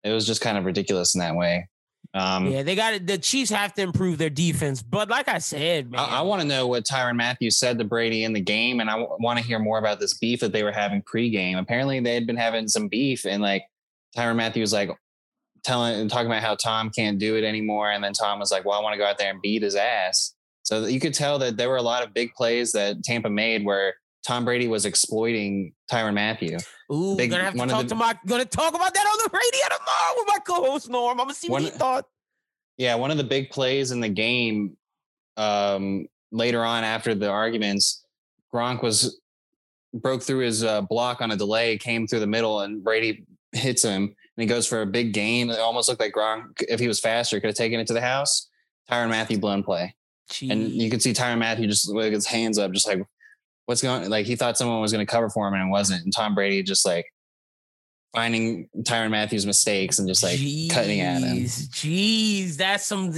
[0.04, 1.68] It was just kind of ridiculous in that way.
[2.14, 3.06] Um, yeah, they got it.
[3.06, 6.40] The Chiefs have to improve their defense, but like I said, man, I, I want
[6.40, 9.44] to know what Tyron Matthews said to Brady in the game, and I want to
[9.44, 11.58] hear more about this beef that they were having pregame.
[11.58, 13.64] Apparently, they had been having some beef, and like
[14.16, 14.90] Tyron Matthews, was like
[15.64, 18.64] telling and talking about how Tom can't do it anymore, and then Tom was like,
[18.64, 21.38] "Well, I want to go out there and beat his ass." So you could tell
[21.40, 23.94] that there were a lot of big plays that Tampa made where
[24.26, 26.58] Tom Brady was exploiting Tyrann Mathieu.
[26.92, 29.30] Ooh, Big- gonna have to talk the- to my gonna talk about that on the
[29.32, 31.20] radio tomorrow with my co-host Norm.
[31.20, 32.04] I'm gonna see what One- he thought.
[32.78, 34.76] Yeah, one of the big plays in the game
[35.36, 38.04] um, later on after the arguments,
[38.52, 39.20] Gronk was
[39.94, 43.82] broke through his uh, block on a delay, came through the middle, and Brady hits
[43.82, 45.50] him, and he goes for a big gain.
[45.50, 48.00] It almost looked like Gronk, if he was faster, could have taken it to the
[48.00, 48.48] house.
[48.90, 49.94] Tyrann Mathieu blown play,
[50.42, 53.00] and you can see Tyrann Mathieu just with his hands up, just like
[53.64, 54.08] what's going.
[54.08, 56.04] Like he thought someone was going to cover for him, and it wasn't.
[56.04, 57.06] And Tom Brady just like
[58.14, 60.38] finding Tyrann Mathieu's mistakes and just like
[60.70, 61.36] cutting at him.
[61.36, 63.12] Jeez, Jeez, that's some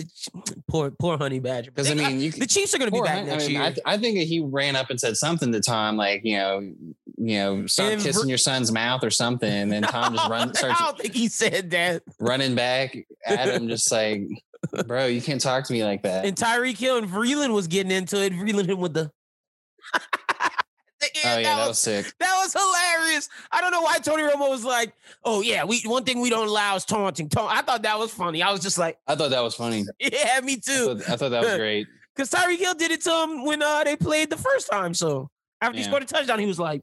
[0.69, 1.70] poor poor honey badger.
[1.70, 3.56] Because I mean, uh, you the Chiefs are gonna be back Hunt- next I, mean,
[3.56, 3.62] year.
[3.62, 6.36] I, th- I think that he ran up and said something to Tom, like you
[6.36, 6.60] know,
[7.16, 10.62] you know, stop And kissing your son's mouth or something, and then Tom just runs.
[10.65, 12.02] I don't think he said that.
[12.19, 12.97] running back
[13.27, 14.23] at him, just like,
[14.86, 16.24] bro, you can't talk to me like that.
[16.24, 18.32] And Tyreek Hill and Breeland was getting into it.
[18.32, 19.10] Breeland him with the.
[21.03, 22.12] Oh yeah, that was sick.
[22.19, 23.29] That was hilarious.
[23.53, 24.93] I don't know why Tony Romo was like,
[25.25, 28.11] "Oh yeah, we one thing we don't allow is taunting." Ta- I thought that was
[28.12, 28.43] funny.
[28.43, 29.85] I was just like, I thought that was funny.
[30.01, 31.87] "Yeah, me I too," thought, I thought that was great.
[32.15, 34.95] because Tyreek Hill did it to him when uh, they played the first time.
[34.95, 35.31] So
[35.61, 36.83] after he scored a touchdown, he was like,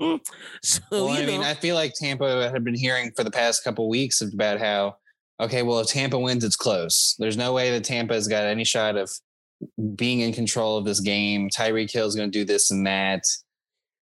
[0.00, 0.20] mm.
[0.62, 3.64] "So Well, you I mean, I feel like Tampa had been hearing for the past
[3.64, 4.96] couple weeks about how,
[5.40, 7.14] okay, well, if Tampa wins, it's close.
[7.18, 9.10] There's no way that Tampa has got any shot of
[9.94, 11.48] being in control of this game.
[11.48, 13.24] Tyreek Hill is going to do this and that.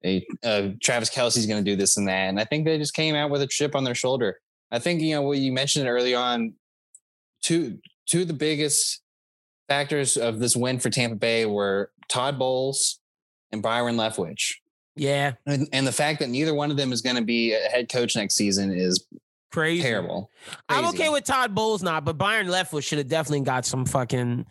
[0.05, 2.29] A- Uh, Travis Kelce's going to do this and that.
[2.29, 4.39] And I think they just came out with a chip on their shoulder.
[4.71, 6.55] I think, you know, what you mentioned it early on,
[7.43, 9.03] two, two of the biggest
[9.69, 13.01] factors of this win for Tampa Bay were Todd Bowles
[13.53, 14.55] and Byron Leftwich.
[14.97, 17.59] yeah, And, and the fact that neither one of them is going to be a
[17.69, 19.07] head coach next season is
[19.51, 20.31] crazy, terrible.
[20.69, 24.47] I'm okay with Todd Bowles not, but Byron Leftwich should have definitely got some fucking.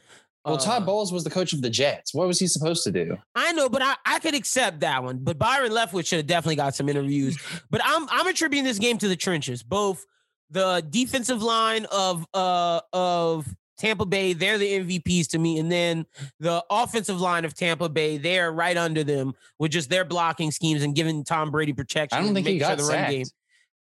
[0.45, 2.13] Well, uh, Todd Bowles was the coach of the Jets.
[2.13, 3.17] What was he supposed to do?
[3.35, 5.19] I know, but I, I could accept that one.
[5.19, 7.37] But Byron Leftwich should have definitely got some interviews.
[7.69, 9.63] But I'm I'm attributing this game to the trenches.
[9.63, 10.05] Both
[10.49, 13.47] the defensive line of uh of
[13.77, 16.05] Tampa Bay, they're the MVPs to me, and then
[16.39, 20.83] the offensive line of Tampa Bay, they're right under them with just their blocking schemes
[20.83, 22.19] and giving Tom Brady protection.
[22.19, 23.25] I don't think he got the run game.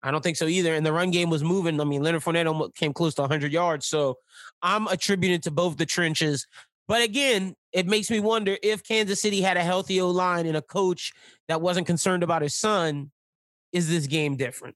[0.02, 0.74] I don't think so either.
[0.74, 1.80] And the run game was moving.
[1.80, 3.86] I mean, Leonard Fournette almost came close to 100 yards.
[3.86, 4.16] So
[4.62, 6.46] I'm attributing to both the trenches.
[6.88, 10.56] But again, it makes me wonder if Kansas City had a healthy O line and
[10.56, 11.12] a coach
[11.48, 13.10] that wasn't concerned about his son,
[13.72, 14.74] is this game different?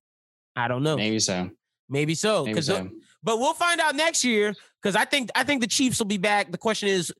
[0.54, 0.96] I don't know.
[0.96, 1.50] Maybe so.
[1.88, 2.44] Maybe so.
[2.44, 2.88] Maybe so.
[3.22, 4.54] but we'll find out next year.
[4.80, 6.52] Because I think I think the Chiefs will be back.
[6.52, 7.12] The question is,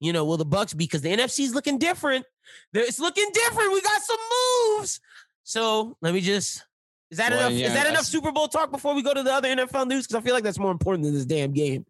[0.00, 0.84] you know, will the Bucs be?
[0.84, 2.26] Because the NFC is looking different.
[2.72, 3.72] There- It's looking different.
[3.72, 4.18] We got some
[4.78, 5.00] moves.
[5.44, 6.62] So let me just.
[7.10, 7.52] Is that Well, enough?
[7.52, 10.06] yeah, is that enough Super Bowl talk before we go to the other NFL news?
[10.06, 11.84] Because I feel like that's more important than this damn game.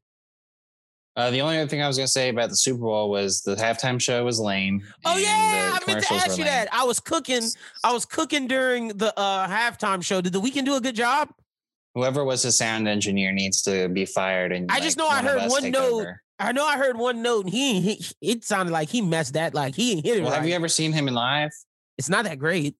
[1.14, 3.42] Uh, the only other thing I was going to say about the Super Bowl was
[3.42, 4.82] the halftime show was lame.
[5.04, 6.68] Oh yeah, I meant to ask you that.
[6.72, 7.42] I was cooking.
[7.84, 10.20] I was cooking during the uh halftime show.
[10.22, 11.28] Did the Weeknd do a good job?
[11.94, 14.52] Whoever was the sound engineer needs to be fired.
[14.52, 15.92] And I just know I heard one note.
[15.92, 16.22] over.
[16.38, 19.52] I know I heard one note, and he, he it sounded like he messed that.
[19.52, 20.38] Like he hit it Well, right.
[20.38, 21.50] have you ever seen him in live?
[21.98, 22.74] it's not that great.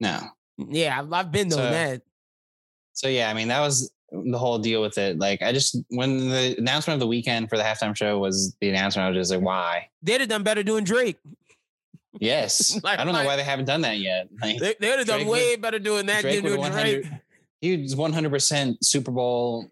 [0.00, 0.20] No.
[0.58, 2.02] Yeah, I've, I've been doing So- that.
[2.92, 5.18] So yeah, I mean that was the whole deal with it.
[5.18, 8.68] Like I just when the announcement of the Weeknd for the halftime show was the
[8.68, 9.88] announcement, I was just like, why?
[10.02, 11.16] They'd have done better doing Drake.
[12.18, 12.80] Yes.
[12.84, 14.28] Like- I don't know like- why they haven't done that yet.
[14.42, 17.12] Like They, they'd have done way better doing that Drake than would doing 100 Drake.
[17.60, 19.70] he was 100 percent Super Bowl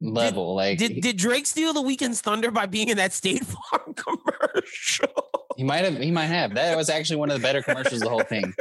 [0.00, 0.54] level.
[0.54, 5.43] like Did did Drake steal the Weeknd's thunder by being in that State Farm commercial?
[5.56, 6.54] He might have he might have.
[6.54, 8.52] That was actually one of the better commercials the whole thing.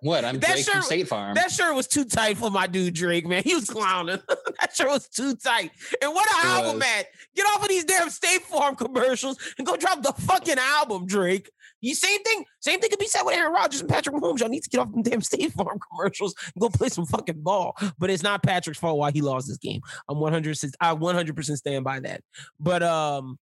[0.00, 0.24] What?
[0.24, 1.34] I'm That Drake from State Farm.
[1.34, 3.42] That shirt was too tight for my dude Drake, man.
[3.42, 4.20] He was clowning.
[4.60, 5.70] that shirt was too tight.
[6.02, 6.80] And what an It album, was.
[6.80, 7.04] man.
[7.34, 11.50] Get off of these damn State Farm commercials and go drop the fucking album, Drake.
[11.80, 14.40] You same thing, same thing could be said with Aaron Rodgers and Patrick Mahomes.
[14.40, 17.40] Y'all need to get off them damn State Farm commercials and go play some fucking
[17.40, 17.76] ball.
[17.98, 19.80] But it's not Patrick's fault why he lost this game.
[20.08, 22.22] I'm 100 I 100% stand by that.
[22.58, 23.38] But um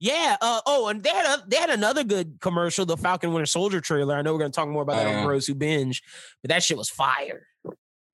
[0.00, 3.46] yeah, uh, oh, and they had a, they had another good commercial, the Falcon Winter
[3.46, 4.16] Soldier trailer.
[4.16, 5.24] I know we're gonna talk more about that on.
[5.26, 6.02] Bros Who Binge,
[6.42, 7.46] but that shit was fire.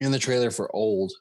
[0.01, 1.13] in the trailer for old.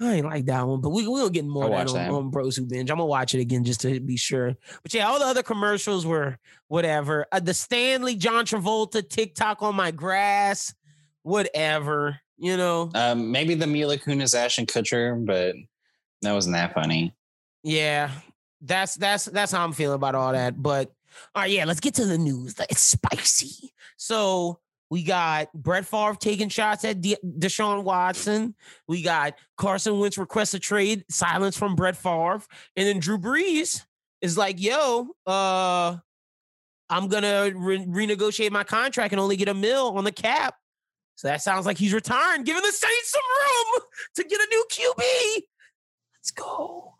[0.00, 2.10] I ain't like that one, but we we'll get more that on, that.
[2.10, 2.90] on Bros Who Binge.
[2.90, 4.56] I'm gonna watch it again just to be sure.
[4.82, 7.26] But yeah, all the other commercials were whatever.
[7.30, 10.74] Uh, the Stanley John Travolta TikTok on my grass,
[11.22, 12.18] whatever.
[12.38, 15.54] You know, Um, maybe the Mila Kunis Ashton Kutcher, but
[16.22, 17.14] that wasn't that funny.
[17.62, 18.10] yeah,
[18.62, 20.60] that's that's that's how I'm feeling about all that.
[20.60, 20.92] But
[21.34, 22.54] all right, yeah, let's get to the news.
[22.70, 23.72] It's spicy.
[23.96, 24.60] So
[24.90, 28.54] We got Brett Favre taking shots at De- Deshaun Watson.
[28.86, 32.42] We got Carson Wentz request a trade, silence from Brett Favre,
[32.76, 33.82] and then Drew Brees
[34.20, 35.96] is like, "Yo, uh,
[36.90, 40.56] I'm gonna re- renegotiate my contract and only get a mill on the cap."
[41.14, 43.82] So that sounds like he's retiring, giving the Saints some room
[44.16, 45.42] to get a new QB.
[46.18, 46.94] Let's go.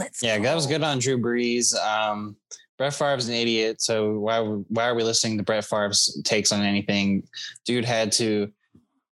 [0.00, 0.44] Let's Yeah, go.
[0.44, 1.74] that was good on Drew Brees.
[1.76, 2.34] Um,
[2.78, 6.62] Brett Favre's an idiot, so why why are we listening to Brett Favre's takes on
[6.62, 7.28] anything?
[7.66, 8.50] Dude had to.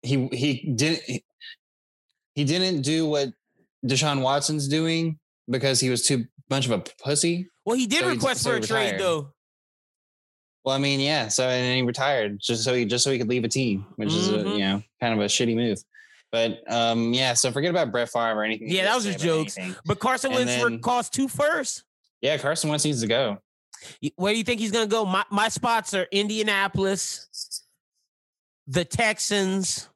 [0.01, 1.01] He he didn't
[2.35, 3.30] he didn't do what
[3.85, 5.18] Deshaun Watson's doing
[5.49, 7.47] because he was too much of a pussy.
[7.65, 8.99] Well, he did So he- request so for a he trade retired.
[9.01, 9.34] though.
[10.65, 11.30] Well, I mean, yeah.
[11.30, 13.85] So and then he retired just so he just so he could leave a team,
[13.95, 14.53] which is a, Mhm.
[14.53, 15.80] you know kind of a shitty move.
[16.34, 17.35] But um, yeah.
[17.35, 18.68] So forget about Brett Favre or anything.
[18.69, 19.55] Yeah, that was just jokes.
[19.55, 19.76] anything.
[19.85, 21.84] But Carson And Wentz then- cost two first.
[22.22, 23.38] Yeah, Carson Wentz needs to go.
[24.15, 25.05] Where do you think he's gonna go?
[25.05, 27.61] My my spots are Indianapolis,
[28.65, 29.89] the Texans,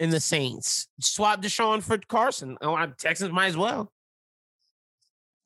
[0.00, 0.88] and the Saints.
[1.00, 2.58] Swap Deshaun for Carson.
[2.60, 3.92] Oh, Texans might as well.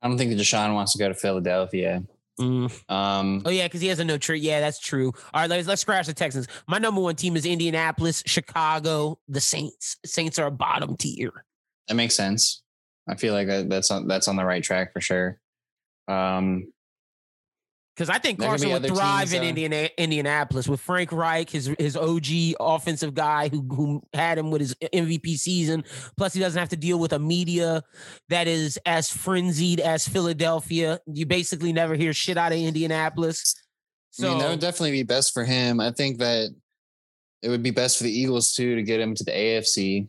[0.01, 2.02] I don't think that Deshaun wants to go to Philadelphia.
[2.40, 4.42] Um, Oh yeah, because he has a no trade.
[4.42, 5.12] Yeah, that's true.
[5.34, 6.48] All right, let's let's scratch the Texans.
[6.66, 9.96] My number one team is Indianapolis, Chicago, the Saints.
[10.04, 11.44] Saints are a bottom tier.
[11.88, 12.62] that makes sense.
[13.08, 15.38] I feel like that's on that's on the right track for sure.
[16.08, 16.72] Um,
[18.01, 21.70] Because I think Carson would thrive teams, in uh, Indiana, Indianapolis with Frank Reich, his
[21.78, 25.85] his OG offensive guy who who had him with his MVP season.
[26.16, 27.82] Plus, he doesn't have to deal with a media
[28.31, 30.98] that is as frenzied as Philadelphia.
[31.12, 33.55] You basically never hear shit out of Indianapolis.
[34.18, 35.78] I mean, that would definitely be best for him.
[35.78, 36.48] I think that
[37.43, 40.09] it would be best for the Eagles too to get him to the AFC.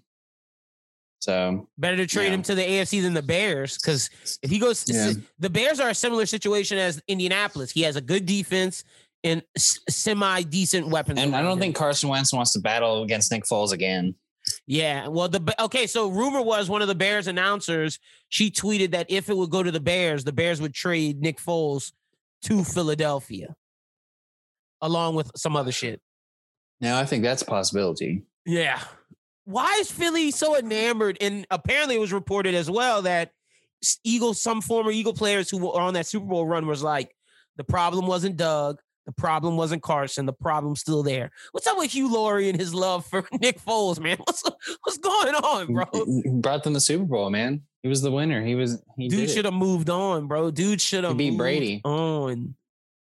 [1.22, 2.34] So better to trade Yeah.
[2.34, 4.10] him to the AFC than the Bears because
[4.42, 5.14] if he goes, Yeah.
[5.40, 7.72] the Bears are a similar situation as Indianapolis.
[7.72, 8.84] He has a good defense
[9.24, 11.20] and semi decent weapons.
[11.20, 14.16] and I don't think Carson Wentz wants to battle against Nick Foles again.
[14.66, 15.86] Yeah, well, the okay.
[15.86, 18.00] So rumor was one of the Bears announcers.
[18.30, 21.38] She tweeted that if it would go to the Bears, the Bears would trade Nick
[21.40, 21.92] Foles
[22.46, 23.56] to Philadelphia,
[24.82, 26.02] along with some other shit.
[26.80, 28.24] Now I think that's a possibility.
[28.48, 28.82] Yeah.
[29.46, 31.18] Why is Philly so enamored?
[31.22, 33.32] And apparently, it was reported as well that
[34.04, 37.16] Eagles, some former Eagle players who were on that Super Bowl run, was like,
[37.58, 38.80] the problem wasn't Doug.
[39.08, 40.28] The problem wasn't Carson.
[40.28, 41.32] The problem's still there.
[41.54, 44.18] What's up with Hugh Laurie and his love for Nick Foles, man?
[44.26, 44.44] What's
[44.84, 45.86] what's going on, bro?
[46.24, 47.64] He brought them the Super Bowl, man.
[47.82, 48.46] He was the winner.
[48.46, 48.80] He was.
[48.98, 50.52] He Dude should have moved on, bro.
[50.52, 51.82] Dude should have beat Brady.
[51.84, 52.54] on.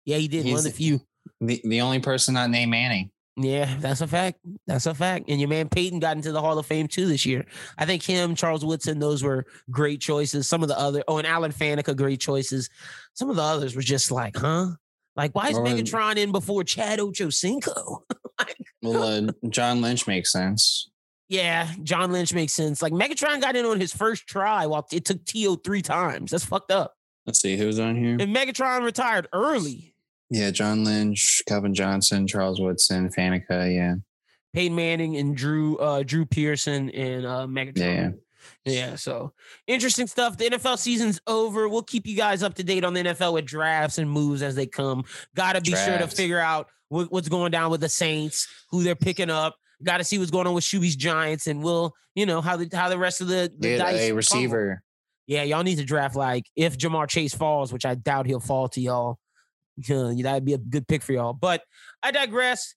[0.05, 0.45] Yeah, he did.
[0.45, 1.01] One of He's- the few.
[1.39, 3.11] the the only person not named Manning.
[3.43, 4.39] Yeah, that's a fact.
[4.67, 5.25] That's a fact.
[5.29, 7.45] And your man Peyton got into the Hall of Fame too this year.
[7.77, 10.47] I think him, Charles Woodson, those were great choices.
[10.47, 12.69] Some of the other, oh, and Alan Faneca, great choices.
[13.13, 14.67] Some of the others were just like, huh?
[15.15, 17.99] Like, why is Megatron in before Chad Ochocinco?
[18.81, 20.89] Well, uh, John Lynch makes sense.
[21.29, 22.81] yeah, John Lynch makes sense.
[22.81, 25.57] Like Megatron got in on his first try while it took T.O.
[25.57, 26.31] three times.
[26.31, 26.95] That's fucked up.
[27.27, 28.17] Let's see who's on here.
[28.19, 29.90] And Megatron retired early.
[30.31, 33.73] Yeah, John Lynch, Calvin Johnson, Charles Woodson, Faneca.
[33.73, 33.95] Yeah,
[34.53, 37.77] Peyton Manning and Drew uh Drew Pearson and uh Megatron.
[37.77, 38.09] yeah.
[38.65, 39.33] Yeah, so
[39.67, 40.37] interesting stuff.
[40.37, 41.69] The NFL season's over.
[41.69, 44.55] We'll keep you guys up to date on the NFL with drafts and moves as
[44.55, 45.03] they come.
[45.35, 48.95] Got to be sure to figure out what's going down with the Saints, who they're
[48.95, 49.57] picking up.
[49.83, 52.67] Got to see what's going on with Shuby's Giants, and we'll, you know, how the
[52.75, 54.83] how the rest of the, the dice a receiver.
[55.27, 58.67] Yeah, y'all need to draft like if Ja'Marr Chase falls, which I doubt he'll fall
[58.69, 59.17] to y'all.
[59.77, 61.33] Yeah, that'd be a good pick for y'all.
[61.33, 61.63] But
[62.03, 62.75] I digress.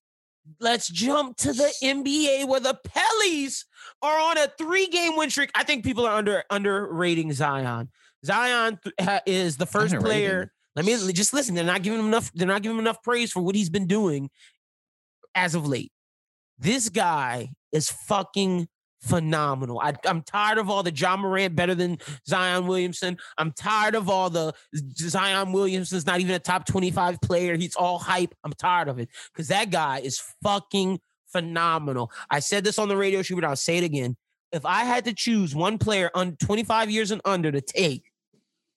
[0.61, 3.65] Let's jump to the NBA where the Pellies
[4.03, 5.51] are on a three-game win streak.
[5.55, 7.91] I think people are under underrating Zion.
[8.27, 8.79] Zion
[9.27, 10.05] is the first Underrated.
[10.05, 10.53] player.
[10.77, 11.55] Let me just listen.
[11.55, 12.31] They're not giving him enough.
[12.35, 14.29] They're not giving him enough praise for what he's been doing
[15.35, 15.93] as of late.
[16.59, 18.69] This guy is fucking
[19.05, 19.81] phenomenal.
[19.81, 23.19] I, I'm tired of all the Ja Morant better than Zion Williamson.
[23.39, 24.55] I'm tired of all the
[24.97, 27.57] Zion Williamson's not even a top 25 player.
[27.57, 28.35] He's all hype.
[28.45, 31.01] I'm tired of it because that guy is fucking
[31.31, 32.11] phenomenal.
[32.31, 34.17] I said this on the radio show, but I'll say it again.
[34.53, 38.05] If I had to choose one player on 25 years and under to take,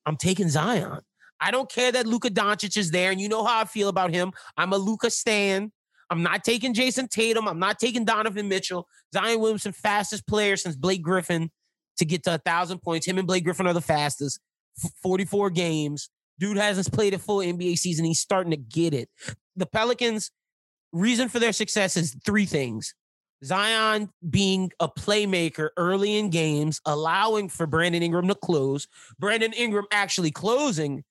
[0.05, 1.01] I'm taking Zion.
[1.39, 4.11] I don't care that Luka Doncic is there, and you know how I feel about
[4.11, 4.31] him.
[4.57, 5.71] I'm a Luka stan.
[6.09, 7.47] I'm not taking Jayson Tatum.
[7.47, 8.87] I'm not taking Donovan Mitchell.
[9.13, 11.51] Zion Williamson, fastest player since Blake Griffin
[11.97, 13.07] to get to a thousand points.
[13.07, 14.39] Him and Blake Griffin are the fastest.
[14.83, 16.09] F- 44 games.
[16.39, 18.05] Dude hasn't played a full NBA season.
[18.05, 19.09] He's starting to get it.
[19.55, 20.31] The Pelicans'
[20.91, 22.93] reason for their success is three things.
[23.43, 28.87] Zion being a playmaker early in games, allowing for Brandon Ingram to close.
[29.19, 31.03] Brandon Ingram actually closing,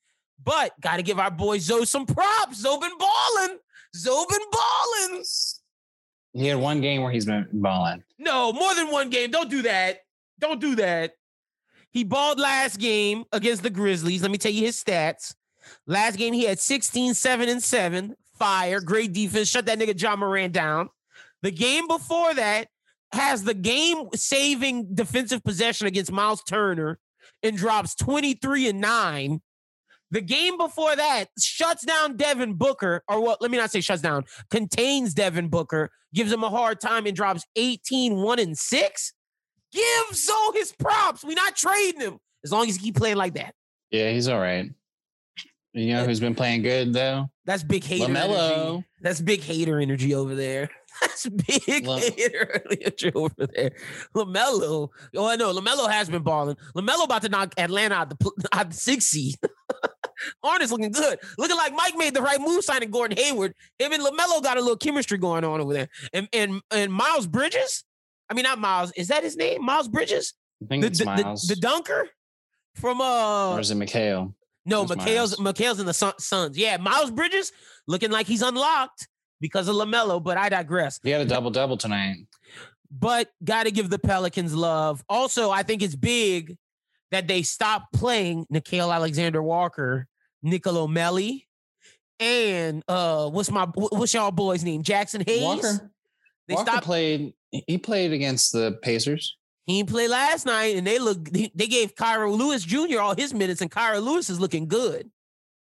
[0.43, 2.59] but got to give our boy Zoe some props.
[2.59, 3.59] Zoe been balling.
[3.97, 5.25] Zoe been balling.
[6.33, 8.03] He had one game where he's been balling.
[8.19, 9.31] No, more than one game.
[9.31, 10.01] Don't do that.
[10.39, 11.13] Don't do that.
[11.91, 14.21] He balled last game against the Grizzlies.
[14.21, 15.35] Let me tell you his stats.
[15.87, 18.15] Last game, he had 16, 7, and 7.
[18.39, 18.81] Fire.
[18.81, 19.49] Great defense.
[19.49, 20.91] Shut that nigga John Moran down.
[21.43, 22.69] The game before that
[23.13, 26.99] has the game saving defensive possession against Miles Turner
[27.43, 29.41] and drops 23 and 9.
[30.17, 33.43] The game before that shuts down Devin Booker, or what?
[33.43, 37.15] Let me not say shuts down, contains Devin Booker, gives him a hard time and
[37.15, 39.13] drops 18, 1 and 6.
[39.73, 39.85] Give
[40.15, 41.23] Zoe his props.
[41.23, 43.53] we not trading him as long as he keep playing like that.
[43.91, 44.71] Yeah, he's all right.
[45.75, 47.29] You know who's been playing good though?
[47.45, 48.69] That's big hater LaMelo.
[48.71, 48.87] energy.
[49.03, 50.71] That's big hater energy over there.
[51.03, 53.73] That's big Lam- hater energy over there.
[54.15, 54.89] Lamelo.
[55.15, 55.53] Oh, I know.
[55.53, 56.57] Lamelo has been balling.
[56.75, 59.35] Lamelo about to knock Atlanta out the out the six seed.
[60.43, 61.19] Arn's looking good.
[61.39, 63.55] Looking like Mike made the right move signing Gordon Hayward.
[63.79, 65.89] Him and Lamelo got a little chemistry going on over there.
[66.13, 67.85] And and and Miles Bridges.
[68.29, 68.93] I mean, not Miles.
[68.97, 69.65] Is that his name?
[69.65, 71.43] Miles Bridges, I think the it's the, the, Miles.
[71.43, 72.09] the dunker
[72.75, 74.35] from uh or is it Mikal?
[74.65, 76.59] no, Mikal's Mikal's in the Sun- Suns.
[76.59, 77.53] Yeah, Miles Bridges
[77.87, 79.09] looking like he's unlocked
[79.41, 80.99] because of Lamelo, but I digress.
[81.03, 82.17] He had a double double tonight.
[82.91, 85.05] But got to give the Pelicans love.
[85.09, 86.57] Also, I think it's big
[87.11, 90.07] that they stopped playing Nickeil Alexander-Walker,
[90.43, 91.45] Nicolo Melli,
[92.19, 94.83] and uh, what's my what's y'all boy's name?
[94.83, 95.43] Jaxson Hayes.
[95.43, 95.91] Walker.
[96.49, 96.87] They Walker stopped.
[96.87, 97.35] played.
[97.51, 99.37] He played against the Pacers.
[99.67, 101.29] He didn't play last night, and they look.
[101.29, 103.01] They they gave Kira Lewis Jr.
[103.01, 105.11] all his minutes, and Kira Lewis is looking good.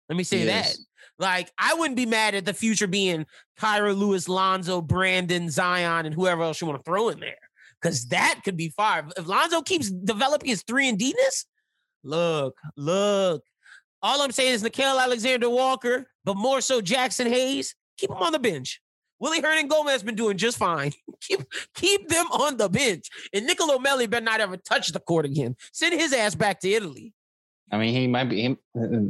[0.09, 0.67] Let me say He that.
[0.71, 0.85] is.
[1.17, 3.25] Like, I wouldn't be mad at the future being
[3.59, 7.37] Kira Lewis, Lonzo, Brandon, Zion, and whoever else you want to throw in there.
[7.85, 9.07] Because that could be fire.
[9.15, 11.45] If Lonzo keeps developing his three and D-ness,
[12.03, 13.43] look, look.
[14.01, 18.39] All I'm saying is Nickeil Alexander-Walker, but more so Jaxson Hayes, keep him on the
[18.39, 18.81] bench.
[19.19, 20.93] Willy Hernangomez been doing just fine.
[21.21, 21.41] keep
[21.75, 23.07] keep them on the bench.
[23.31, 25.55] And Nicolo Melli better not ever touch the court again.
[25.71, 27.13] Send his ass back to Italy.
[27.71, 28.41] I mean, he might be.
[28.41, 28.57] He,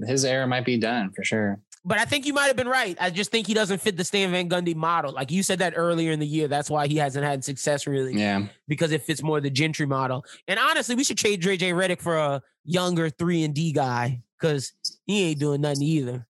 [0.06, 1.62] his era might be done for sure.
[1.88, 2.98] But I think you might have been right.
[3.00, 5.12] I just think he doesn't fit the Stan Van Gundy model.
[5.14, 6.48] Like you said that earlier in the year.
[6.48, 8.48] That's why he hasn't had success really Yeah.
[8.68, 10.26] because it fits more the Gentry model.
[10.48, 14.74] And honestly, we should trade JJ Redick for a younger three and D guy because
[15.06, 16.28] he ain't doing nothing either.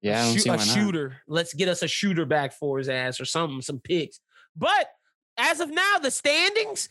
[0.00, 0.20] Yeah.
[0.20, 1.16] I a, don't shoo- see a shooter.
[1.28, 4.20] Let's get us a shooter back for his ass or something, some picks.
[4.56, 4.88] But
[5.36, 6.88] as of now, the standings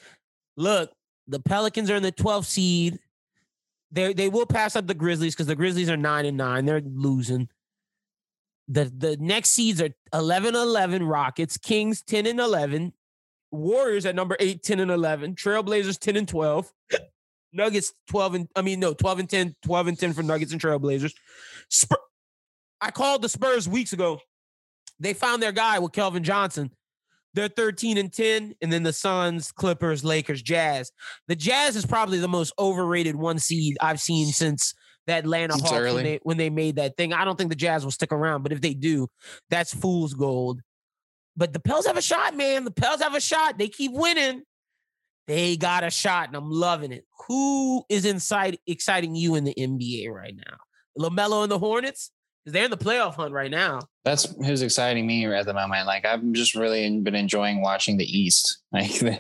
[0.56, 0.92] look,
[1.28, 3.00] the Pelicans are in the 12th seed.
[3.92, 6.66] They they will pass up the Grizzlies because the Grizzlies are nine and nine.
[6.66, 7.50] They're losing.
[8.68, 12.94] The the next seeds are 11 11 Rockets, Kings 10 and 11,
[13.52, 16.72] Warriors at number 8, 10 and 11, Trailblazers 10 and 12,
[17.54, 20.62] Nuggets 12 and I mean no 12 and 10, 12 and 10 for Nuggets and
[20.62, 21.14] Trailblazers.
[21.70, 21.98] Spur-
[22.80, 24.22] I called the Spurs weeks ago.
[25.00, 26.72] They found their guy with Keldon Johnson.
[27.34, 30.92] They're 13 and 10, and then the Suns, Clippers, Lakers, Jazz.
[31.28, 34.74] The Jazz is probably the most overrated one seed I've seen since
[35.08, 37.14] the Atlanta It's Hawks when they, when they made that thing.
[37.14, 39.08] I don't think the Jazz will stick around, but if they do,
[39.50, 40.62] that's fool's gold.
[41.38, 42.66] But the Pels have a shot, man.
[42.66, 43.58] The Pels have a shot.
[43.58, 44.44] They keep winning.
[45.28, 47.06] They got a shot, and I'm loving it.
[47.28, 50.58] Who is inside exciting you in the NBA right now?
[51.00, 52.12] LaMelo and the Hornets?
[52.46, 53.80] They're in the playoff hunt right now.
[54.04, 55.86] That's who's exciting me at the moment.
[55.86, 58.58] Like I've just really been enjoying watching the East.
[58.74, 59.20] Like the,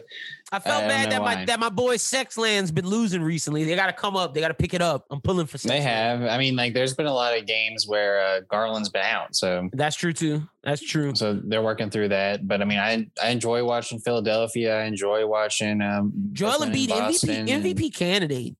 [0.54, 1.44] I felt I bad that my why.
[1.46, 3.66] that my boy Sexland's been losing recently.
[3.66, 4.34] They got to come up.
[4.34, 5.06] They got to pick it up.
[5.12, 5.58] I'm pulling for.
[5.58, 5.82] they Sexland.
[5.82, 6.22] have.
[6.24, 9.68] I mean, like there's been a lot of games where uh, Garland's been out, so
[9.74, 10.44] That's true too.
[10.64, 11.14] That's true.
[11.16, 12.48] so they're working through that.
[12.48, 14.80] But I mean, I I enjoy watching Philadelphia.
[14.80, 18.56] I enjoy watching um, Joel Embiid, MVP, MVP candidate.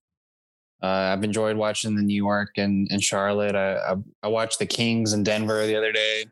[0.82, 3.54] Uh, I've enjoyed watching the New York and, and Charlotte.
[3.54, 3.94] I, I
[4.24, 6.24] I watched the Kings in Denver the other day.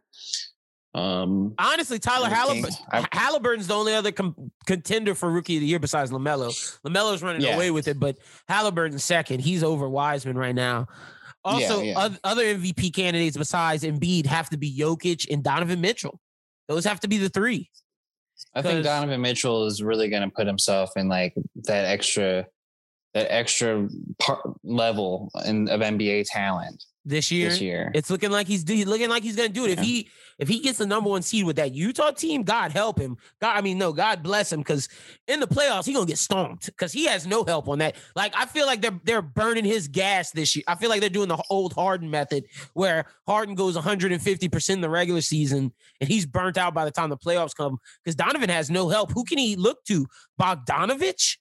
[0.92, 5.66] Um, Honestly, Tyler Haliburton, I- Haliburton's the only other com- contender for Rookie of the
[5.68, 6.48] Year besides Lamelo.
[6.84, 7.54] Lamelo's running Yeah.
[7.54, 8.16] away with it, but
[8.48, 9.40] Haliburton's second.
[9.40, 10.88] He's over Wiseman right now.
[11.44, 11.94] Also, yeah.
[12.06, 16.20] oth- other MVP candidates besides Embiid have to be Jokic and Donovan Mitchell.
[16.66, 17.70] Those have to be the three.
[18.54, 21.34] I think Donovan Mitchell is really going to put himself in like
[21.66, 22.46] that extra,
[23.14, 23.88] that extra
[24.18, 27.48] part level in, of NBA talent this year.
[27.48, 27.90] this year.
[27.94, 29.70] It's looking like he's looking like he's gonna do it.
[29.70, 30.08] If he
[30.38, 33.16] if he gets the number one seed with that Utah team, God help him.
[33.40, 34.88] God, I mean, no, God bless him because
[35.26, 37.96] in the playoffs he gonna get stomped because he has no help on that.
[38.14, 40.64] Like I feel like they're they're burning his gas this year.
[40.68, 44.82] I feel like they're doing the old Harden method where Harden goes 150 percent in
[44.82, 48.50] the regular season and he's burnt out by the time the playoffs come because Donovan
[48.50, 49.12] has no help.
[49.12, 50.06] Who can he look to?
[50.40, 51.36] Bogdanovic,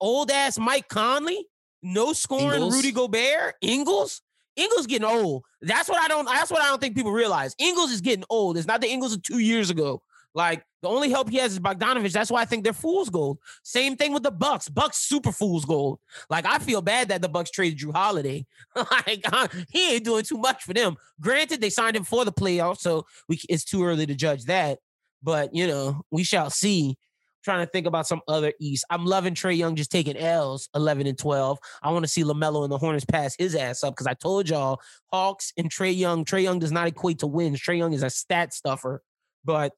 [0.00, 1.46] old ass Mike Conley,
[1.82, 2.74] no scoring Ingles.
[2.74, 4.22] Rudy Gobert, Ingles.
[4.56, 5.42] Ingles getting old.
[5.62, 6.26] That's what I don't.
[6.26, 7.54] That's what I don't think people realize.
[7.58, 8.56] Ingles is getting old.
[8.56, 10.02] It's not the Ingles of two years ago.
[10.34, 12.12] Like the only help he has is Bogdanovic.
[12.12, 13.38] That's why I think they're fool's gold.
[13.62, 14.68] Same thing with the Bucks.
[14.68, 16.00] Bucks super fool's gold.
[16.28, 18.44] Like I feel bad that the Bucks traded Jrue Holiday.
[18.76, 20.96] like uh, he ain't doing too much for them.
[21.20, 24.80] Granted, they signed him for the playoffs, so we it's too early to judge that.
[25.22, 26.98] But you know, we shall see.
[27.44, 28.86] Trying to think about some other East.
[28.88, 31.58] I'm loving Trae Young just taking L's 11 and 12.
[31.82, 34.48] I want to see LaMelo and the Hornets pass his ass up because I told
[34.48, 34.80] y'all
[35.12, 36.24] Hawks and Trae Young.
[36.24, 37.60] Trae Young does not equate to wins.
[37.60, 39.02] Trae Young is a stat stuffer,
[39.44, 39.74] but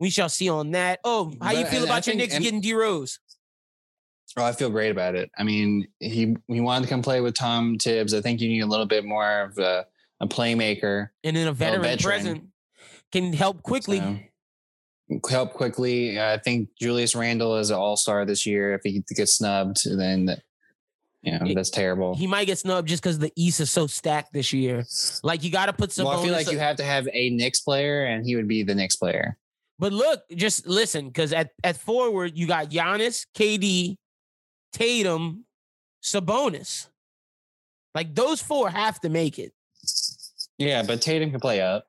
[0.00, 0.98] we shall see on that.
[1.04, 3.20] Oh, how you feel and I about your think- Knicks and- getting D Rose?
[4.36, 5.30] Oh, I feel great about it.
[5.38, 8.12] I mean, he he wanted to come play with Tom Thibs.
[8.12, 9.86] I think you need a little bit more of a,
[10.18, 11.10] a playmaker.
[11.22, 12.02] And then a veteran, veteran.
[12.02, 12.44] present
[13.12, 13.98] can help Quickley.
[14.00, 14.18] so,
[15.28, 16.20] help Quickley.
[16.20, 18.74] I think Julius Randle is an all star this year.
[18.74, 20.36] If he gets snubbed, then
[21.22, 22.14] you know that's terrible.
[22.14, 24.84] He might get snubbed just because the East is so stacked this year.
[25.22, 26.06] Like you got to put some.
[26.06, 28.62] well, I feel like you have to have a Knicks player, and he would be
[28.62, 29.36] the Knicks player.
[29.78, 33.96] But look, just listen, because at, at forward, you got Giannis, KD,
[34.72, 35.44] Tatum,
[36.02, 36.88] Sabonis.
[37.94, 39.52] Like those four have to make it.
[40.58, 41.86] Yeah, but Tatum can play up.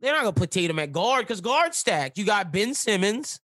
[0.00, 2.18] They're not gonna put Tatum at guard because guard stacked.
[2.18, 3.40] You got Ben Simmons,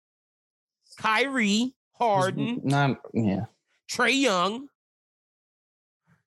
[0.99, 3.47] Kyrie, Harden, Not yeah.
[3.91, 4.69] Trae Young.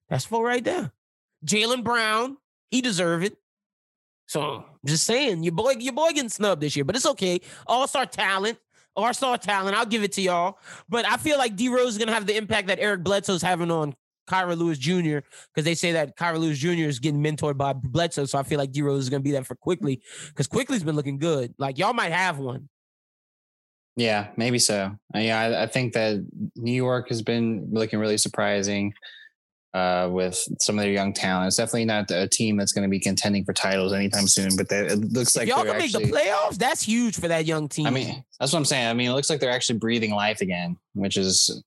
[0.09, 0.91] That's four right there.
[1.45, 2.37] Jaylen Brown,
[2.69, 3.37] he deserve it.
[4.27, 7.41] So I'm just saying, your boy, your boy getting snubbed this year, but it's okay.
[7.67, 8.57] All star talent,
[8.95, 9.75] all star talent.
[9.75, 10.59] I'll give it to y'all.
[10.87, 13.71] But I feel like D Rose is gonna have the impact that Eric Bledsoe's having
[13.71, 13.95] on
[14.29, 15.19] Kira Lewis Jr.
[15.53, 16.87] because they say that Kira Lewis Jr.
[16.87, 18.25] is getting mentored by Bledsoe.
[18.25, 20.95] So I feel like D Rose is gonna be that for Quickley because Quickley's been
[20.95, 21.53] looking good.
[21.57, 22.69] Like y'all might have one.
[23.95, 24.95] Yeah, maybe so.
[25.13, 26.25] Uh, Yeah, I, I think that
[26.55, 28.93] New York has been looking really surprising
[29.73, 31.47] uh, with some of their young talent.
[31.47, 34.55] It's definitely not a team that's going to be contending for titles anytime soon.
[34.55, 36.05] But they, it looks like if y'all can actually.
[36.05, 37.87] make the playoffs, that's huge for that young team.
[37.87, 38.87] I mean, that's what I'm saying.
[38.87, 41.63] I mean, it looks like they're actually breathing life again, which is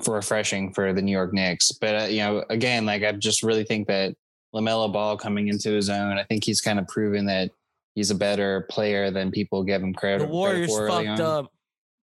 [0.00, 1.72] for refreshing for the New York Knicks.
[1.72, 4.14] But uh, you know, again, like I just really think that
[4.54, 6.18] LaMelo Ball coming into his own.
[6.18, 7.50] I think he's kind of proven that
[7.94, 10.20] he's a better player than people give him credit.
[10.20, 11.20] For the credit Warriors for fucked on.
[11.20, 11.52] up.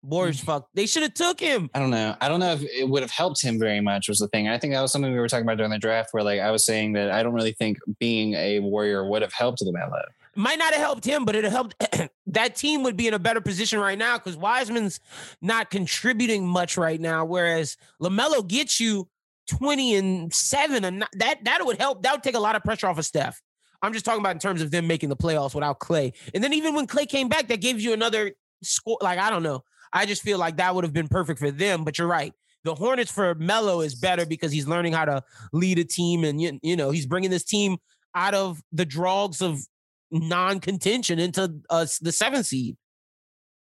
[0.04, 0.74] Warriors fucked.
[0.74, 1.70] They should have took him.
[1.74, 2.16] I don't know.
[2.20, 4.08] I don't know if it would have helped him very much.
[4.08, 4.48] Was the thing.
[4.48, 6.50] I think that was something we were talking about during the draft, where like I
[6.50, 10.02] was saying that I don't really think being a Warrior would have helped Lamelo.
[10.34, 11.74] Might not have helped him, but it helped.
[12.26, 14.98] that team would be in a better position right now because Wiseman's
[15.42, 17.24] not contributing much right now.
[17.24, 19.08] Whereas Lamelo gets you
[19.46, 22.02] twenty and seven, and that that would help.
[22.02, 23.40] That would take a lot of pressure off of Steph.
[23.82, 26.12] I'm just talking about in terms of them making the playoffs without Clay.
[26.34, 28.32] And then even when Clay came back, that gives you another
[28.62, 28.98] score.
[29.02, 29.64] Like I don't know.
[29.92, 31.84] I just feel like that would have been perfect for them.
[31.84, 32.32] But you're right.
[32.64, 35.22] The Hornets for Melo is better because he's learning how to
[35.52, 37.76] lead a team, and you, you know he's bringing this team
[38.14, 39.66] out of the drogs of
[40.12, 42.76] non-contention into uh, the seventh seed.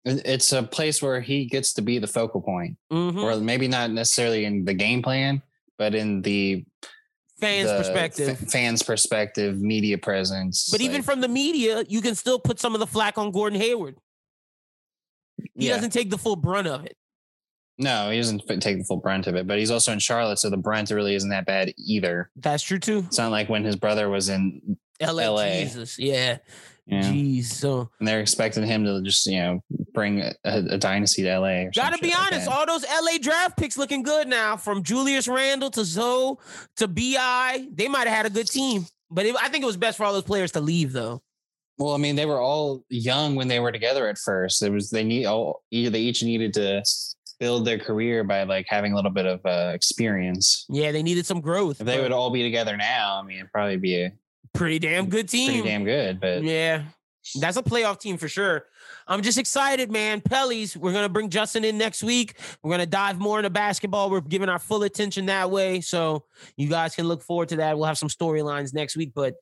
[0.04, 3.24] It's a place where he gets to be the focal point, Mhm.
[3.24, 5.42] or maybe not necessarily in the game plan,
[5.80, 6.64] but in the
[7.40, 8.38] Fans' the perspective.
[8.40, 10.70] fa- fans' perspective, media presence.
[10.72, 13.60] but even from the media, you can still put some of the flack on Gordon
[13.60, 13.96] Hayward.
[15.56, 15.76] He yeah.
[15.76, 16.96] doesn't take the full brunt of it.
[17.78, 20.50] No, he doesn't take the full brunt of it, but he's also in Charlotte, so
[20.50, 22.30] the brunt really isn't that bad either.
[22.38, 23.00] That's true too.
[23.08, 25.50] It's not like when his brother was in, LA, LA.
[25.62, 26.38] Jesus, yeah,
[26.88, 27.46] know, jeez.
[27.46, 29.64] So and they're expecting him to just you know
[29.94, 31.64] bring a, a dynasty to LA.
[31.64, 34.58] Or gotta be shit like honest, all those LA draft picks looking good now.
[34.58, 36.36] From Julius Randle to Zoe
[36.78, 38.86] to Bi, they might have had a good team.
[39.10, 41.22] But it, I think it was best for all those players to leave though.
[41.78, 44.64] Well, I mean, they were all young when they were together at first.
[44.64, 46.84] It was they need all they each needed to
[47.40, 50.66] build their career by like having a little bit of uh, experience.
[50.70, 51.82] Yeah, they needed some growth.
[51.82, 54.14] If they would all be together now, I mean, it'd probably be a
[54.56, 55.52] pretty damn good team.
[55.52, 56.20] pretty damn good.
[56.20, 56.84] But Yeah,
[57.40, 58.66] that's a playoff team for sure.
[59.08, 60.22] I'm just excited, man.
[60.22, 62.40] Pellies, we're gonna bring Justin in next week.
[62.64, 64.10] We're gonna dive more into basketball.
[64.10, 66.26] We're giving our full attention that way, so
[66.58, 67.78] you guys can look forward to that.
[67.78, 69.36] We'll have some storylines next week, but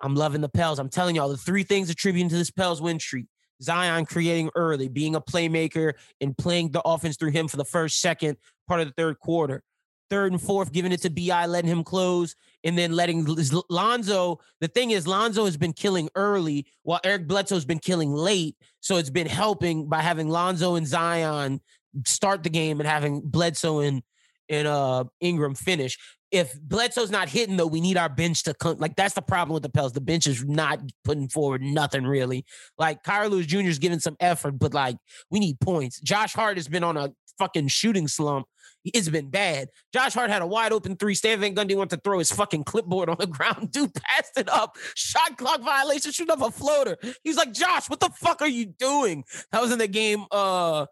[0.00, 0.78] I'm loving the Pels.
[0.78, 3.26] I'm telling y'all the three things attributing to this Pels win streak.
[3.60, 8.00] Zion creating early, being a playmaker, and playing the offense through him for the first,
[8.00, 8.36] second
[8.68, 9.64] part of the third quarter.
[10.10, 13.26] Third and fourth, giving it to Bi, letting him close, and then letting
[13.68, 14.38] Lonzo.
[14.60, 18.56] The thing is, Lonzo has been killing early, while Eric Bledsoe's been killing late.
[18.80, 21.60] So it's been helping by having Lonzo and Zion
[22.06, 24.02] start the game and having Bledsoe and
[24.48, 25.98] and uh Ingram finish.
[26.30, 28.78] if Bledsoe's not hitting though, we need our bench to come.
[28.78, 29.92] Like that's the problem with the Pels.
[29.92, 32.44] The bench is not putting forward nothing really.
[32.78, 33.60] Like Kira Lewis Jr.
[33.60, 34.96] is giving some effort, but like
[35.30, 36.00] we need points.
[36.00, 38.46] Josh Hart has been on a fucking shooting slump.
[38.84, 39.68] It's been bad.
[39.92, 41.14] Josh Hart had a wide open three.
[41.14, 43.70] Stan Van Gundy went to throw his fucking clipboard on the ground.
[43.72, 44.76] Dude passed it up.
[44.94, 46.96] Shot clock violation, shoot up a floater.
[47.22, 49.24] He's like, Josh, what the fuck are you doing?
[49.52, 50.24] That was in the game.
[50.30, 50.86] Uh,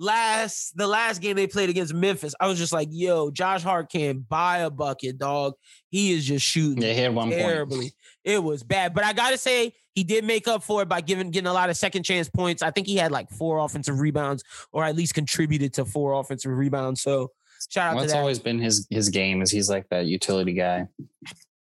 [0.00, 3.92] last the last game they played against Memphis, I was just like, yo, Josh Hart
[3.92, 5.54] can't buy a bucket, dog.
[5.90, 7.78] He is just shooting Yeah, he had one terribly.
[7.78, 7.92] point.
[8.24, 8.94] It was bad.
[8.94, 11.68] But I gotta say, he did make up for it by giving getting a lot
[11.70, 12.62] of second chance points.
[12.62, 16.50] I think he had like four offensive rebounds, or at least contributed to four offensive
[16.52, 17.02] rebounds.
[17.02, 17.30] So
[17.68, 18.18] shout out Well, to that.
[18.18, 19.42] always been his his game.
[19.42, 20.86] Is he's like that utility guy.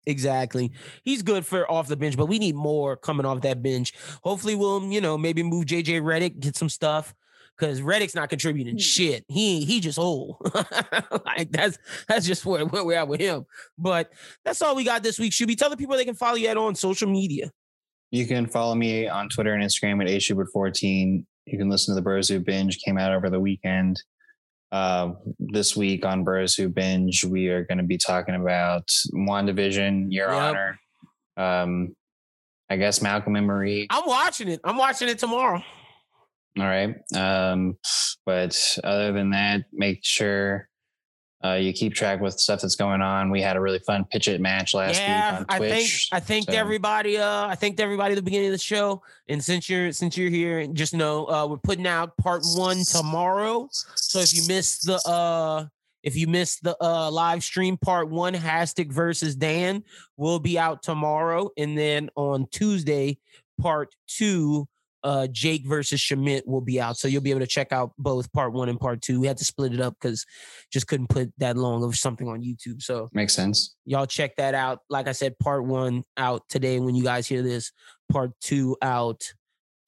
[0.06, 0.72] Exactly.
[1.04, 3.92] He's good for off the bench, but we need more coming off that bench.
[4.22, 7.14] Hopefully, we'll, you know, maybe move JJ Redick, get some stuff.
[7.60, 9.24] Cause Redick's not contributing shit.
[9.28, 10.36] He he just old.
[11.26, 11.78] like that's
[12.08, 13.44] that's just where, where we're at with him.
[13.76, 14.10] But
[14.44, 15.34] that's all we got this week.
[15.34, 17.50] Should we tell the people they can follow you at on social media?
[18.10, 21.24] You can follow me on Twitter and Instagram at ashubert14.
[21.46, 24.02] You can listen to the Bros Who Binge came out over the weekend.
[24.72, 30.06] Uh, this week on Bros Who Binge, we are going to be talking about WandaVision,
[30.10, 30.42] Your Yep.
[30.42, 30.78] Honor.
[31.36, 31.96] Um,
[32.70, 33.86] I guess Malcolm and Marie.
[33.90, 34.60] I'm watching it.
[34.64, 35.62] I'm watching it tomorrow.
[36.58, 36.96] All right.
[37.14, 37.78] Um,
[38.26, 40.68] but other than that, make sure
[41.42, 43.30] uh, you keep track with stuff that's going on.
[43.30, 46.20] We had a really fun pitch it match last yeah, week on I think I
[46.20, 47.16] thanked so- everybody.
[47.16, 49.02] Uh, I thanked everybody at the beginning of the show.
[49.28, 53.68] And since you're since you're here, just know uh, we're putting out part one tomorrow.
[53.72, 55.66] So if you missed the uh,
[56.02, 59.82] if you missed the uh live stream, part one, Hastic versus Dan,
[60.18, 63.18] will be out tomorrow, and then on Tuesday,
[63.58, 64.68] part two.
[65.02, 68.30] Uh, Jake versus Schmidt will be out, so you'll be able to check out both
[68.32, 69.20] part one and part two.
[69.20, 70.26] We had to split it up because
[70.70, 72.82] just couldn't put that long of something on YouTube.
[72.82, 73.74] So Makes sense.
[73.86, 74.80] y'all check that out.
[74.90, 77.72] Like I said, part one out today when you guys hear this,
[78.12, 79.22] part two out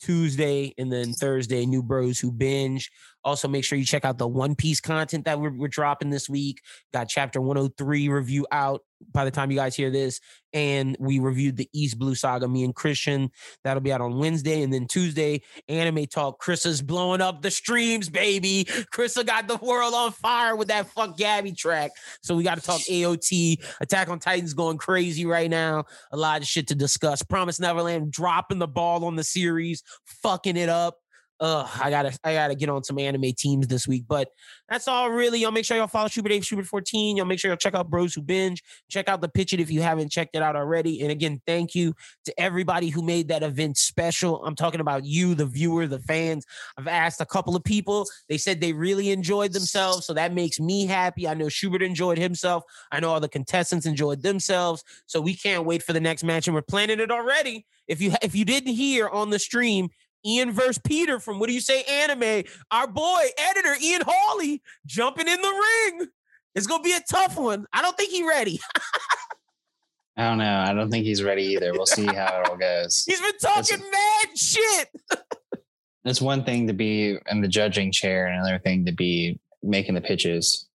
[0.01, 2.91] Tuesday, and then Thursday, new bros who binge.
[3.25, 6.29] Also, make sure you check out the One Piece content that we're, we're dropping this
[6.29, 6.61] week.
[6.93, 10.21] Got chapter 103 review out by the time you guys hear this.
[10.53, 13.31] And we reviewed the East Blue Saga, me and Christian.
[13.65, 14.63] That'll be out on Wednesday.
[14.63, 16.39] And then Tuesday, Anime Talk.
[16.39, 18.67] Chris is blowing up the streams, baby.
[18.95, 21.93] Krista got the world on fire with that fuck Gabby track.
[22.23, 23.65] So we got to talk AOT.
[23.81, 25.85] Attack on Titan's going crazy right now.
[26.13, 27.23] A lot of shit to discuss.
[27.23, 31.02] Promise Neverland dropping the ball on the series, fucking it up.
[31.43, 34.05] I gotta I gotta get on some anime teams this week.
[34.07, 34.29] But
[34.69, 35.41] that's all really.
[35.41, 37.17] Y'all make sure y'all follow Schubert Dave Schubert 14.
[37.17, 38.63] Y'all make sure y'all check out Bros Who Binge.
[38.89, 41.01] Check out the pitch it if you haven't checked it out already.
[41.03, 41.95] And again, thank you
[42.27, 44.45] to everybody who made that event special.
[44.45, 46.47] I'm talking about you, the viewer, the fans.
[46.79, 48.07] I've asked a couple of people.
[48.29, 50.07] They said they really enjoyed themselves.
[50.07, 51.27] So that makes me happy.
[51.27, 52.63] I know Schubert enjoyed himself.
[52.93, 54.85] I know all the contestants enjoyed themselves.
[55.07, 56.47] So we can't wait for the next match.
[56.47, 57.67] And we're planning it already.
[57.89, 59.91] If you if you didn't hear on the stream,
[60.25, 65.29] Ian versus Peter from What Do You Say Anime, our boy, editor Ian Hawley, jumping
[65.29, 66.09] in the ring.
[66.55, 67.67] It's gonna be a tough one.
[67.73, 68.61] I don't think he's ready.
[70.17, 70.65] I don't know.
[70.67, 71.73] I don't think he's ready either.
[71.73, 73.05] We'll see how it all goes.
[73.09, 74.91] He's been talking mad shit.
[76.05, 79.95] It's one thing to be in the judging chair, and another thing to be making
[79.95, 80.69] the pitches.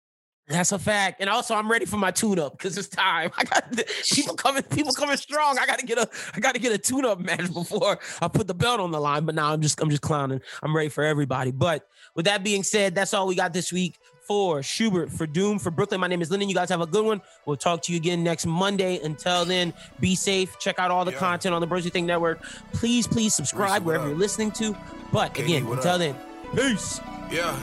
[0.48, 1.20] That's a fact.
[1.20, 3.32] And also, I'm ready for my tune-up because it's time.
[3.38, 3.64] I got
[4.08, 5.58] people coming, people coming strong.
[5.58, 8.78] I gotta get a I gotta get a tune-up match before I put the belt
[8.80, 9.24] on the line.
[9.24, 10.40] But now I'm just I'm just clowning.
[10.62, 11.50] I'm ready for everybody.
[11.50, 13.98] But with that being said, that's all we got this week
[14.28, 16.00] for Schubert, for Doom, for Brooklyn.
[16.00, 16.48] My name is Lyndon.
[16.48, 17.22] You guys have a good one.
[17.44, 19.00] We'll talk to you again next Monday.
[19.02, 20.56] Until then, be safe.
[20.60, 21.18] Check out all the Yeah.
[21.18, 22.42] content on the Bros You Think Network.
[22.72, 24.10] Please, please subscribe wherever up?
[24.10, 24.76] you're listening to.
[25.12, 25.98] But again, until up?
[25.98, 26.16] then,
[26.56, 27.00] peace.
[27.30, 27.56] Yeah.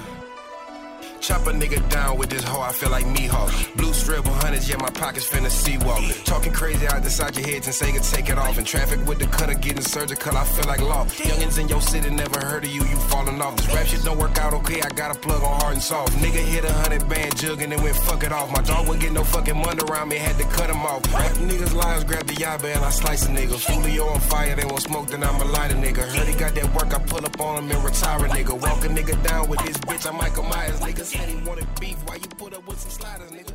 [1.24, 3.78] Chop a nigga down with this hoe, I feel like Mihawk.
[3.78, 6.04] Blue strip 100s, yeah, my pockets finna see walk.
[6.26, 8.58] Talking crazy out the side your heads and say take it off.
[8.58, 11.06] In traffic with the cutter getting surgical, I feel like law.
[11.06, 13.56] Youngins in your city never heard of you, you falling off.
[13.56, 16.12] This rap shit don't work out okay, I got a plug on hard and soft.
[16.18, 18.52] Nigga hit a hundred band jug and then went fuck it off.
[18.52, 21.02] My dog wouldn't get no fucking money around me, had to cut him off.
[21.14, 23.56] Rap niggas liars, grab the yabba and I slice a nigga.
[23.66, 26.04] Julio on fire, they won't smoke, then I'ma light a nigga.
[26.04, 28.60] Heard he got that work, I pull up on him and retire a nigga.
[28.60, 30.82] Walk a nigga down with this bitch, I'm Michael Myers.
[30.82, 33.54] Nigga said he wanted beef, why you put up with some sliders, nigga?